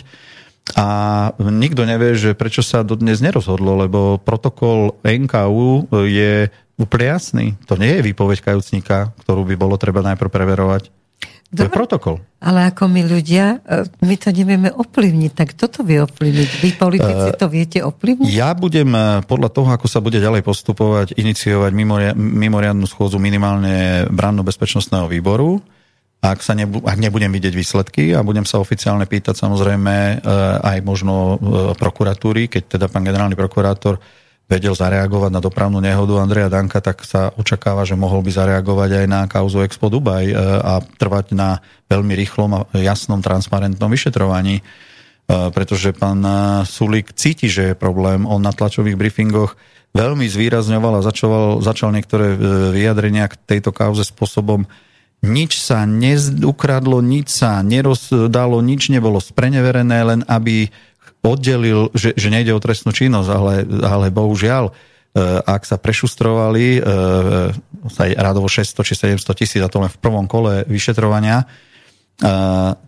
[0.75, 0.87] A
[1.39, 6.51] nikto nevie, že prečo sa dodnes nerozhodlo, lebo protokol NKU je
[6.81, 7.47] úplne jasný.
[7.69, 10.89] To nie je výpoveď kajúcnika, ktorú by bolo treba najprv preverovať.
[11.51, 12.23] To je protokol.
[12.39, 16.51] Ale ako my ľudia, e, my to nevieme ovplyvniť, tak toto vie ovplyvniť.
[16.63, 18.31] Vy politici to viete ovplyvniť?
[18.31, 21.75] Ja budem e, podľa toho, ako sa bude ďalej postupovať, iniciovať
[22.15, 25.59] mimoriadnú schôdzu minimálne branno-bezpečnostného výboru.
[26.23, 30.15] Ak, sa nebu- ak nebudem vidieť výsledky a budem sa oficiálne pýtať samozrejme e,
[30.63, 31.35] aj možno
[31.75, 33.99] prokuratúry, keď teda pán generálny prokurátor
[34.51, 39.07] vedel zareagovať na dopravnú nehodu Andreja Danka, tak sa očakáva, že mohol by zareagovať aj
[39.07, 44.59] na kauzu Expo Dubaj e, a trvať na veľmi rýchlom a jasnom, transparentnom vyšetrovaní.
[44.59, 44.63] E,
[45.55, 48.27] pretože pán e, Sulík cíti, že je problém.
[48.27, 49.55] On na tlačových briefingoch
[49.95, 52.35] veľmi zvýrazňoval a začal, začal niektoré
[52.75, 54.67] vyjadrenia k tejto kauze spôsobom
[55.21, 60.73] nič sa neukradlo, nič sa nerozdalo, nič nebolo spreneverené, len aby
[61.21, 64.73] oddelil, že, že nejde o trestnú činnosť, ale, ale bohužiaľ
[65.43, 66.79] ak sa prešustrovali
[67.91, 71.51] sa radovo 600 či 700 tisíc, a to len v prvom kole vyšetrovania,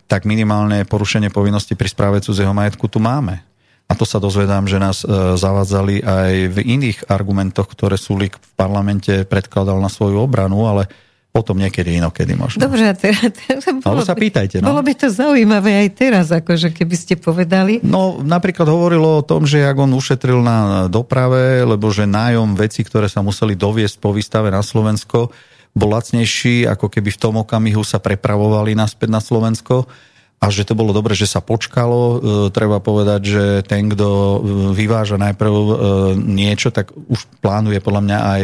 [0.07, 3.43] tak minimálne porušenie povinnosti pri správe cudzieho majetku tu máme.
[3.91, 5.03] A to sa dozvedám, že nás
[5.35, 10.87] zavádzali aj v iných argumentoch, ktoré Sulik v parlamente predkladal na svoju obranu, ale
[11.33, 12.61] potom niekedy inokedy možno.
[12.61, 14.61] Dobre, a teraz, teraz bolo, sa pýtajte.
[14.61, 14.69] No.
[14.69, 17.81] Bolo by to zaujímavé aj teraz, akože keby ste povedali.
[17.81, 22.85] No, napríklad hovorilo o tom, že ak on ušetril na doprave, lebo že nájom veci,
[22.85, 25.33] ktoré sa museli doviesť po výstave na Slovensko,
[25.73, 29.89] bol lacnejší, ako keby v tom okamihu sa prepravovali naspäť na Slovensko
[30.43, 31.99] a že to bolo dobre, že sa počkalo.
[32.03, 32.17] E,
[32.51, 34.37] treba povedať, že ten, kto e,
[34.75, 35.73] vyváža najprv e,
[36.19, 38.43] niečo, tak už plánuje podľa mňa aj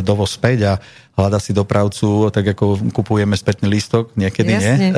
[0.00, 0.72] dovoz späť a
[1.20, 4.72] hľada si dopravcu, tak ako kupujeme spätný lístok, niekedy Jasne.
[4.72, 4.90] nie,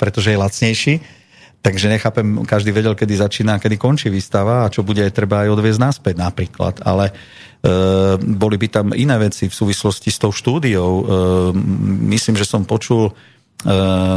[0.00, 0.94] pretože je lacnejší.
[1.60, 5.80] Takže nechápem, každý vedel, kedy začína, kedy končí výstava a čo bude treba aj odviezť
[5.80, 6.80] naspäť napríklad.
[6.80, 7.14] Ale e,
[8.16, 10.88] boli by tam iné veci v súvislosti s tou štúdiou.
[10.88, 11.02] E,
[12.16, 13.12] myslím, že som počul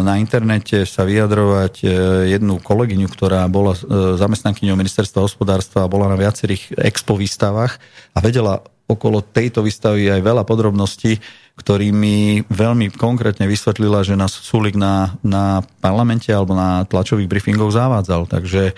[0.03, 1.87] na internete sa vyjadrovať e,
[2.31, 7.75] jednu kolegyňu, ktorá bola e, zamestnankyňou ministerstva hospodárstva a bola na viacerých expo výstavách
[8.15, 11.19] a vedela okolo tejto výstavy aj veľa podrobností,
[11.59, 18.31] ktorými veľmi konkrétne vysvetlila, že nás Sulik na, na parlamente alebo na tlačových briefingoch zavádzal.
[18.31, 18.73] Takže e,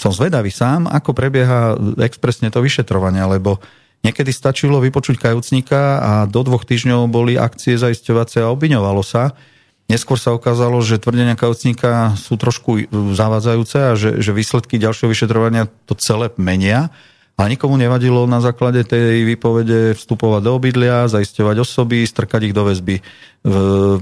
[0.00, 3.60] som zvedavý sám, ako prebieha expresne to vyšetrovanie, lebo
[4.08, 9.36] Niekedy stačilo vypočuť kajúcnika a do dvoch týždňov boli akcie zaisťovacie a obviňovalo sa.
[9.84, 15.68] Neskôr sa ukázalo, že tvrdenia kajúcnika sú trošku zavádzajúce a že, že výsledky ďalšieho vyšetrovania
[15.84, 16.88] to celé menia.
[17.36, 22.64] A nikomu nevadilo na základe tej výpovede vstupovať do obydlia, zaisťovať osoby, strkať ich do
[22.64, 23.04] väzby.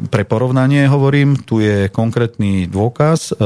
[0.06, 3.42] Pre porovnanie hovorím, tu je konkrétny dôkaz, e,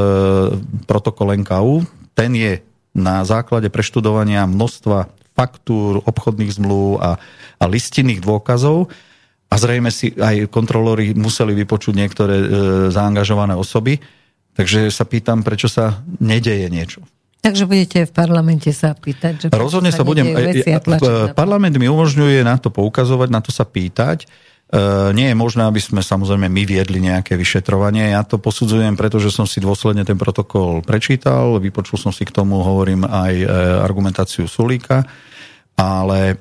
[0.87, 2.63] protokol NKU, ten je
[2.95, 7.17] na základe preštudovania množstva faktúr, obchodných zmluv a,
[7.57, 8.91] a listinných dôkazov.
[9.51, 12.47] A zrejme si aj kontrolóri museli vypočuť niektoré e,
[12.95, 13.99] zaangažované osoby.
[14.55, 17.03] Takže sa pýtam, prečo sa nedeje niečo.
[17.41, 20.29] Takže budete v parlamente sa pýtať, že Rozhodne sa, sa budem.
[20.29, 24.29] E, e, parlament mi umožňuje na to poukazovať, na to sa pýtať.
[24.71, 28.15] E, nie je možné, aby sme samozrejme my viedli nejaké vyšetrovanie.
[28.15, 32.63] Ja to posudzujem, pretože som si dôsledne ten protokol prečítal, vypočul som si k tomu,
[32.63, 33.47] hovorím, aj e,
[33.83, 35.03] argumentáciu Sulíka
[35.81, 36.35] ale e,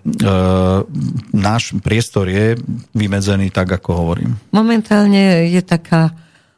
[1.31, 2.59] náš priestor je
[2.91, 4.35] vymedzený tak, ako hovorím.
[4.51, 6.11] Momentálne je taká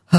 [0.10, 0.18] eh,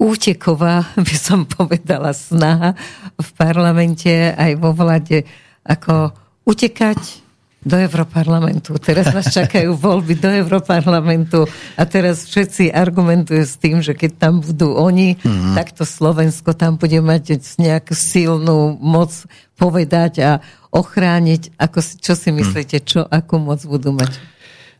[0.00, 2.72] úteková, by som povedala, snaha
[3.20, 5.28] v parlamente aj vo vlade,
[5.68, 6.16] ako
[6.48, 7.25] utekať
[7.66, 8.78] do Europarlamentu.
[8.78, 14.38] Teraz nás čakajú voľby do Europarlamentu a teraz všetci argumentujú s tým, že keď tam
[14.38, 15.58] budú oni, mm-hmm.
[15.58, 19.10] tak to Slovensko tam bude mať nejakú silnú moc
[19.58, 20.30] povedať a
[20.70, 21.58] ochrániť.
[21.58, 22.36] Ako, čo si mhm.
[22.38, 24.14] myslíte, čo, akú moc budú mať?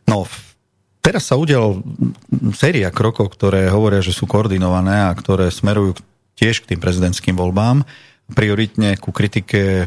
[0.07, 0.23] No,
[1.03, 1.83] teraz sa udial
[2.55, 5.99] séria krokov, ktoré hovoria, že sú koordinované a ktoré smerujú
[6.39, 7.83] tiež k tým prezidentským voľbám
[8.27, 9.85] prioritne ku kritike e,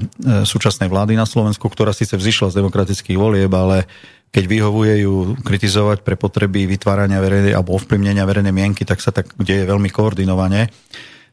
[0.48, 3.84] súčasnej vlády na Slovensku, ktorá síce vzýšla z demokratických volieb, ale
[4.30, 9.34] keď vyhovuje ju kritizovať pre potreby vytvárania verejnej alebo ovplyvnenia verejnej mienky, tak sa tak
[9.36, 10.70] deje veľmi koordinovane.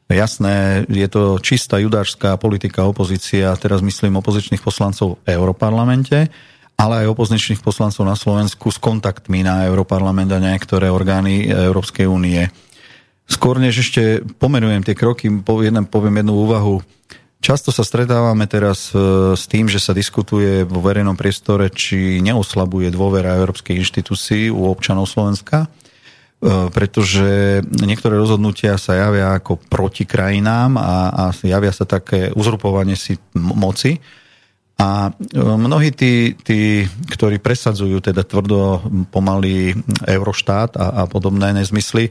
[0.07, 6.31] Jasné, je to čistá judášská politika opozícia, teraz myslím opozičných poslancov v Európarlamente,
[6.79, 12.47] ale aj opozičných poslancov na Slovensku s kontaktmi na Európarlament a niektoré orgány Európskej únie.
[13.28, 16.80] Skôr než ešte pomenujem tie kroky, poviem, poviem jednu úvahu.
[17.38, 18.98] Často sa stretávame teraz e,
[19.38, 25.06] s tým, že sa diskutuje vo verejnom priestore, či neoslabuje dôvera európskej inštitúcií u občanov
[25.06, 25.68] Slovenska, e,
[26.74, 33.22] pretože niektoré rozhodnutia sa javia ako proti krajinám a, a javia sa také uzrupovanie si
[33.38, 34.02] moci.
[34.82, 38.82] A e, mnohí tí, tí, ktorí presadzujú teda tvrdo
[39.14, 39.78] pomaly
[40.10, 42.10] Euroštát a, a podobné nezmysly,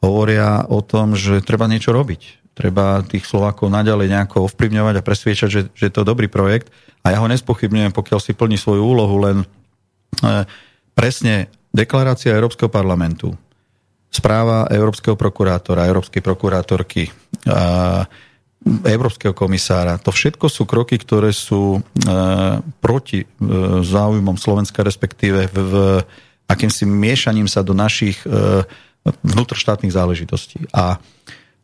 [0.00, 5.48] hovoria o tom, že treba niečo robiť treba tých Slovákov naďalej nejako ovplyvňovať a presviečať,
[5.52, 6.72] že, že je to dobrý projekt.
[7.04, 9.46] A ja ho nespochybňujem, pokiaľ si plní svoju úlohu, len e,
[10.96, 13.36] presne deklarácia Európskeho parlamentu,
[14.08, 17.12] správa Európskeho prokurátora, Európskej prokurátorky,
[18.64, 20.00] Európskeho komisára.
[20.00, 21.80] To všetko sú kroky, ktoré sú e,
[22.80, 23.26] proti e,
[23.84, 26.00] záujmom Slovenska, respektíve v,
[26.48, 28.24] akýmsi miešaním sa do našich
[29.22, 30.66] vnútroštátnych záležitostí.
[30.74, 30.98] A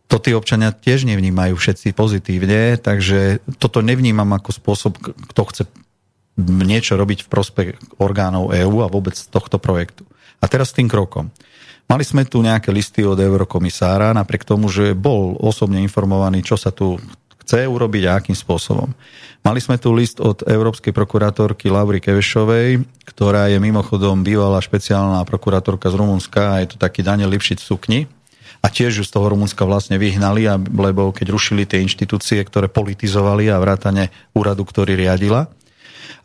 [0.07, 5.63] to tí občania tiež nevnímajú všetci pozitívne, takže toto nevnímam ako spôsob, kto chce
[6.37, 10.05] niečo robiť v prospech orgánov EÚ a vôbec tohto projektu.
[10.43, 11.33] A teraz tým krokom.
[11.89, 16.73] Mali sme tu nejaké listy od eurokomisára, napriek tomu, že bol osobne informovaný, čo sa
[16.73, 16.97] tu
[17.43, 18.95] chce urobiť a akým spôsobom.
[19.43, 25.91] Mali sme tu list od európskej prokurátorky Laury Kevešovej, ktorá je mimochodom bývalá špeciálna prokurátorka
[25.91, 28.01] z Rumunska a je to taký Daniel Lipšic v sukni.
[28.63, 33.51] A tiež ju z toho Rumunska vlastne vyhnali, lebo keď rušili tie inštitúcie, ktoré politizovali
[33.51, 35.51] a vrátane úradu, ktorý riadila.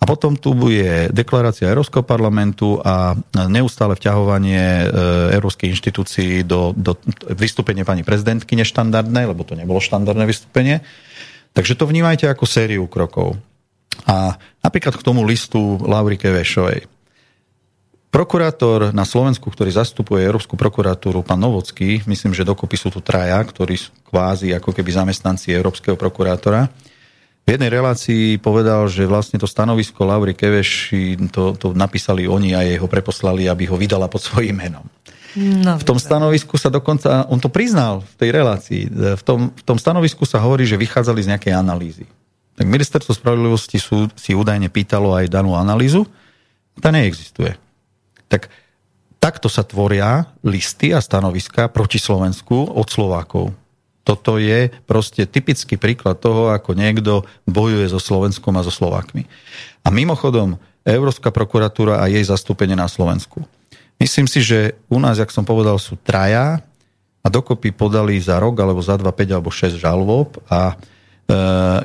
[0.08, 3.12] Potom tu bude deklarácia Európskeho parlamentu a
[3.52, 4.86] neustále vťahovanie e,
[5.36, 6.96] Európskej inštitúcií do, do
[7.36, 10.80] vystúpenia pani prezidentky neštandardné, lebo to nebolo štandardné vystúpenie.
[11.52, 13.36] Takže to vnímajte ako sériu krokov.
[14.08, 16.88] A napríklad k tomu listu Laurike Vešovej.
[18.08, 23.36] Prokurátor na Slovensku, ktorý zastupuje Európsku prokuratúru, pán Novocký, myslím, že dokopy sú tu traja,
[23.44, 26.72] ktorí sú kvázi ako keby zamestnanci Európskeho prokurátora,
[27.48, 32.68] v jednej relácii povedal, že vlastne to stanovisko Laury Keveši, to, to napísali oni a
[32.68, 34.84] jeho preposlali, aby ho vydala pod svojím menom.
[35.38, 38.82] No, v tom stanovisku sa dokonca, on to priznal v tej relácii,
[39.16, 42.04] v tom, v tom stanovisku sa hovorí, že vychádzali z nejakej analýzy.
[42.60, 46.04] Tak ministerstvo spravodlivosti sú, si údajne pýtalo aj danú analýzu,
[46.84, 47.56] tá neexistuje.
[48.28, 48.52] Tak
[49.24, 53.56] takto sa tvoria listy a stanoviska proti Slovensku od Slovákov
[54.08, 59.28] toto je proste typický príklad toho, ako niekto bojuje so Slovenskom a so Slovákmi.
[59.84, 60.56] A mimochodom,
[60.88, 63.44] Európska prokuratúra a jej zastúpenie na Slovensku.
[64.00, 66.64] Myslím si, že u nás, jak som povedal, sú traja
[67.20, 70.76] a dokopy podali za rok, alebo za 2, 5 alebo 6 žalob a e,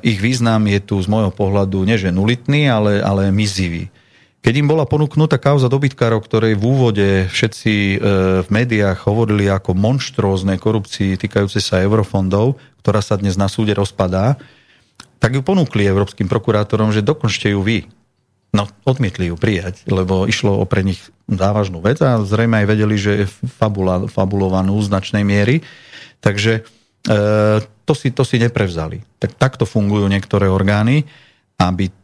[0.06, 3.90] ich význam je tu z môjho pohľadu neže nulitný, ale, ale mizivý.
[4.42, 7.96] Keď im bola ponúknutá kauza dobytkárov, ktorej v úvode všetci e,
[8.42, 14.34] v médiách hovorili ako monštróznej korupcii týkajúce sa eurofondov, ktorá sa dnes na súde rozpadá,
[15.22, 17.86] tak ju ponúkli európskym prokurátorom, že dokončte ju vy.
[18.50, 20.98] No, odmietli ju prijať, lebo išlo o pre nich
[21.30, 25.62] závažnú vec a zrejme aj vedeli, že je fabula, fabulovanú značnej miery.
[26.18, 26.66] Takže
[27.06, 27.12] e,
[27.62, 29.06] to, si, to si neprevzali.
[29.22, 31.06] Tak, takto fungujú niektoré orgány,
[31.62, 31.94] aby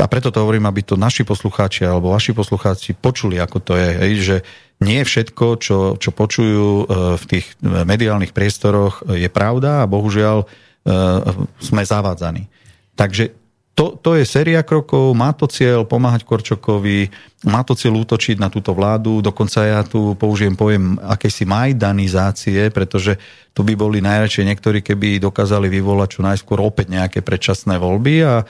[0.00, 3.88] a preto to hovorím, aby to naši poslucháči alebo vaši poslucháči počuli, ako to je,
[3.92, 4.36] hej, že
[4.82, 6.84] nie všetko, čo, čo počujú e,
[7.20, 10.46] v tých mediálnych priestoroch, je pravda a bohužiaľ e,
[11.62, 12.50] sme zavádzaní.
[12.98, 13.30] Takže
[13.72, 17.08] to, to je séria krokov, má to cieľ pomáhať Korčokovi,
[17.42, 23.18] má to cieľ útočiť na túto vládu, dokonca ja tu použijem pojem akejsi majdanizácie, pretože
[23.52, 28.34] tu by boli najradšej niektorí, keby dokázali vyvolať čo najskôr opäť nejaké predčasné voľby a
[28.40, 28.44] e,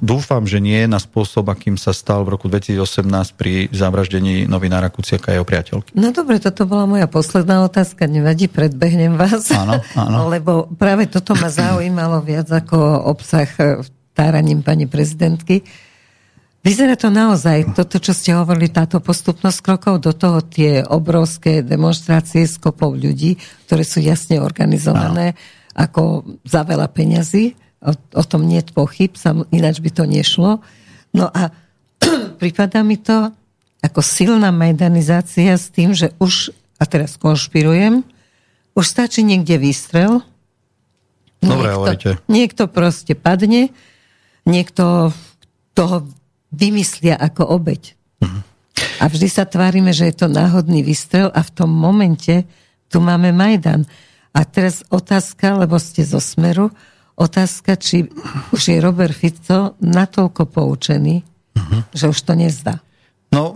[0.00, 3.04] dúfam, že nie na spôsob, akým sa stal v roku 2018
[3.36, 5.92] pri zavraždení novinára Kuciaka a jeho priateľky.
[5.98, 9.52] No dobre, toto bola moja posledná otázka, nevadí, predbehnem vás.
[9.52, 10.16] Áno, áno.
[10.34, 13.50] Lebo práve toto ma zaujímalo viac ako obsah
[14.14, 15.66] táraním pani prezidentky.
[16.64, 22.48] Vyzerá to naozaj, toto, čo ste hovorili, táto postupnosť krokov, do toho tie obrovské demonstrácie
[22.48, 23.36] skopov ľudí,
[23.68, 25.38] ktoré sú jasne organizované, no.
[25.76, 26.02] ako
[26.48, 27.52] za veľa peňazí,
[27.84, 30.64] o, o tom nie je pochyb, sam, ináč by to nešlo.
[31.12, 31.52] No a
[32.40, 33.28] prípada mi to
[33.84, 38.00] ako silná majdanizácia s tým, že už, a teraz konšpirujem,
[38.72, 40.24] už stačí niekde výstrel,
[41.44, 43.68] Dobre, niekto, niekto proste padne,
[44.48, 45.12] niekto
[45.76, 46.08] toho
[46.54, 47.98] vymyslia ako obeď.
[48.22, 48.40] Uh-huh.
[49.02, 52.46] A vždy sa tvárime, že je to náhodný výstrel a v tom momente
[52.88, 53.82] tu máme Majdan.
[54.34, 56.70] A teraz otázka, lebo ste zo Smeru,
[57.14, 58.10] otázka, či
[58.50, 61.80] už je Robert Fico natoľko poučený, uh-huh.
[61.94, 62.82] že už to nezdá.
[63.30, 63.54] No,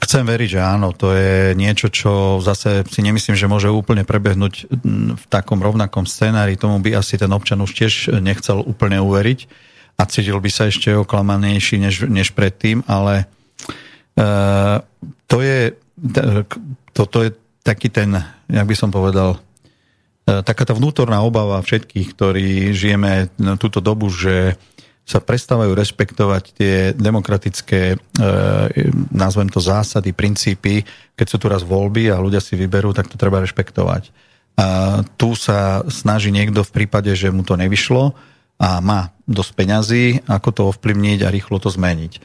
[0.00, 0.92] chcem veriť, že áno.
[0.96, 4.68] To je niečo, čo zase si nemyslím, že môže úplne prebehnúť
[5.16, 6.60] v takom rovnakom scenári.
[6.60, 10.90] Tomu by asi ten občan už tiež nechcel úplne uveriť a cítil by sa ešte
[10.94, 13.30] oklamanejší než, než predtým, ale
[14.18, 14.82] uh,
[15.30, 15.74] to je
[16.90, 17.30] toto je
[17.62, 18.18] taký ten,
[18.50, 24.58] jak by som povedal, uh, taká tá vnútorná obava všetkých, ktorí žijeme túto dobu, že
[25.04, 27.96] sa prestávajú rešpektovať tie demokratické, e,
[29.12, 30.80] nazvem to zásady, princípy,
[31.12, 34.08] keď sú tu raz voľby a ľudia si vyberú, tak to treba rešpektovať.
[34.56, 38.16] A tu sa snaží niekto v prípade, že mu to nevyšlo,
[38.58, 42.12] a má dosť peňazí, ako to ovplyvniť a rýchlo to zmeniť.
[42.14, 42.20] E,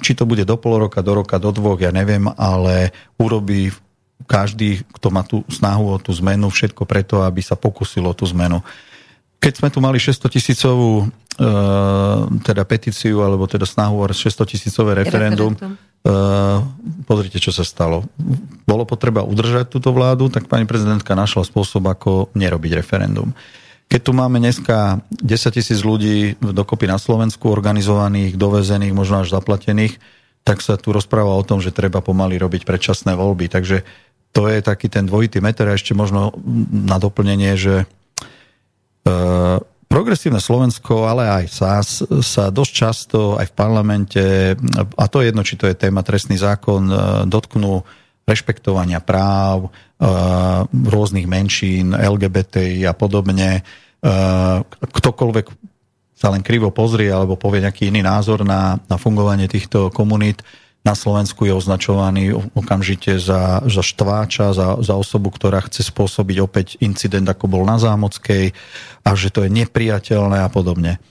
[0.00, 3.74] či to bude do pol roka, do roka, do dvoch, ja neviem, ale urobí
[4.24, 8.64] každý, kto má tú snahu o tú zmenu, všetko preto, aby sa pokusilo tú zmenu.
[9.36, 11.06] Keď sme tu mali 600 tisícovú e,
[12.42, 15.52] teda petíciu, alebo teda snahu o 600 tisícové referendum.
[16.06, 16.62] Uh,
[17.02, 18.06] pozrite, čo sa stalo.
[18.62, 23.34] Bolo potreba udržať túto vládu, tak pani prezidentka našla spôsob, ako nerobiť referendum.
[23.86, 30.02] Keď tu máme dneska 10 tisíc ľudí dokopy na Slovensku, organizovaných, dovezených, možno až zaplatených,
[30.42, 33.46] tak sa tu rozpráva o tom, že treba pomaly robiť predčasné voľby.
[33.50, 33.86] Takže
[34.34, 36.34] to je taký ten dvojitý meter a ešte možno
[36.70, 37.86] na doplnenie, že
[39.86, 44.24] Progresívne Slovensko, ale aj SAS sa dosť často aj v parlamente,
[44.98, 46.90] a to je jedno, či to je téma trestný zákon,
[47.30, 47.86] dotknú
[48.26, 49.70] rešpektovania práv
[50.74, 53.62] rôznych menšín, LGBT a podobne.
[54.82, 55.46] Ktokoľvek
[56.16, 60.42] sa len krivo pozrie alebo povie nejaký iný názor na, na fungovanie týchto komunít,
[60.86, 66.66] na Slovensku je označovaný okamžite za, za štváča, za, za osobu, ktorá chce spôsobiť opäť
[66.78, 68.54] incident, ako bol na Zámockej
[69.02, 71.02] a že to je nepriateľné a podobne.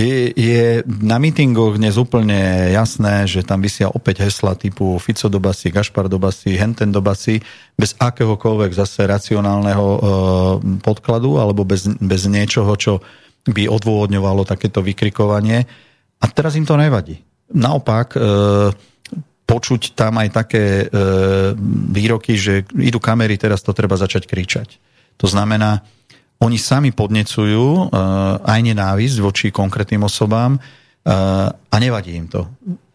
[0.00, 5.36] Je, je na mítingoch dnes úplne jasné, že tam vysia opäť hesla typu Fico do
[5.36, 7.44] basy, Gašpar do basy, Henten do basy,
[7.76, 9.98] bez akéhokoľvek zase racionálneho e,
[10.80, 13.04] podkladu alebo bez, bez niečoho, čo
[13.44, 15.68] by odôvodňovalo takéto vykrikovanie.
[16.16, 17.20] A teraz im to nevadí.
[17.52, 18.20] Naopak, e,
[19.44, 20.96] počuť tam aj také e,
[21.92, 24.80] výroky, že idú kamery, teraz to treba začať kričať.
[25.20, 25.84] To znamená,
[26.40, 27.82] oni sami podnecujú e,
[28.40, 30.60] aj nenávisť voči konkrétnym osobám e,
[31.52, 32.48] a nevadí im to.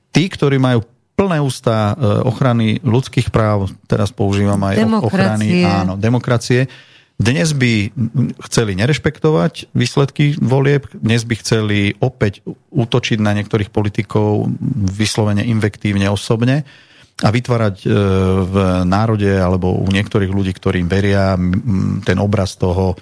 [0.09, 0.81] Tí, ktorí majú
[1.13, 5.05] plné ústa e, ochrany ľudských práv, teraz používam aj demokracie.
[5.05, 6.65] ochrany áno, demokracie,
[7.15, 7.95] dnes by
[8.49, 12.43] chceli nerešpektovať výsledky volieb, dnes by chceli opäť
[12.76, 14.51] útočiť na niektorých politikov
[14.91, 16.67] vyslovene invektívne osobne
[17.23, 17.88] a vytvárať
[18.51, 21.39] v národe alebo u niektorých ľudí, ktorým veria
[22.03, 22.99] ten obraz toho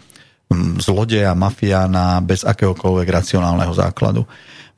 [0.80, 4.28] zlodeja, mafiána bez akéhokoľvek racionálneho základu.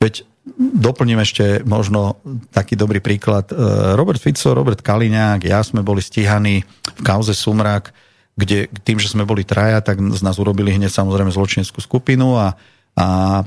[0.00, 0.24] Veď
[0.56, 2.22] doplním ešte možno
[2.54, 3.50] taký dobrý príklad.
[3.50, 3.54] E,
[3.98, 6.62] Robert Fico, Robert Kaliňák, ja sme boli stíhaní
[6.96, 7.92] v kauze Sumrak
[8.36, 12.52] kde tým, že sme boli traja, tak z nás urobili hneď samozrejme zločineckú skupinu a,
[12.92, 13.06] a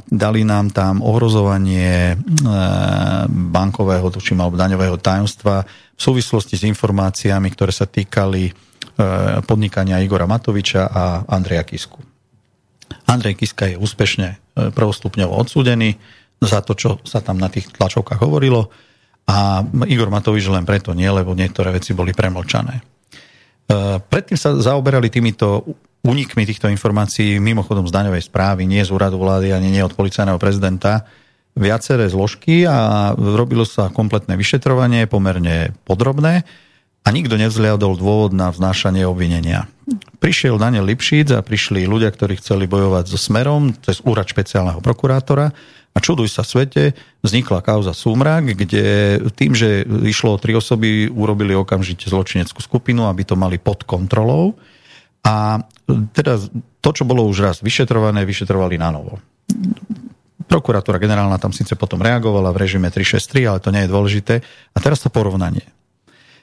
[0.09, 2.15] dali nám tam ohrozovanie e,
[3.29, 5.61] bankového, tuším, alebo daňového tajomstva
[5.93, 8.51] v súvislosti s informáciami, ktoré sa týkali e,
[9.45, 12.09] podnikania Igora Matoviča a Andreja Kisku.
[13.10, 14.38] Andrej Kiska je úspešne e,
[14.74, 15.98] prvostupňovo odsúdený
[16.40, 18.72] za to, čo sa tam na tých tlačovkách hovorilo
[19.30, 22.82] a Igor Matovič len preto nie, lebo niektoré veci boli premlčané.
[23.70, 25.61] Eh, predtým sa zaoberali týmito
[26.02, 30.41] unikmi týchto informácií mimochodom z daňovej správy, nie z úradu vlády ani nie od policajného
[30.41, 31.06] prezidenta,
[31.53, 36.48] viaceré zložky a robilo sa kompletné vyšetrovanie, pomerne podrobné
[37.03, 39.67] a nikto nevzliadol dôvod na vznášanie obvinenia.
[40.19, 45.55] Prišiel Daniel Lipšic a prišli ľudia, ktorí chceli bojovať so Smerom cez úrad špeciálneho prokurátora
[45.95, 46.93] a čuduj sa svete,
[47.26, 53.26] vznikla kauza Súmrak, kde tým, že išlo o tri osoby, urobili okamžite zločineckú skupinu, aby
[53.26, 54.53] to mali pod kontrolou.
[55.26, 55.65] A
[56.13, 56.38] teda
[56.80, 59.17] to, čo bolo už raz vyšetrované, vyšetrovali na novo.
[60.45, 64.35] Prokuratúra generálna tam síce potom reagovala v režime 363, ale to nie je dôležité.
[64.73, 65.65] A teraz to porovnanie.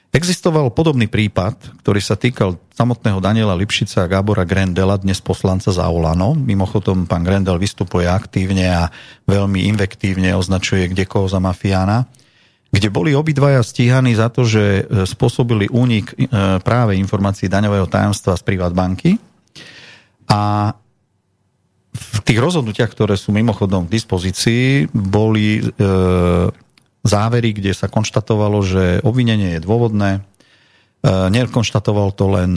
[0.07, 5.83] Existoval podobný prípad, ktorý sa týkal samotného Daniela Lipšica a Gábora Grendela, dnes poslanca za
[5.91, 6.31] Olano.
[6.31, 8.83] Mimochodom, pán Grendel vystupuje aktívne a
[9.27, 12.07] veľmi invektívne označuje kde za mafiána
[12.67, 16.27] kde boli obidvaja stíhaní za to, že e, spôsobili únik e,
[16.59, 18.43] práve informácií daňového tajomstva z
[18.75, 19.15] banky.
[20.27, 20.75] A
[21.97, 25.71] v tých rozhodnutiach, ktoré sú mimochodom k dispozícii, boli e,
[27.05, 30.11] závery, kde sa konštatovalo, že obvinenie je dôvodné.
[30.17, 30.19] E,
[31.05, 32.51] nekonštatoval to len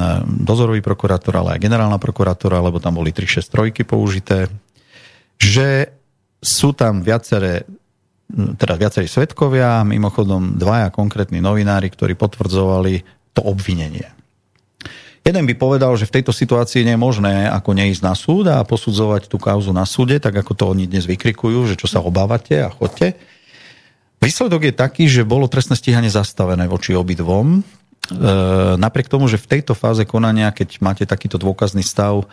[0.44, 4.48] dozorový prokurátor, ale aj generálna prokurátora, lebo tam boli 363 použité.
[5.40, 5.92] Že
[6.40, 7.68] sú tam viaceré
[8.30, 13.02] teda viacerí svetkovia, mimochodom dvaja konkrétni novinári, ktorí potvrdzovali
[13.34, 14.06] to obvinenie.
[15.20, 18.64] Jeden by povedal, že v tejto situácii nie je možné ako neísť na súd a
[18.64, 22.56] posudzovať tú kauzu na súde, tak ako to oni dnes vykrikujú, že čo sa obávate
[22.64, 23.12] a chodte.
[24.20, 27.60] Výsledok je taký, že bolo trestné stíhanie zastavené voči obidvom.
[27.60, 27.60] E,
[28.76, 32.28] napriek tomu, že v tejto fáze konania, keď máte takýto dôkazný stav,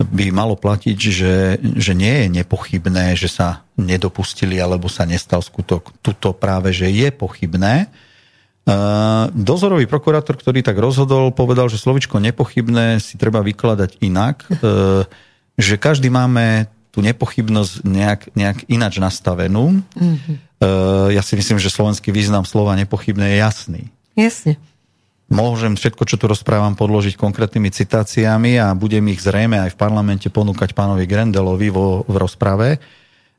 [0.00, 5.94] by malo platiť, že, že nie je nepochybné, že sa nedopustili alebo sa nestal skutok.
[6.02, 7.86] Tuto práve, že je pochybné.
[7.86, 7.88] E,
[9.30, 15.06] dozorový prokurátor, ktorý tak rozhodol, povedal, že slovičko nepochybné si treba vykladať inak, e,
[15.54, 19.78] že každý máme tú nepochybnosť nejak, nejak inač nastavenú.
[19.94, 20.49] Mm-hmm.
[21.10, 23.82] Ja si myslím, že slovenský význam slova nepochybné je jasný.
[24.12, 24.60] Jasne.
[25.30, 30.26] Môžem všetko, čo tu rozprávam, podložiť konkrétnymi citáciami a budem ich zrejme aj v parlamente
[30.26, 32.82] ponúkať pánovi Grendelovi vo, v rozprave,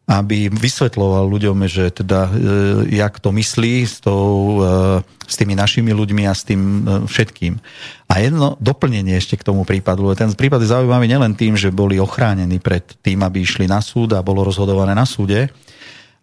[0.08, 5.92] aby vysvetloval ľuďom, že teda, e, jak to myslí s, tou, e, s tými našimi
[5.92, 6.80] ľuďmi a s tým e,
[7.12, 7.60] všetkým.
[8.08, 10.16] A jedno doplnenie ešte k tomu prípadu.
[10.16, 14.16] Ten prípad je zaujímavý nielen tým, že boli ochránení pred tým, aby išli na súd
[14.16, 15.52] a bolo rozhodované na súde,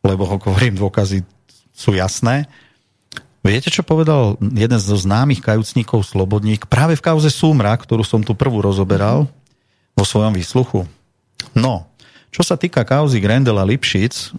[0.02, 1.22] lebo hovorím, dôkazy
[1.72, 2.46] sú jasné,
[3.38, 8.34] Viete, čo povedal jeden zo známych kajúcníkov Slobodník práve v kauze Súmra, ktorú som tu
[8.34, 9.30] prvú rozoberal
[9.94, 10.84] vo svojom výsluchu?
[11.54, 11.86] No,
[12.28, 14.36] čo sa týka kauzy Grendela Lipšic,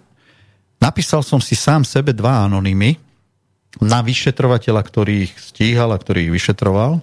[0.77, 2.99] napísal som si sám sebe dva anonymy
[3.80, 7.02] na vyšetrovateľa, ktorý ich stíhal a ktorý ich vyšetroval,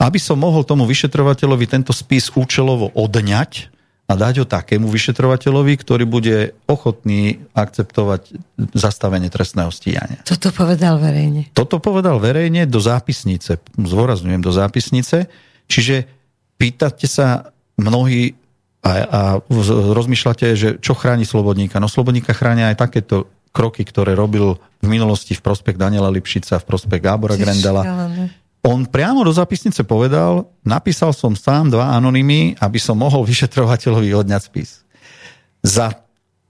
[0.00, 3.70] aby som mohol tomu vyšetrovateľovi tento spis účelovo odňať
[4.08, 8.40] a dať ho takému vyšetrovateľovi, ktorý bude ochotný akceptovať
[8.72, 10.24] zastavenie trestného stíhania.
[10.24, 11.52] Toto povedal verejne.
[11.52, 15.28] Toto povedal verejne do zápisnice, zvorazňujem do zápisnice,
[15.68, 16.08] čiže
[16.56, 18.32] pýtate sa mnohí
[18.80, 19.20] a, a
[19.92, 21.76] rozmýšľate, že čo chráni Slobodníka.
[21.76, 26.64] No Slobodníka chránia aj takéto kroky, ktoré robil v minulosti v prospech Daniela Lipšica, v
[26.64, 27.84] prospech Gábora Grendela.
[28.66, 34.42] On priamo do zapisnice povedal, napísal som sám dva anonymy, aby som mohol vyšetrovateľovi odňať
[34.42, 34.82] spis.
[35.62, 35.94] Za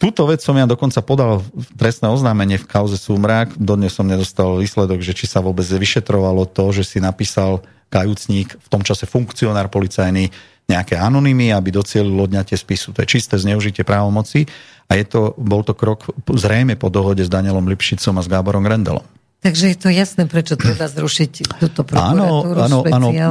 [0.01, 1.45] túto vec som ja dokonca podal
[1.77, 3.53] trestné oznámenie v kauze Sumrak.
[3.61, 7.61] Dodnes som nedostal výsledok, že či sa vôbec vyšetrovalo to, že si napísal
[7.93, 10.29] kajúcník, v tom čase funkcionár policajný,
[10.69, 12.93] nejaké anonymy, aby docielil odňatie spisu.
[12.93, 14.45] To je čisté zneužitie právomoci
[14.85, 18.61] a je to, bol to krok zrejme po dohode s Danielom Lipšicom a s Gáborom
[18.61, 19.05] Grendelom.
[19.39, 23.23] Takže je to jasné, prečo treba zrušiť túto prokuratúru Áno, áno, áno e,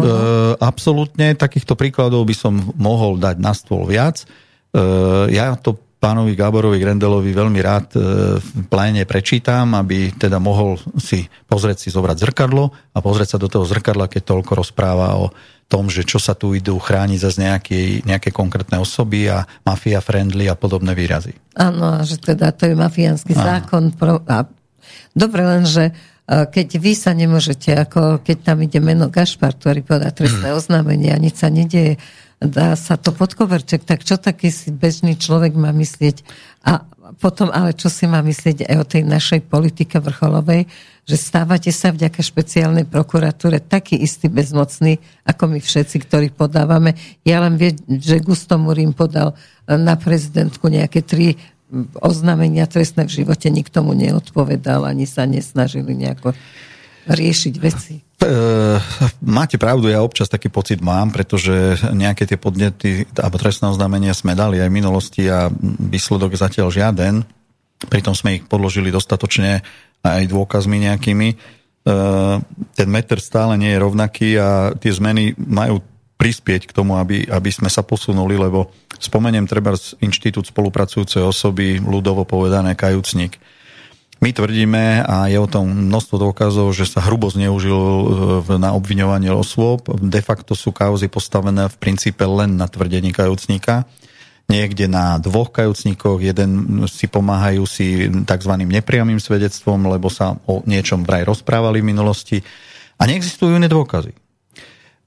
[0.56, 1.36] absolútne.
[1.36, 4.24] Takýchto príkladov by som mohol dať na stôl viac.
[4.24, 4.26] E,
[5.36, 8.00] ja to pánovi Gáborovi Grendelovi veľmi rád e,
[8.40, 13.52] v pléne prečítam, aby teda mohol si pozrieť si zobrať zrkadlo a pozrieť sa do
[13.52, 15.36] toho zrkadla, keď toľko rozpráva o
[15.68, 20.48] tom, že čo sa tu idú chrániť za nejaké, nejaké konkrétne osoby a mafia friendly
[20.48, 21.36] a podobné výrazy.
[21.60, 24.48] Áno, že teda to je mafiánsky zákon pro, a
[25.18, 25.94] Dobre, len, že e,
[26.46, 30.60] keď vy sa nemôžete, ako keď tam ide meno Gašpar, ktorý podá trestné hmm.
[30.62, 31.98] oznámenie a nič sa nedieje,
[32.38, 36.22] dá sa to pod koverček, tak čo taký si bežný človek má myslieť?
[36.70, 36.86] A
[37.18, 40.70] potom, ale čo si má myslieť aj o tej našej politike vrcholovej,
[41.08, 46.94] že stávate sa vďaka špeciálnej prokuratúre taký istý bezmocný, ako my všetci, ktorí podávame.
[47.24, 49.34] Ja len viem, že Gusto Murín podal
[49.66, 51.40] na prezidentku nejaké tri
[52.00, 56.32] oznámenia trestné v živote nikto mu neodpovedal, ani sa nesnažili nejako
[57.08, 57.96] riešiť veci.
[58.18, 58.28] E,
[59.24, 64.36] máte pravdu, ja občas taký pocit mám, pretože nejaké tie podnety alebo trestné oznámenia sme
[64.36, 67.24] dali aj v minulosti a výsledok zatiaľ žiaden.
[67.88, 69.62] Pritom sme ich podložili dostatočne
[70.02, 71.28] aj dôkazmi nejakými.
[71.32, 71.36] E,
[72.76, 75.80] ten meter stále nie je rovnaký a tie zmeny majú
[76.18, 82.26] prispieť k tomu, aby, aby sme sa posunuli, lebo spomeniem treba Inštitút spolupracujúcej osoby, ľudovo
[82.26, 83.38] povedané kajúcnik.
[84.18, 88.06] My tvrdíme, a je o tom množstvo dôkazov, že sa hrubo zneužil e,
[88.58, 89.86] na obviňovanie osôb.
[90.02, 93.86] De facto sú kauzy postavené v princípe len na tvrdení kajúcnika.
[94.50, 98.54] Niekde na dvoch kajúcníkoch, jeden si pomáhajú si tzv.
[98.58, 102.38] nepriamým svedectvom, lebo sa o niečom vraj rozprávali v minulosti.
[102.98, 104.18] A neexistujú iné dôkazy.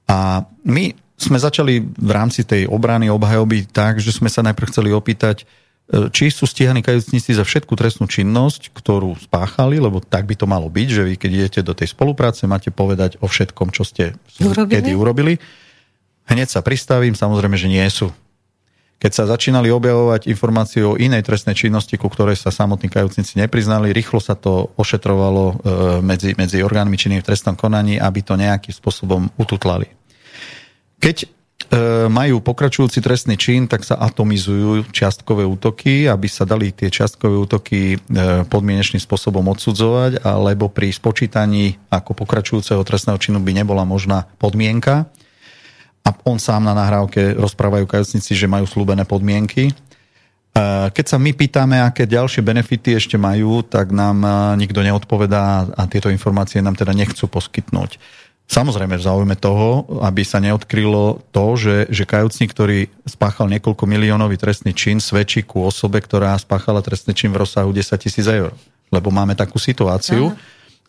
[0.07, 4.89] A my sme začali v rámci tej obrany obhajoby tak, že sme sa najprv chceli
[4.89, 10.33] opýtať, e, či sú stíhaní kajúcnici za všetku trestnú činnosť, ktorú spáchali, lebo tak by
[10.33, 13.85] to malo byť, že vy keď idete do tej spolupráce, máte povedať o všetkom, čo
[13.85, 14.73] ste urobili?
[14.73, 15.33] kedy urobili.
[16.25, 18.09] Hneď sa pristavím, samozrejme, že nie sú.
[19.01, 23.89] Keď sa začínali objavovať informácie o inej trestnej činnosti, ku ktorej sa samotní kajúcnici nepriznali,
[23.89, 25.53] rýchlo sa to ošetrovalo e,
[26.05, 29.89] medzi, medzi orgánmi činnými v trestnom konaní, aby to nejakým spôsobom ututlali.
[31.01, 31.27] Keď e,
[32.13, 37.97] majú pokračujúci trestný čin, tak sa atomizujú čiastkové útoky, aby sa dali tie čiastkové útoky
[37.97, 45.09] e, podmienečným spôsobom odsudzovať, alebo pri spočítaní ako pokračujúceho trestného činu by nebola možná podmienka.
[46.05, 49.73] A on sám na nahrávke rozprávajú kajúcnici, že majú slúbené podmienky.
[49.73, 49.73] E,
[50.93, 54.21] keď sa my pýtame, aké ďalšie benefity ešte majú, tak nám
[54.53, 57.97] nikto neodpovedá a tieto informácie nám teda nechcú poskytnúť.
[58.51, 64.35] Samozrejme v záujme toho, aby sa neodkrylo to, že, že kajúcnik, ktorý spáchal niekoľko miliónový
[64.35, 68.51] trestný čin, svedčí ku osobe, ktorá spáchala trestný čin v rozsahu 10 tisíc eur.
[68.91, 70.39] Lebo máme takú situáciu, Aha.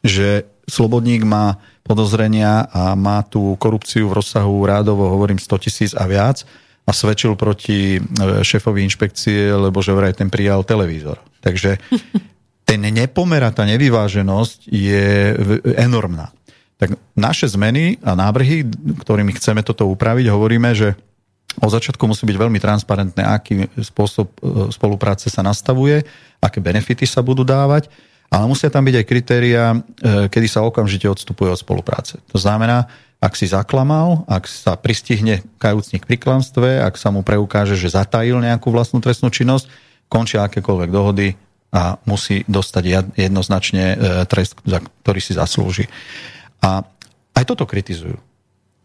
[0.03, 6.03] že slobodník má podozrenia a má tú korupciu v rozsahu rádovo, hovorím, 100 tisíc a
[6.11, 6.43] viac
[6.83, 8.01] a svedčil proti e,
[8.43, 11.23] šéfovi inšpekcie, lebo že vraj ten prijal televízor.
[11.39, 11.79] Takže
[12.69, 15.07] ten nepomer a tá nevyváženosť je
[15.79, 16.35] enormná.
[16.83, 18.67] Tak naše zmeny a návrhy,
[19.07, 20.99] ktorými chceme toto upraviť, hovoríme, že
[21.63, 26.03] od začiatku musí byť veľmi transparentné, aký spôsob e, spolupráce sa nastavuje,
[26.43, 27.87] aké benefity sa budú dávať,
[28.35, 29.79] ale musia tam byť aj kritéria, e,
[30.27, 32.19] kedy sa okamžite odstupuje od spolupráce.
[32.35, 32.91] To znamená,
[33.23, 38.43] ak si zaklamal, ak sa pristihne kajúcnik pri klamstve, ak sa mu preukáže, že zatajil
[38.43, 39.71] nejakú vlastnú trestnú činnosť,
[40.11, 41.39] končia akékoľvek dohody
[41.71, 43.97] a musí dostať jednoznačne e,
[44.27, 45.87] trest, za ktorý si zaslúži.
[46.63, 46.87] A
[47.35, 48.17] aj toto kritizujú.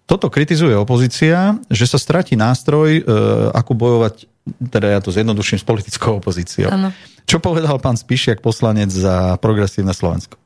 [0.07, 3.11] Toto kritizuje opozícia, že sa stratí nástroj, e,
[3.51, 4.25] ako bojovať
[4.71, 6.71] teda ja to zjednoduším, s politickou opozíciou.
[6.71, 6.89] Áno.
[7.27, 10.39] Čo povedal pán Spišiak, poslanec za progresívne Slovensko?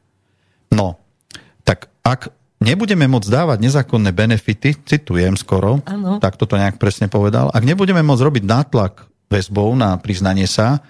[0.73, 0.97] No,
[1.61, 2.33] tak ak
[2.63, 6.17] nebudeme môcť dávať nezákonné benefity, citujem skoro, Áno.
[6.17, 10.81] tak toto nejak presne povedal, ak nebudeme môcť robiť nátlak väzbou na priznanie sa,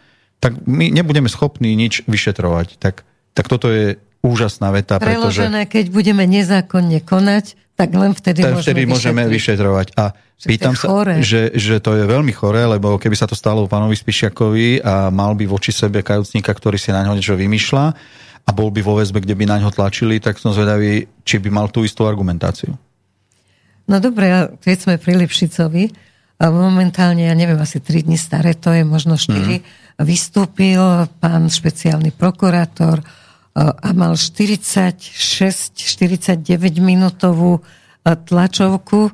[0.42, 2.82] tak my nebudeme schopní nič vyšetrovať.
[2.82, 3.06] Tak,
[3.38, 5.42] tak toto je úžasná veta, pretože...
[5.42, 9.98] Preložené, keď budeme nezákonne konať, tak len vtedy, tak vtedy môžeme vyšetrovať.
[9.98, 10.90] A Že pýtam sa,
[11.22, 15.34] že, že to je veľmi choré, lebo keby sa to stalo pánovi Spišiakovi a mal
[15.34, 17.86] by voči sebe kajúcníka, ktorý si na ňo niečo vymýšľa
[18.42, 21.50] a bol by vo väzbe, kde by na ňo tlačili, tak som zvedavý, či by
[21.50, 22.74] mal tú istú argumentáciu.
[23.90, 25.90] No dobre, keď sme pri Lipšicovi,
[26.42, 29.46] a momentálne, ja neviem, asi 3 dni staré, to je možno 4, Mhm.
[29.46, 29.62] mm.
[30.02, 30.82] vystúpil
[31.22, 33.06] pán špeciálny prokurátor
[33.56, 35.76] a mal 46-49
[36.80, 37.60] minútovú
[38.04, 39.12] tlačovku,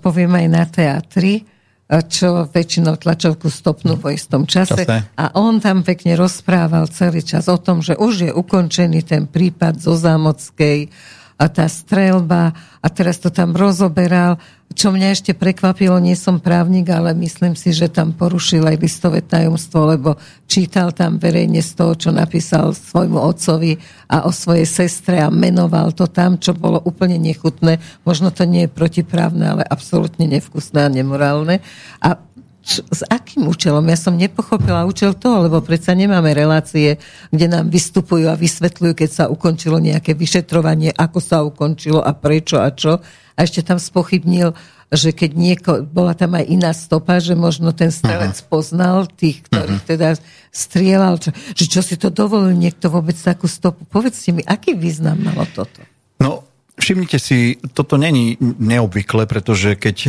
[0.00, 1.44] poviem aj na teatri,
[1.86, 4.82] čo väčšinou tlačovku stopnú po istom čase.
[4.82, 5.06] Čase.
[5.14, 9.78] A on tam pekne rozprával celý čas o tom, že už je ukončený ten prípad
[9.78, 10.90] zo Zámockej
[11.38, 12.50] a tá strelba
[12.82, 14.40] a teraz to tam rozoberal.
[14.76, 19.24] Čo mňa ešte prekvapilo, nie som právnik, ale myslím si, že tam porušil aj listové
[19.24, 23.80] tajomstvo, lebo čítal tam verejne z toho, čo napísal svojmu otcovi
[24.12, 27.80] a o svojej sestre a menoval to tam, čo bolo úplne nechutné.
[28.04, 31.64] Možno to nie je protiprávne, ale absolútne nevkusné a nemorálne.
[32.04, 32.20] A
[32.66, 33.86] Č- s akým účelom?
[33.86, 36.98] Ja som nepochopila účel toho, lebo predsa nemáme relácie,
[37.30, 42.58] kde nám vystupujú a vysvetľujú, keď sa ukončilo nejaké vyšetrovanie, ako sa ukončilo a prečo
[42.58, 42.98] a čo.
[43.36, 44.56] A ešte tam spochybnil,
[44.88, 49.82] že keď nieko, bola tam aj iná stopa, že možno ten strelec poznal tých, ktorých
[49.84, 50.16] teda
[50.48, 53.84] strieľal, čo, že čo si to dovolil niekto vôbec takú stopu.
[53.84, 55.84] Povedzte mi, aký význam malo toto?
[56.16, 56.46] No,
[56.78, 60.08] všimnite si, toto není neobvykle, pretože keď e,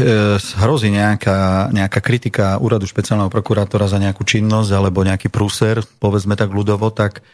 [0.62, 6.54] hrozí nejaká, nejaká kritika úradu špeciálneho prokurátora za nejakú činnosť alebo nejaký prúser, povedzme tak
[6.54, 7.26] ľudovo, tak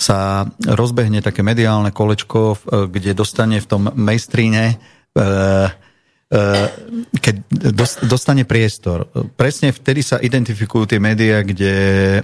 [0.00, 2.56] sa rozbehne také mediálne kolečko, e,
[2.92, 4.76] kde dostane v tom mainstreame
[7.10, 9.10] keď dos- dostane priestor.
[9.34, 12.22] Presne vtedy sa identifikujú tie médiá, kde e,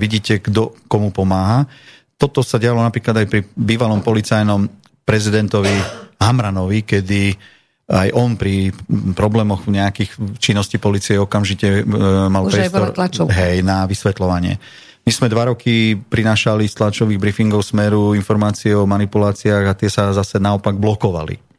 [0.00, 1.68] vidíte, kto komu pomáha.
[2.16, 4.64] Toto sa dialo napríklad aj pri bývalom policajnom
[5.04, 5.76] prezidentovi
[6.24, 7.36] Hamranovi, kedy
[7.84, 8.72] aj on pri
[9.12, 12.00] problémoch nejakých činností policie okamžite e,
[12.32, 12.96] mal Už priestor
[13.28, 14.56] hej, na vysvetľovanie.
[15.04, 20.16] My sme dva roky prinášali z tlačových briefingov smeru informácie o manipuláciách a tie sa
[20.16, 21.53] zase naopak blokovali.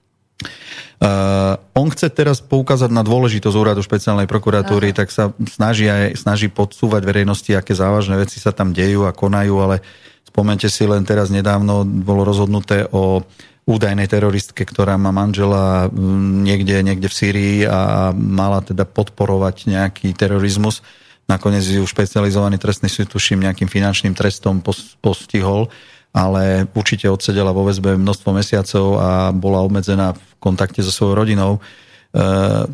[0.96, 6.48] Uh, on chce teraz poukázať na dôležitosť úradu špeciálnej prokuratúry, tak sa snaží, aj, snaží
[6.48, 9.84] podsúvať verejnosti, aké závažné veci sa tam dejú a konajú, ale
[10.24, 13.24] spomente si len teraz nedávno bolo rozhodnuté o
[13.66, 20.14] údajnej teroristke, ktorá má manžela mm, niekde, niekde v Sýrii a mala teda podporovať nejaký
[20.14, 20.86] terorizmus.
[21.26, 25.74] Nakoniec ju špecializovaný trestný súd, tuším, nejakým finančným trestom pos- postihol
[26.16, 31.52] ale určite odsedela vo väzbe množstvo mesiacov a bola obmedzená v kontakte so svojou rodinou.
[31.60, 31.60] E,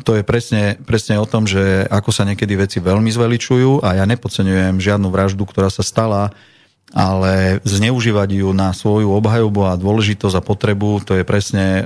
[0.06, 4.06] to je presne, presne o tom, že ako sa niekedy veci veľmi zveličujú a ja
[4.06, 6.30] nepodceňujem žiadnu vraždu, ktorá sa stala,
[6.94, 11.82] ale zneužívať ju na svoju obhajobu a dôležitosť a potrebu, to je presne e,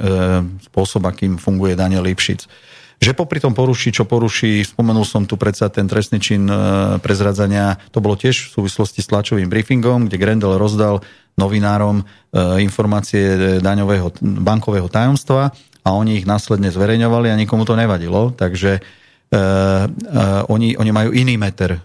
[0.69, 2.45] spôsob, akým funguje Daniel Lipšic.
[2.97, 6.57] Že popri tom poruší, čo poruší, spomenul som tu predsa ten trestný čin e,
[7.01, 11.01] prezradzania, to bolo tiež v súvislosti s tlačovým briefingom, kde Grendel rozdal
[11.37, 12.05] novinárom e,
[12.65, 15.53] informácie daňového, bankového tajomstva
[15.85, 18.81] a oni ich následne zverejňovali a nikomu to nevadilo, takže
[19.31, 19.43] e, e,
[20.47, 21.81] oni, oni majú iný meter e,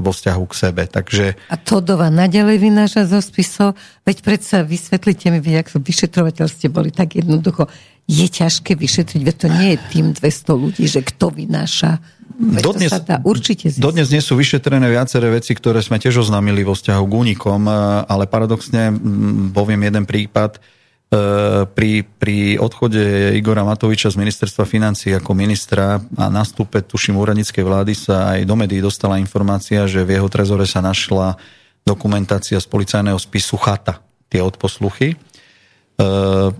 [0.00, 0.82] vo vzťahu k sebe.
[0.88, 3.76] Takže A Todova naďalej vynáša zo spisov,
[4.08, 7.68] veď predsa vysvetlite mi, vy, ak sú vyšetrovateľ ste boli tak jednoducho,
[8.06, 11.98] je ťažké vyšetriť, veď to nie je tým 200 ľudí, že kto vynáša.
[12.36, 13.82] Dodnes- dá určite zistiť.
[13.82, 17.66] Dodnes nie sú vyšetrené viaceré veci, ktoré sme tiež oznámili vo vzťahu k únikom,
[18.06, 20.60] ale paradoxne mm, poviem jeden prípad.
[21.06, 21.18] E,
[21.66, 27.94] Pri, pri odchode Igora Matoviča z ministerstva financí ako ministra a nastupe, tuším, úradníckej vlády
[27.94, 31.38] sa aj do médií dostala informácia, že v jeho trezore sa našla
[31.86, 35.14] dokumentácia z policajného spisu Chata, tie odposluchy.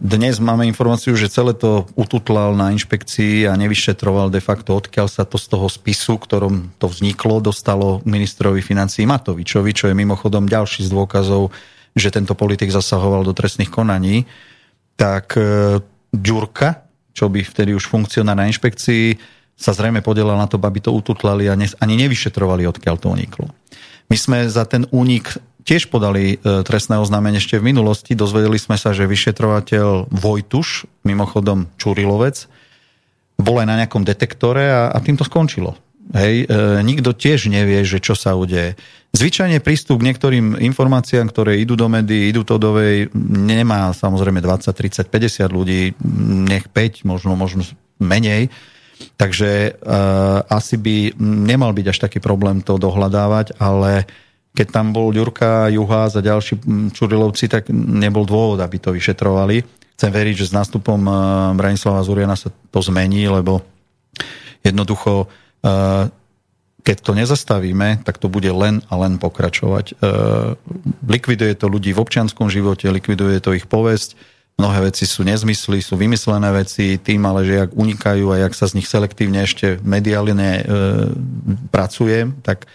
[0.00, 5.28] Dnes máme informáciu, že celé to ututlal na inšpekcii a nevyšetroval de facto, odkiaľ sa
[5.28, 10.86] to z toho spisu, ktorom to vzniklo, dostalo ministrovi financí Matovičovi, čo je mimochodom ďalší
[10.86, 11.52] z dôkazov,
[11.96, 14.28] že tento politik zasahoval do trestných konaní.
[15.00, 15.80] Tak e,
[16.12, 16.86] Ďurka,
[17.16, 19.16] čo by vtedy už funkcionár na inšpekcii,
[19.56, 23.48] sa zrejme podielal na to, aby to ututlali a ani nevyšetrovali, odkiaľ to uniklo.
[24.12, 25.32] My sme za ten únik
[25.66, 28.14] tiež podali e, trestné oznámenie ešte v minulosti.
[28.14, 32.46] Dozvedeli sme sa, že vyšetrovateľ Vojtuš, mimochodom Čurilovec,
[33.36, 35.74] bol aj na nejakom detektore a, a tým to skončilo.
[36.14, 38.78] Hej, e, nikto tiež nevie, že čo sa udeje.
[39.16, 44.38] Zvyčajne prístup k niektorým informáciám, ktoré idú do médií, idú to do vej, nemá samozrejme
[44.38, 45.96] 20, 30, 50 ľudí,
[46.46, 47.64] nech 5, možno, možno
[47.96, 48.52] menej.
[49.16, 54.08] Takže uh, asi by nemal byť až taký problém to dohľadávať, ale
[54.56, 56.60] keď tam bol Ďurka, Juhá a ďalší
[56.96, 59.64] Čurilovci, tak nebol dôvod, aby to vyšetrovali.
[59.96, 61.16] Chcem veriť, že s nástupom uh,
[61.56, 63.64] Branislava Zuriana sa to zmení, lebo
[64.60, 65.28] jednoducho
[66.86, 69.86] keď to nezastavíme, tak to bude len a len pokračovať.
[69.90, 69.94] E,
[71.02, 74.14] likviduje to ľudí v občianskom živote, likviduje to ich povesť,
[74.54, 78.70] mnohé veci sú nezmysly, sú vymyslené veci, tým ale, že jak unikajú a jak sa
[78.70, 80.64] z nich selektívne ešte mediálne e,
[81.74, 82.70] pracuje, tak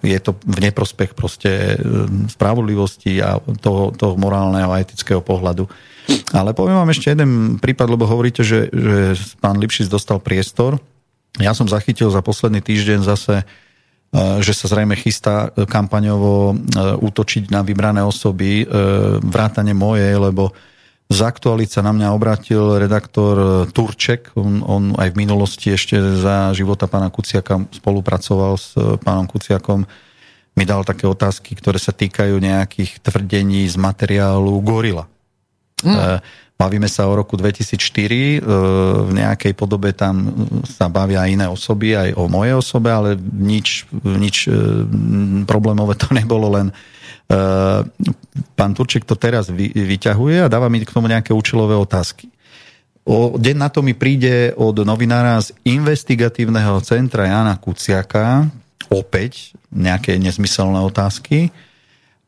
[0.00, 1.76] je to v neprospech proste
[2.32, 5.68] spravodlivosti a toho, toho morálneho a etického pohľadu.
[6.32, 9.12] Ale poviem vám ešte jeden prípad, lebo hovoríte, že, že
[9.44, 10.80] pán Lipšic dostal priestor
[11.38, 13.44] ja som zachytil za posledný týždeň zase, e,
[14.42, 16.54] že sa zrejme chystá kampaňovo e,
[16.98, 18.66] útočiť na vybrané osoby, e,
[19.22, 20.50] vrátane mojej, lebo
[21.08, 26.52] z aktualit sa na mňa obratil redaktor Turček, on, on aj v minulosti ešte za
[26.52, 29.88] života pána Kuciaka spolupracoval s pánom Kuciakom,
[30.52, 35.08] mi dal také otázky, ktoré sa týkajú nejakých tvrdení z materiálu Gorila.
[35.84, 36.18] Mm.
[36.58, 38.38] Bavíme sa o roku 2004, e,
[39.06, 40.34] v nejakej podobe tam
[40.66, 44.50] sa bavia iné osoby, aj o mojej osobe, ale nič, nič
[45.46, 46.74] problémové to nebolo, len
[48.56, 52.32] pán Turček to teraz vyťahuje a dáva mi k tomu nejaké účelové otázky.
[53.08, 58.48] O deň na to mi príde od novinára z investigatívneho centra Jana Kuciaka
[58.88, 61.52] opäť nejaké nezmyselné otázky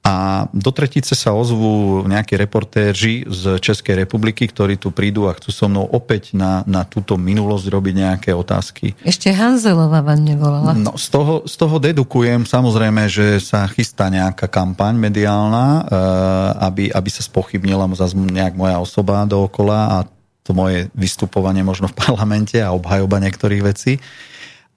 [0.00, 5.52] a do tretice sa ozvú nejakí reportéři z Českej republiky, ktorí tu prídu a chcú
[5.52, 8.96] so mnou opäť na, na túto minulosť robiť nejaké otázky.
[9.04, 10.72] Ešte Hanzelová vám nevolala.
[10.72, 15.82] No, z toho, z toho dedukujem samozrejme, že sa chystá nejaká kampaň mediálna, e,
[16.64, 20.08] aby, aby sa spochybnila zase nejak moja osoba dookola a
[20.40, 24.00] to moje vystupovanie možno v parlamente a obhajoba niektorých vecí.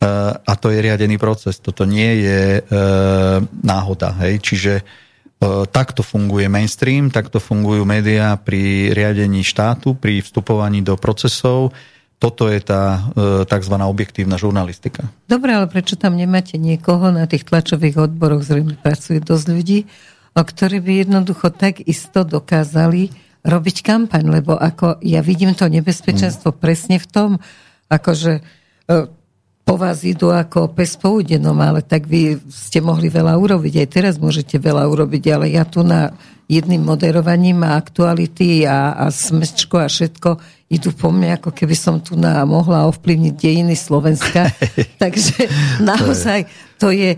[0.03, 1.63] Uh, a to je riadený proces.
[1.63, 4.11] Toto nie je uh, náhoda.
[4.19, 4.43] Hej?
[4.43, 5.12] Čiže E,
[5.71, 11.75] takto funguje mainstream, takto fungujú médiá pri riadení štátu, pri vstupovaní do procesov.
[12.21, 13.75] Toto je tá e, tzv.
[13.75, 15.03] objektívna žurnalistika.
[15.27, 19.79] Dobre, ale prečo tam nemáte niekoho na tých tlačových odboroch, zrejme pracuje dosť ľudí,
[20.31, 23.11] ktorí by jednoducho tak isto dokázali
[23.43, 26.57] robiť kampaň, lebo ako ja vidím to nebezpečenstvo mm.
[26.63, 27.29] presne v tom,
[27.91, 28.41] akože e,
[29.63, 33.73] po vás idú ako pes po údenom, ale tak vy ste mohli veľa urobiť.
[33.79, 36.11] Aj teraz môžete veľa urobiť, ale ja tu na
[36.51, 40.29] jedným moderovaním a aktuality a, a smečko a všetko
[40.67, 44.51] idú po mne, ako keby som tu na, mohla ovplyvniť dejiny Slovenska.
[45.03, 45.47] Takže
[45.79, 46.45] naozaj
[46.75, 47.15] to je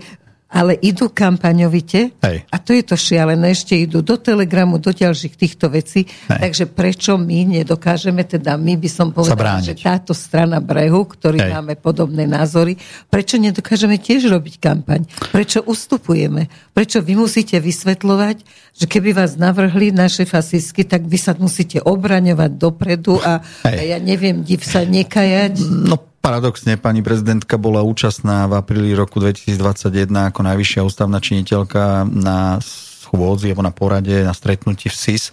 [0.56, 2.48] ale idú kampaňovite Hej.
[2.48, 6.40] a to je to šialené, ešte idú do Telegramu, do ďalších týchto vecí, Hej.
[6.40, 11.52] takže prečo my nedokážeme, teda my by som povedala, že táto strana brehu, ktorý Hej.
[11.52, 12.80] máme podobné názory,
[13.12, 15.04] prečo nedokážeme tiež robiť kampaň?
[15.28, 16.48] Prečo ustupujeme?
[16.72, 18.36] Prečo vy musíte vysvetľovať,
[18.72, 24.00] že keby vás navrhli naše fasistky, tak vy sa musíte obraňovať dopredu a, a ja
[24.00, 25.60] neviem, div sa nekajať?
[25.84, 32.58] No Paradoxne pani prezidentka bola účastná v apríli roku 2021 ako najvyššia ústavná činiteľka na
[32.58, 35.30] schôdzi alebo na porade, na stretnutí v SIS,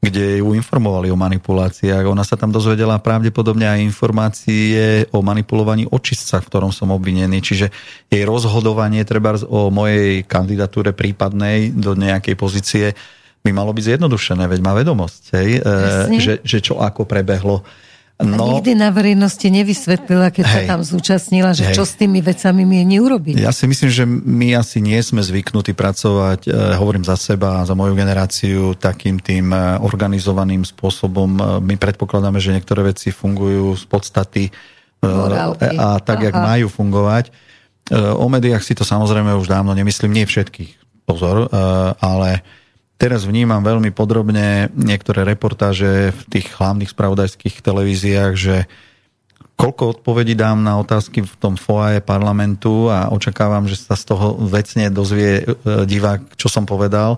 [0.00, 2.08] kde ju informovali o manipuláciách.
[2.08, 7.44] Ona sa tam dozvedela pravdepodobne aj informácie o manipulovaní očistca, v ktorom som obvinený.
[7.44, 7.68] Čiže
[8.08, 12.96] jej rozhodovanie treba o mojej kandidatúre prípadnej do nejakej pozície
[13.44, 17.60] by malo byť zjednodušené, veď má vedomosť, hej, e, že, že čo ako prebehlo.
[18.20, 21.74] No, nikdy na verejnosti nevysvetlila, keď hej, sa tam zúčastnila, že hej.
[21.76, 23.40] čo s tými vecami mieni urobiť.
[23.40, 27.72] Ja si myslím, že my asi nie sme zvyknutí pracovať, eh, hovorím za seba za
[27.72, 31.30] moju generáciu, takým tým eh, organizovaným spôsobom.
[31.32, 34.44] Eh, my predpokladáme, že niektoré veci fungujú z podstaty
[35.00, 35.80] Morálky.
[35.80, 36.26] a tak, Aha.
[36.28, 37.32] jak majú fungovať.
[38.20, 41.48] O médiách si to samozrejme už dávno nemyslím, nie všetkých, pozor,
[41.98, 42.44] ale
[43.00, 48.68] Teraz vnímam veľmi podrobne niektoré reportáže v tých hlavných spravodajských televíziách, že
[49.56, 54.36] koľko odpovedí dám na otázky v tom foaje parlamentu a očakávam, že sa z toho
[54.44, 55.44] vecne dozvie e,
[55.88, 57.16] divák, čo som povedal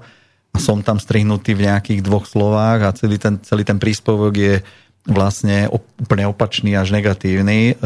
[0.55, 4.55] a som tam strihnutý v nejakých dvoch slovách a celý ten, celý ten príspevok je
[5.03, 7.75] vlastne úplne opačný až negatívny.
[7.75, 7.85] E,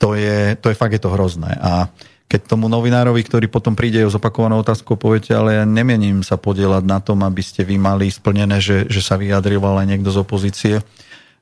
[0.00, 1.60] to je, to je fakt je to hrozné.
[1.60, 1.92] A
[2.30, 6.86] keď tomu novinárovi, ktorý potom príde s opakovanou otázkou, poviete, ale ja nemienim sa podielať
[6.86, 10.74] na tom, aby ste vy mali splnené, že, že sa vyjadrioval aj niekto z opozície,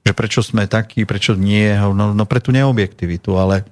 [0.01, 3.69] že prečo sme takí, prečo nie, no, no pre tú neobjektivitu, ale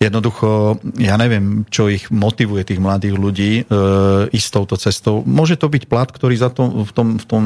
[0.00, 3.62] Jednoducho, ja neviem, čo ich motivuje, tých mladých ľudí, e,
[4.32, 5.20] ísť touto cestou.
[5.28, 7.44] Môže to byť plat, ktorý za to, v, tom, v tom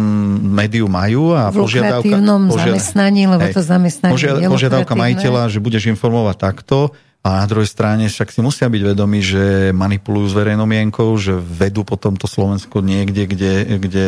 [0.54, 2.14] médiu majú a v požiadavka...
[2.14, 2.78] Požiad...
[2.78, 6.94] zamestnaní, lebo hej, to zamestnanie požiad, je Požiadavka majiteľa, že budeš informovať takto
[7.24, 11.32] a na druhej strane však si musia byť vedomi, že manipulujú s verejnou mienkou, že
[11.32, 14.06] vedú potom to Slovensko niekde, kde, kde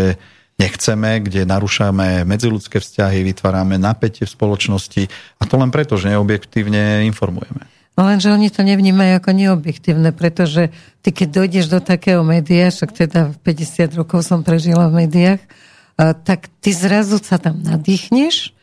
[0.60, 5.08] nechceme, kde narúšame medziludské vzťahy, vytvárame napätie v spoločnosti
[5.40, 7.64] a to len preto, že neobjektívne informujeme.
[7.96, 10.68] No lenže oni to nevnímajú ako neobjektívne, pretože
[11.00, 15.40] ty keď dojdeš do takého média, však teda 50 rokov som prežila v médiách,
[15.96, 18.55] tak ty zrazu sa tam nadýchneš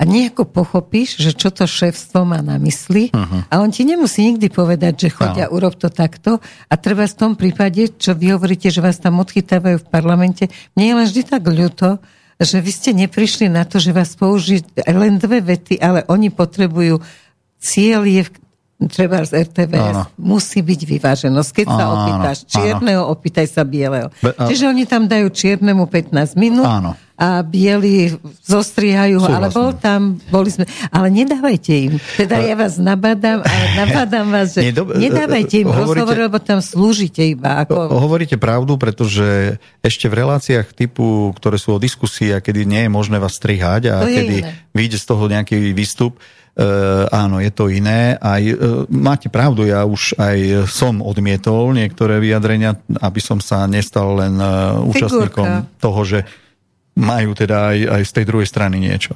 [0.00, 3.12] a nejako pochopíš, že čo to šéfstvo má na mysli.
[3.12, 3.44] Uh-huh.
[3.52, 6.40] a on ti nemusí nikdy povedať, že chodia, urob to takto.
[6.72, 10.84] A treba v tom prípade, čo vy hovoríte, že vás tam odchytávajú v parlamente, mne
[10.88, 12.00] je len vždy tak ľúto,
[12.40, 17.04] že vy ste neprišli na to, že vás použiť len dve vety, ale oni potrebujú
[17.60, 18.24] cieľ je
[18.88, 20.02] treba z RTVS, áno.
[20.16, 21.50] musí byť vyváženosť.
[21.52, 23.12] Keď áno, sa opýtaš čierneho, áno.
[23.12, 24.08] opýtaj sa bieleho.
[24.24, 24.48] Be, a...
[24.48, 26.96] Čiže oni tam dajú čiernemu 15 minút áno.
[27.20, 28.16] a bieli
[28.48, 29.36] zostrihajú, Súhlasím.
[29.36, 30.00] ale bol tam,
[30.32, 31.92] boli sme, ale nedávajte im.
[32.16, 34.96] Teda ja vás nabadám, ale nabadám vás, že Nedob...
[34.96, 35.84] nedávajte im hovoríte...
[35.84, 37.60] rozhovor, lebo tam slúžite iba.
[37.68, 37.92] Ako...
[37.92, 42.90] Hovoríte pravdu, pretože ešte v reláciách typu, ktoré sú o diskusii a kedy nie je
[42.90, 44.36] možné vás strihať a kedy
[44.72, 46.16] vyjde z toho nejaký výstup,
[47.08, 48.18] áno, je to iné.
[48.18, 48.56] Aj, e,
[48.90, 54.46] máte pravdu, ja už aj som odmietol niektoré vyjadrenia, aby som sa nestal len e,
[54.90, 55.78] účastníkom Figurka.
[55.78, 56.18] toho, že
[56.98, 59.14] majú teda aj, aj z tej druhej strany niečo.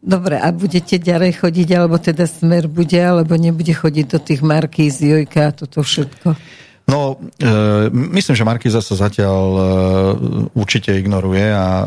[0.00, 4.98] Dobre, a budete ďalej chodiť, alebo teda smer bude, alebo nebude chodiť do tých z
[5.12, 6.28] Jojka a toto všetko?
[6.90, 9.64] No, e, myslím, že Markiza sa zatiaľ e,
[10.58, 11.86] určite ignoruje a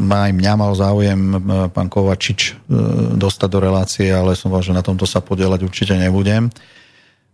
[0.00, 1.36] má aj mňa mal záujem e,
[1.68, 2.52] pán Kovačič e,
[3.20, 6.48] dostať do relácie, ale som že na tomto sa podielať určite nebudem.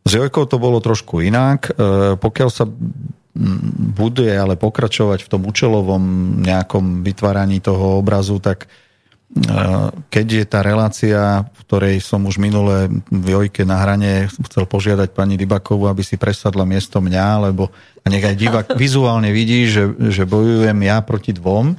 [0.02, 1.70] S Jojkou to bolo trošku inak.
[1.70, 2.66] E, pokiaľ sa
[3.94, 6.02] bude ale pokračovať v tom účelovom
[6.42, 8.66] nejakom vytváraní toho obrazu, tak
[10.09, 15.12] keď je tá relácia, v ktorej som už minule v Jojke na hrane chcel požiadať
[15.12, 17.68] pani Dybakovú, aby si presadla miesto mňa, lebo
[18.09, 21.76] nech aj divák vizuálne vidí, že, že bojujem ja proti dvom,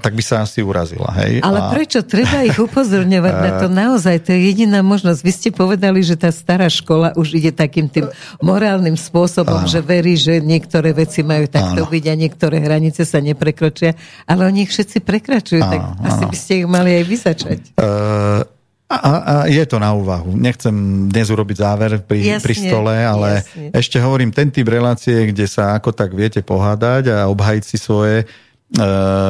[0.00, 1.10] tak by sa asi urazila.
[1.22, 1.40] Hej?
[1.42, 1.70] Ale a...
[1.72, 2.04] prečo?
[2.04, 4.16] Treba ich upozorňovať na to naozaj.
[4.26, 5.20] To je jediná možnosť.
[5.22, 8.08] Vy ste povedali, že tá stará škola už ide takým tým
[8.40, 9.70] morálnym spôsobom, Áno.
[9.70, 11.90] že verí, že niektoré veci majú takto Áno.
[11.90, 13.94] byť a niektoré hranice sa neprekročia.
[14.24, 15.72] Ale oni ich všetci prekračujú, Áno.
[15.72, 17.58] tak asi by ste ich mali aj vysačať.
[17.76, 18.56] Uh...
[18.86, 20.38] A, a je to na úvahu.
[20.38, 20.70] Nechcem
[21.10, 23.74] dnes urobiť záver pri, jasne, pri stole, ale jasne.
[23.74, 28.30] ešte hovorím, ten typ relácie, kde sa ako tak viete pohádať a obhajiť si svoje,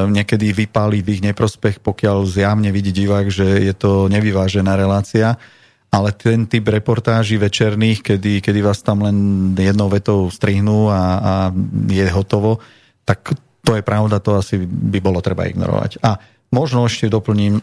[0.09, 5.37] niekedy vypáli v ich neprospech, pokiaľ zjavne vidí divák, že je to nevyvážená relácia.
[5.93, 9.17] Ale ten typ reportáží večerných, kedy, kedy vás tam len
[9.55, 11.33] jednou vetou strihnú a, a
[11.89, 12.59] je hotovo,
[13.07, 16.03] tak to je pravda, to asi by bolo treba ignorovať.
[16.03, 16.19] A
[16.51, 17.63] možno ešte doplním,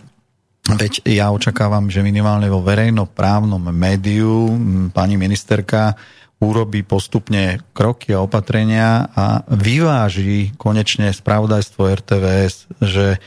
[0.66, 4.56] veď ja očakávam, že minimálne vo verejnoprávnom médiu
[4.96, 5.96] pani ministerka
[6.44, 13.18] urobí postupne kroky a opatrenia a vyváži konečne spravodajstvo RTVS, že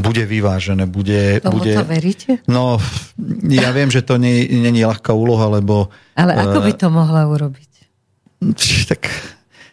[0.00, 1.38] bude vyvážené, bude...
[1.44, 1.76] Tomu bude...
[1.76, 2.40] to veríte?
[2.48, 2.80] No,
[3.44, 5.92] ja viem, že to nie, nie je ľahká úloha, lebo...
[6.16, 7.70] Ale ako by to mohla urobiť?
[8.90, 9.06] Tak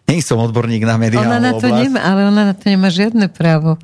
[0.09, 1.85] nie som odborník na mediálnu ona na to oblasť.
[1.85, 3.77] Nemá, ale ona na to nemá žiadne právo.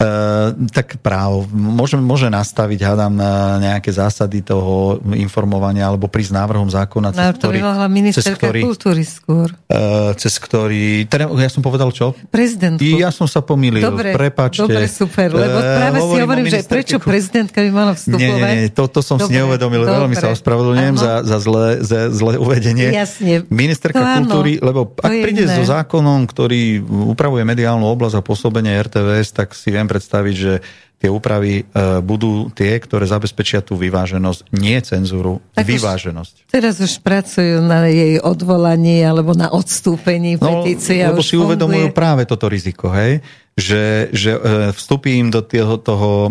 [0.00, 1.44] Uh, tak právo.
[1.52, 3.20] Môže, môže nastaviť, hádam,
[3.60, 7.58] nejaké zásady toho informovania alebo prísť návrhom zákona, cez no, to ktorý,
[7.92, 9.52] ministerka ktorý, kultúry skôr.
[9.68, 11.04] Uh, cez ktorý...
[11.04, 12.16] Teda, ja som povedal čo?
[12.32, 12.96] Prezidentku.
[12.96, 13.84] Ja som sa pomýlil.
[13.84, 14.64] Dobre, Prepačte.
[14.64, 15.28] Dobre, super.
[15.36, 18.24] Lebo eh, práve uh, si hovorím, že prečo prezidentka by mala vstupovať.
[18.24, 19.84] Nie, nie, nie to, to som dobre, si neuvedomil.
[19.84, 20.00] Dobre.
[20.00, 22.88] Veľmi sa ospravedlňujem za, za, zlé, za zlé uvedenie.
[22.88, 23.44] Jasne.
[23.52, 26.80] Ministerka to kultúry, áno, lebo ak príde so zákonom, ktorý
[27.12, 30.52] upravuje mediálnu oblasť a pôsobenie RTVS, tak si viem predstaviť, že
[31.00, 36.34] tie úpravy e, budú tie, ktoré zabezpečia tú vyváženosť, nie cenzúru, tak vyváženosť.
[36.44, 41.00] Už, teraz už pracujú na jej odvolaní alebo na odstúpení no, petície.
[41.00, 41.56] Lebo si funguje.
[41.56, 43.24] uvedomujú práve toto riziko, hej?
[43.56, 44.40] že, že e,
[44.76, 46.30] vstupí im do toho, toho, e,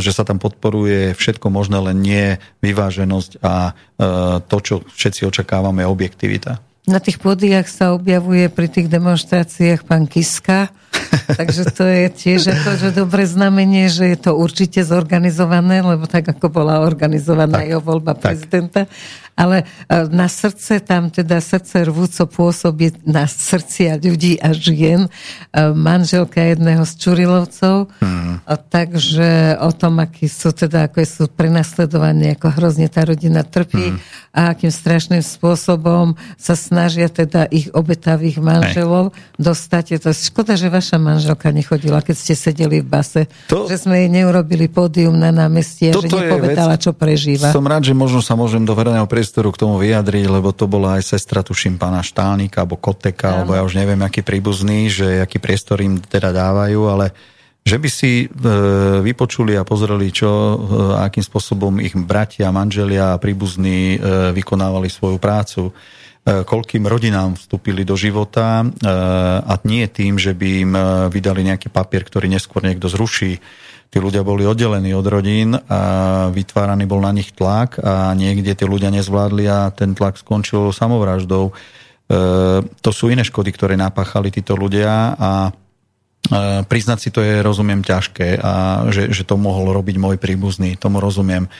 [0.00, 3.76] že sa tam podporuje všetko možné, len nie vyváženosť a
[4.42, 6.58] to, čo všetci očakávame, objektivita.
[6.90, 10.74] Na tých pódiach sa objavuje pri tých demonstráciách pán Kiska,
[11.40, 16.28] takže to je tiež ako, že dobré znamenie, že je to určite zorganizované, lebo tak
[16.28, 18.22] ako bola organizovaná tak, jeho voľba tak.
[18.32, 18.88] prezidenta.
[19.36, 19.64] Ale e,
[20.12, 25.08] na srdce tam teda srdce rvúco pôsobí na srdcia ľudí a žien.
[25.08, 25.10] E,
[25.72, 28.32] manželka jedného z Čurilovcov, mm.
[28.68, 33.98] takže o tom, aký sú teda, ako sú prenasledovaní, ako hrozne tá rodina trpí mm.
[34.36, 39.40] a akým strašným spôsobom sa snažia teda ich obetavých manželov Hej.
[39.40, 39.84] dostať.
[39.96, 43.64] Je to škoda, že vaša manželka nechodila, keď ste sedeli v base, to...
[43.66, 47.48] že sme jej neurobili pódium na námestie, že nepovedala, čo prežíva.
[47.50, 50.98] Som rád, že možno sa môžem do verejného priestoru k tomu vyjadriť, lebo to bola
[50.98, 55.38] aj sestra, tuším, pána Štálnika alebo Koteka, alebo ja už neviem, aký príbuzný, že aký
[55.38, 57.14] priestor im teda dávajú, ale
[57.62, 58.28] že by si e,
[59.06, 60.56] vypočuli a pozreli, čo, e,
[60.98, 63.98] akým spôsobom ich bratia, manželia a príbuzní e,
[64.34, 65.70] vykonávali svoju prácu,
[66.22, 68.62] koľkým rodinám vstúpili do života
[69.42, 70.72] a nie tým, že by im
[71.10, 73.42] vydali nejaký papier, ktorý neskôr niekto zruší,
[73.92, 75.80] tí ľudia boli oddelení od rodín a
[76.32, 81.52] vytváraný bol na nich tlak a niekde tí ľudia nezvládli a ten tlak skončil samovraždou.
[81.52, 81.54] E,
[82.64, 85.50] to sú iné škody, ktoré napáchali títo ľudia a e,
[86.64, 90.96] priznať si to je, rozumiem, ťažké a že, že to mohol robiť môj príbuzný, tomu
[90.96, 91.52] rozumiem.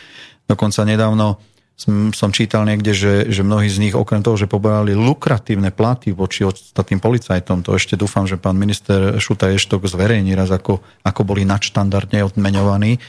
[0.49, 1.37] Dokonca nedávno
[1.77, 6.47] som, čítal niekde, že, že mnohí z nich okrem toho, že poberali lukratívne platy voči
[6.47, 11.43] ostatným policajtom, to ešte dúfam, že pán minister Šuta Eštok zverejní raz, ako, ako boli
[11.43, 13.03] nadštandardne odmeňovaní,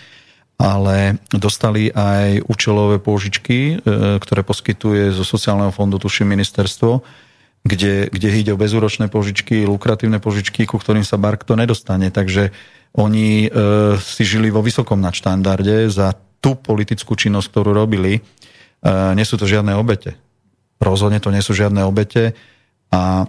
[0.57, 7.03] ale dostali aj účelové pôžičky, e, ktoré poskytuje zo sociálneho fondu, tuším ministerstvo,
[7.63, 12.11] kde, kde ide o bezúročné požičky, lukratívne požičky, ku ktorým sa Bark to nedostane.
[12.11, 12.51] Takže
[12.93, 16.13] oni e, si žili vo vysokom nadštandarde za
[16.43, 18.19] tú politickú činnosť, ktorú robili
[18.89, 20.19] nie sú to žiadne obete.
[20.83, 22.35] Rozhodne to nie sú žiadne obete
[22.91, 23.25] a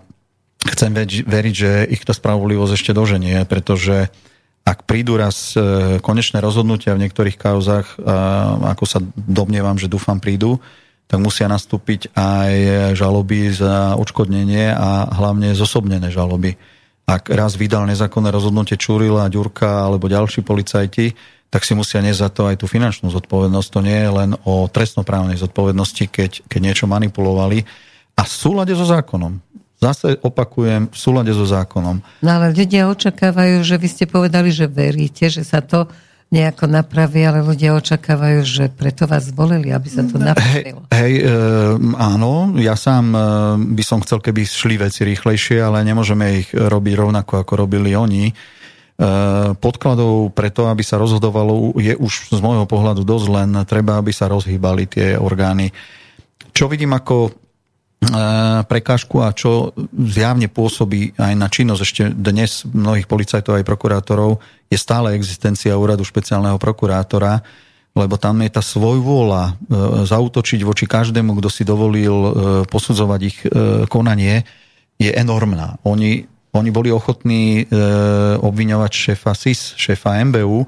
[0.64, 0.90] chcem
[1.24, 4.10] veriť, že ich tá spravodlivosť ešte doženie, pretože
[4.64, 8.01] ak prídu raz e, konečné rozhodnutia v niektorých kauzach,
[8.64, 10.56] ako sa domnievam, že dúfam prídu,
[11.05, 12.52] tak musia nastúpiť aj
[12.97, 16.56] žaloby za odškodnenie a hlavne zosobnené žaloby.
[17.05, 21.12] Ak raz vydal nezákonné rozhodnutie Čurila, Ďurka alebo ďalší policajti,
[21.55, 23.68] tak si musia niesť za to aj tú finančnú zodpovednosť.
[23.78, 27.62] To nie je len o trestnoprávnej zodpovednosti, keď, keď niečo manipulovali.
[28.18, 29.39] A v súlade so zákonom.
[29.78, 32.02] Zase opakujem, v súlade so zákonom.
[32.26, 35.86] No ale ľudia očakávajú, že vy ste povedali, že veríte, že sa to
[36.35, 40.90] nejako napraví, ale ľudia očakávajú, že preto vás zvolili, aby sa to napravilo.
[40.90, 41.31] Hej, hej e,
[41.94, 43.18] áno, ja sám e,
[43.78, 48.35] by som chcel, keby šli veci rýchlejšie, ale nemôžeme ich robiť rovnako, ako robili oni
[48.35, 48.64] Eh,
[49.59, 54.15] podkladov pre to, aby sa rozhodovalo, je už z môjho pohľadu dosť len treba, aby
[54.15, 55.75] sa rozhýbali tie orgány.
[56.55, 57.33] Čo vidím ako eh,
[58.62, 64.39] prekážku a čo zjavne pôsobí aj na činnosť ešte dnes mnohých policajtov aj prokurátorov,
[64.71, 67.43] je stále existencia úradu špeciálneho prokurátora,
[67.95, 69.53] lebo tam je tá svojvôľa e,
[70.07, 72.31] zautočiť voči každému, kto si dovolil e,
[72.66, 73.49] posudzovať ich e,
[73.87, 74.43] konanie,
[74.99, 75.79] je enormná.
[75.87, 77.82] Oni oni boli ochotní e,
[78.39, 80.62] obviňovať šéfa SIS, šéfa MBU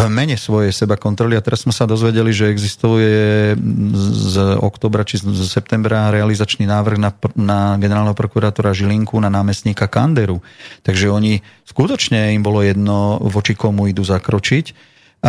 [0.00, 3.52] v mene svojej seba kontroly a teraz sme sa dozvedeli, že existuje
[3.92, 10.40] z oktobra či z septembra realizačný návrh na, na generálneho prokurátora Žilinku na námestníka Kanderu.
[10.80, 14.72] Takže oni skutočne im bolo jedno, voči komu idú zakročiť.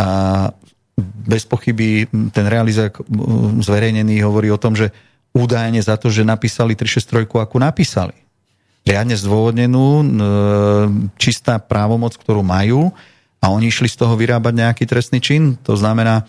[0.00, 0.06] A
[1.28, 2.96] bez pochyby ten realizák
[3.60, 4.88] zverejnený hovorí o tom, že
[5.36, 8.16] údajne za to, že napísali 363, ako napísali
[8.82, 10.02] riadne zdôvodnenú,
[11.14, 12.90] čistá právomoc, ktorú majú
[13.38, 15.54] a oni išli z toho vyrábať nejaký trestný čin.
[15.66, 16.26] To znamená,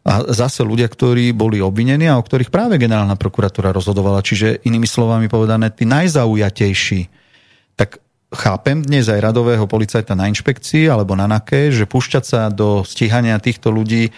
[0.00, 4.88] a zase ľudia, ktorí boli obvinení a o ktorých práve generálna prokuratúra rozhodovala, čiže inými
[4.88, 7.00] slovami povedané, tí najzaujatejší.
[7.76, 8.00] Tak
[8.32, 13.36] chápem dnes aj radového policajta na inšpekcii alebo na NAKE, že púšťať sa do stíhania
[13.44, 14.08] týchto ľudí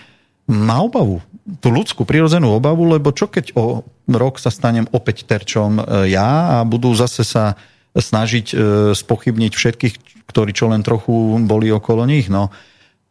[0.46, 1.18] má obavu.
[1.58, 3.82] Tú ľudskú prirodzenú obavu, lebo čo keď o
[4.16, 5.82] rok sa stanem opäť terčom e,
[6.12, 7.56] ja a budú zase sa
[7.92, 8.56] snažiť e,
[8.96, 9.94] spochybniť všetkých,
[10.28, 12.32] ktorí čo len trochu boli okolo nich.
[12.32, 12.48] No,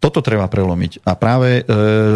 [0.02, 1.06] toto treba prelomiť.
[1.06, 1.64] A práve e,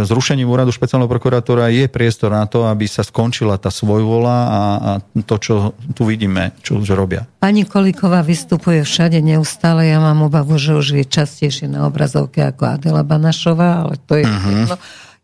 [0.09, 4.91] zrušením úradu špeciálneho prokurátora je priestor na to, aby sa skončila tá svojvola a, a
[5.21, 5.53] to, čo
[5.93, 7.29] tu vidíme, čo už robia.
[7.37, 9.85] Pani Kolíková vystupuje všade neustále.
[9.85, 14.25] Ja mám obavu, že už je častejšie na obrazovke ako Adela Banašová, ale to je
[14.25, 14.49] uh-huh.
[14.49, 14.75] jedno.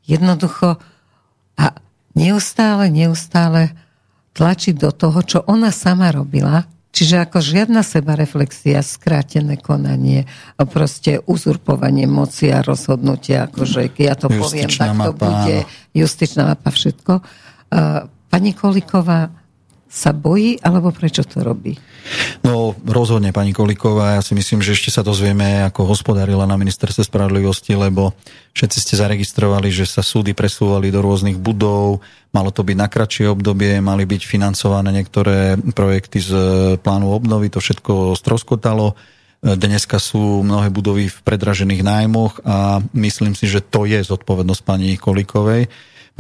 [0.06, 0.78] Jednoducho
[1.58, 1.66] a
[2.18, 3.76] neustále, neustále
[4.32, 10.28] tlačiť do toho, čo ona sama robila, Čiže ako žiadna sebareflexia, skrátené konanie,
[10.60, 15.16] proste uzurpovanie moci a rozhodnutia, akože ja to justičná poviem, tak to mapa.
[15.16, 15.58] bude
[15.96, 17.14] justičná mapa, všetko.
[18.28, 19.32] Pani Koliková
[19.92, 21.76] sa bojí, alebo prečo to robí?
[22.48, 27.04] No rozhodne, pani Koliková, ja si myslím, že ešte sa dozvieme, ako hospodarila na ministerstve
[27.04, 28.16] spravodlivosti, lebo
[28.56, 32.00] všetci ste zaregistrovali, že sa súdy presúvali do rôznych budov,
[32.32, 36.32] malo to byť na kratšie obdobie, mali byť financované niektoré projekty z
[36.80, 38.96] plánu obnovy, to všetko stroskotalo.
[39.44, 44.96] Dneska sú mnohé budovy v predražených nájmoch a myslím si, že to je zodpovednosť pani
[44.96, 45.68] Kolikovej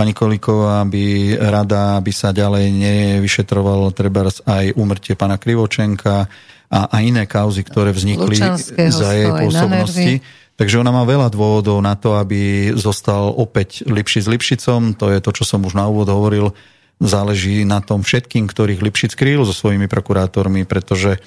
[0.01, 6.97] pani Kolíková by rada, aby sa ďalej nevyšetroval treba aj úmrtie pana Krivočenka a, a
[7.05, 8.41] iné kauzy, ktoré vznikli
[8.89, 10.25] za jej pôsobnosti.
[10.57, 14.97] Takže ona má veľa dôvodov na to, aby zostal opäť Lipšic s Lipšicom.
[14.97, 16.57] To je to, čo som už na úvod hovoril.
[16.97, 21.21] Záleží na tom všetkým, ktorých Lipšic skrýl so svojimi prokurátormi, pretože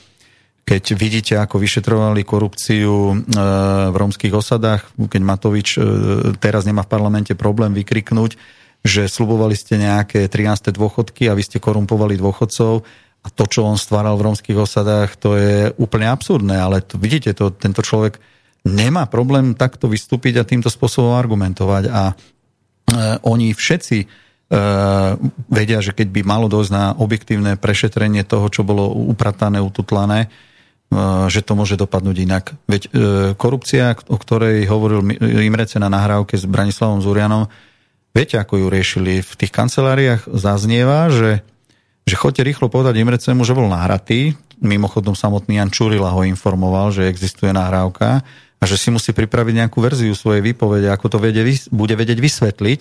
[0.67, 3.15] keď vidíte, ako vyšetrovali korupciu e,
[3.93, 5.81] v rómskych osadách, keď Matovič e,
[6.41, 10.69] teraz nemá v parlamente problém vykriknúť, že slubovali ste nejaké 13.
[10.77, 12.85] dôchodky a vy ste korumpovali dôchodcov
[13.25, 17.33] a to, čo on stváral v rómskych osadách, to je úplne absurdné, ale to, vidíte,
[17.33, 18.21] to, tento človek
[18.69, 22.15] nemá problém takto vystúpiť a týmto spôsobom argumentovať a e,
[23.25, 24.07] oni všetci e,
[25.49, 31.29] vedia, že keď by malo dojsť na objektívne prešetrenie toho, čo bolo upratané, ututlané, e,
[31.33, 32.45] že to môže dopadnúť inak.
[32.69, 32.91] Veď e,
[33.37, 35.01] korupcia, o ktorej hovoril
[35.45, 37.49] Imrece na nahrávke s Branislavom Zurianom,
[38.15, 39.13] Viete, ako ju riešili?
[39.27, 41.43] V tých kanceláriách zaznieva, že,
[42.07, 44.39] že chodte rýchlo povedať Imrecemu, že bol nahratý.
[44.63, 48.23] Mimochodom samotný Jan Čurila ho informoval, že existuje nahrávka
[48.63, 51.43] a že si musí pripraviť nejakú verziu svojej výpovede, ako to vede,
[51.75, 52.81] bude vedieť vysvetliť.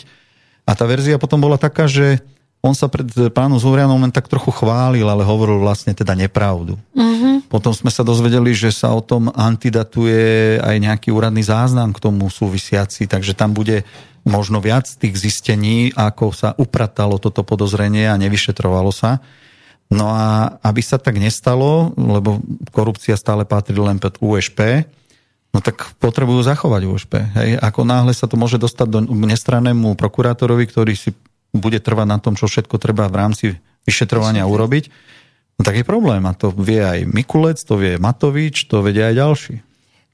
[0.70, 2.22] A tá verzia potom bola taká, že
[2.64, 6.80] on sa pred pánom Zúrianom len tak trochu chválil, ale hovoril vlastne teda nepravdu.
[6.96, 7.44] Uh-huh.
[7.52, 12.32] Potom sme sa dozvedeli, že sa o tom antidatuje aj nejaký úradný záznam k tomu
[12.32, 13.84] súvisiaci, takže tam bude
[14.24, 19.20] možno viac tých zistení, ako sa upratalo toto podozrenie a nevyšetrovalo sa.
[19.92, 22.40] No a aby sa tak nestalo, lebo
[22.72, 24.88] korupcia stále patrí len pod USP,
[25.52, 27.14] no tak potrebujú zachovať USP.
[27.36, 27.60] Hej.
[27.60, 31.12] Ako náhle sa to môže dostať do nestrannému prokurátorovi, ktorý si
[31.54, 33.46] bude trvať na tom, čo všetko treba v rámci
[33.86, 34.90] vyšetrovania urobiť,
[35.58, 36.26] no tak je problém.
[36.26, 39.56] A to vie aj Mikulec, to vie Matovič, to vedia aj ďalší.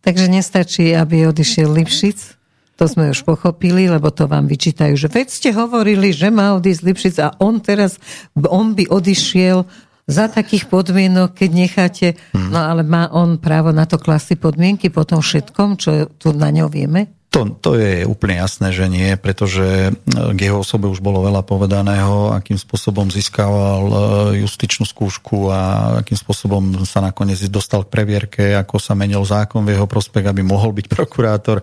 [0.04, 2.40] Takže nestačí, aby odišiel Lipšic?
[2.80, 6.82] To sme už pochopili, lebo to vám vyčítajú, že veď ste hovorili, že má odísť
[6.88, 8.00] Lipšic a on teraz,
[8.40, 9.68] on by odišiel
[10.08, 12.50] za takých podmienok, keď necháte, hmm.
[12.56, 16.50] no ale má on právo na to klasy podmienky po tom všetkom, čo tu na
[16.50, 17.19] ňo vieme?
[17.30, 22.34] To, to je úplne jasné, že nie, pretože k jeho osobe už bolo veľa povedaného,
[22.34, 23.94] akým spôsobom získaval e,
[24.42, 25.60] justičnú skúšku a
[26.02, 30.42] akým spôsobom sa nakoniec dostal k previerke, ako sa menil zákon v jeho prospech, aby
[30.42, 31.62] mohol byť prokurátor.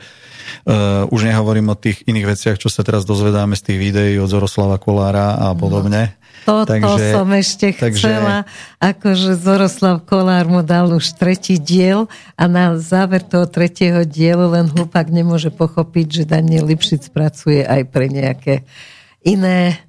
[0.62, 4.30] Uh, už nehovorím o tých iných veciach, čo sa teraz dozvedáme z tých videí od
[4.30, 6.14] Zoroslava Kolára a podobne.
[6.14, 8.06] No, to, takže, to som ešte takže...
[8.06, 8.46] chcela.
[8.78, 12.06] Akože Zoroslav Kolár mu dal už tretí diel
[12.38, 17.88] a na záver toho tretieho dielu len hlupák nemôže pochopiť, že Daniel Lipšic pracuje aj
[17.88, 18.68] pre nejaké
[19.24, 19.80] iné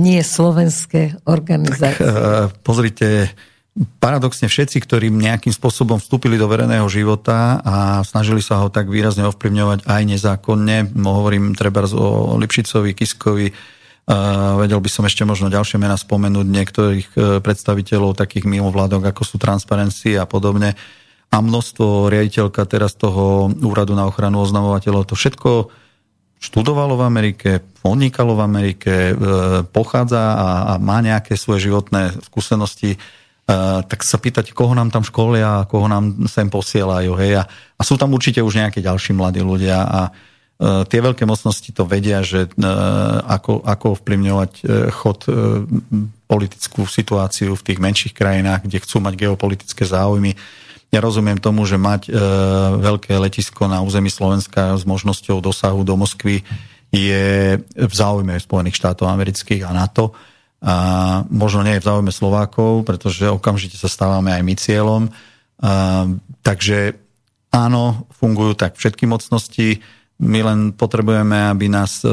[0.00, 2.00] nie slovenské organizácie.
[2.00, 3.28] Tak, uh, pozrite,
[4.00, 9.28] paradoxne všetci, ktorí nejakým spôsobom vstúpili do verejného života a snažili sa ho tak výrazne
[9.28, 13.48] ovplyvňovať aj nezákonne, hovorím treba o Lipšicovi, Kiskovi,
[14.10, 19.22] Uh, vedel by som ešte možno ďalšie mena spomenúť niektorých uh, predstaviteľov takých mimovládok, ako
[19.22, 20.74] sú Transparency a podobne.
[21.30, 25.70] A množstvo riaditeľka teraz toho úradu na ochranu oznamovateľov, to všetko
[26.42, 27.50] študovalo v Amerike,
[27.84, 29.14] podnikalo v Amerike, uh,
[29.70, 32.98] pochádza a, a má nejaké svoje životné skúsenosti
[33.86, 37.12] tak sa pýtať, koho nám tam školia, koho nám sem posielajú.
[37.18, 37.32] Hej?
[37.40, 41.70] A, a sú tam určite už nejaké ďalší mladí ľudia a uh, tie veľké mocnosti
[41.74, 45.64] to vedia, že uh, ako, ako ovplyvňovať uh, chod uh,
[46.30, 50.38] politickú situáciu v tých menších krajinách, kde chcú mať geopolitické záujmy.
[50.90, 52.18] Ja rozumiem tomu, že mať uh,
[52.82, 56.42] veľké letisko na území Slovenska s možnosťou dosahu do Moskvy
[56.90, 60.10] je v záujme Spojených štátov amerických a NATO
[60.60, 60.74] a
[61.32, 65.02] možno nie je v záujme Slovákov, pretože okamžite sa stávame aj my cieľom.
[65.62, 66.04] A,
[66.44, 67.00] takže
[67.48, 69.80] áno, fungujú tak všetky mocnosti,
[70.20, 72.12] my len potrebujeme, aby nás e,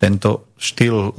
[0.00, 1.10] tento štýl e,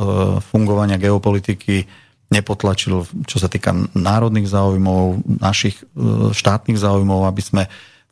[0.41, 1.85] fungovania geopolitiky
[2.33, 7.63] nepotlačil, čo sa týka národných záujmov, našich e, štátnych záujmov, aby sme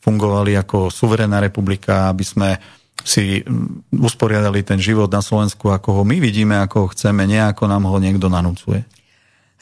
[0.04, 2.50] fungovali ako suverénna republika, aby sme
[3.02, 7.42] si mm, usporiadali ten život na Slovensku, ako ho my vidíme, ako ho chceme, nie
[7.42, 8.86] ako nám ho niekto nanúcuje.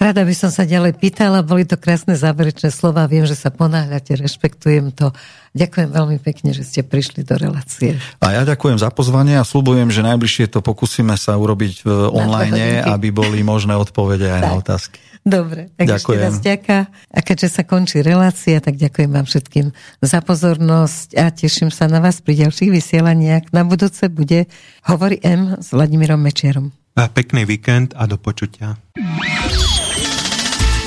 [0.02, 4.18] Rada by som sa ďalej pýtala, boli to krásne záverečné slova, viem, že sa ponáhľate,
[4.18, 5.14] rešpektujem to.
[5.54, 8.02] Ďakujem veľmi pekne, že ste prišli do relácie.
[8.18, 12.82] A ja ďakujem za pozvanie a slúbujem, že najbližšie to pokúsime sa urobiť v online,
[12.82, 14.50] aby boli možné odpovede aj tak.
[14.50, 15.00] na otázky.
[15.22, 16.02] Dobre, tak Ďakujem.
[16.02, 16.78] ešte raz ďaká.
[17.14, 19.70] A keďže sa končí relácia, tak ďakujem vám všetkým
[20.02, 23.54] za pozornosť a teším sa na vás pri ďalších vysielaniach.
[23.54, 24.50] Na budúce bude
[24.82, 26.74] Hovorí M s Vladimírom Mečierom.
[26.98, 28.82] A pekný víkend a do počutia.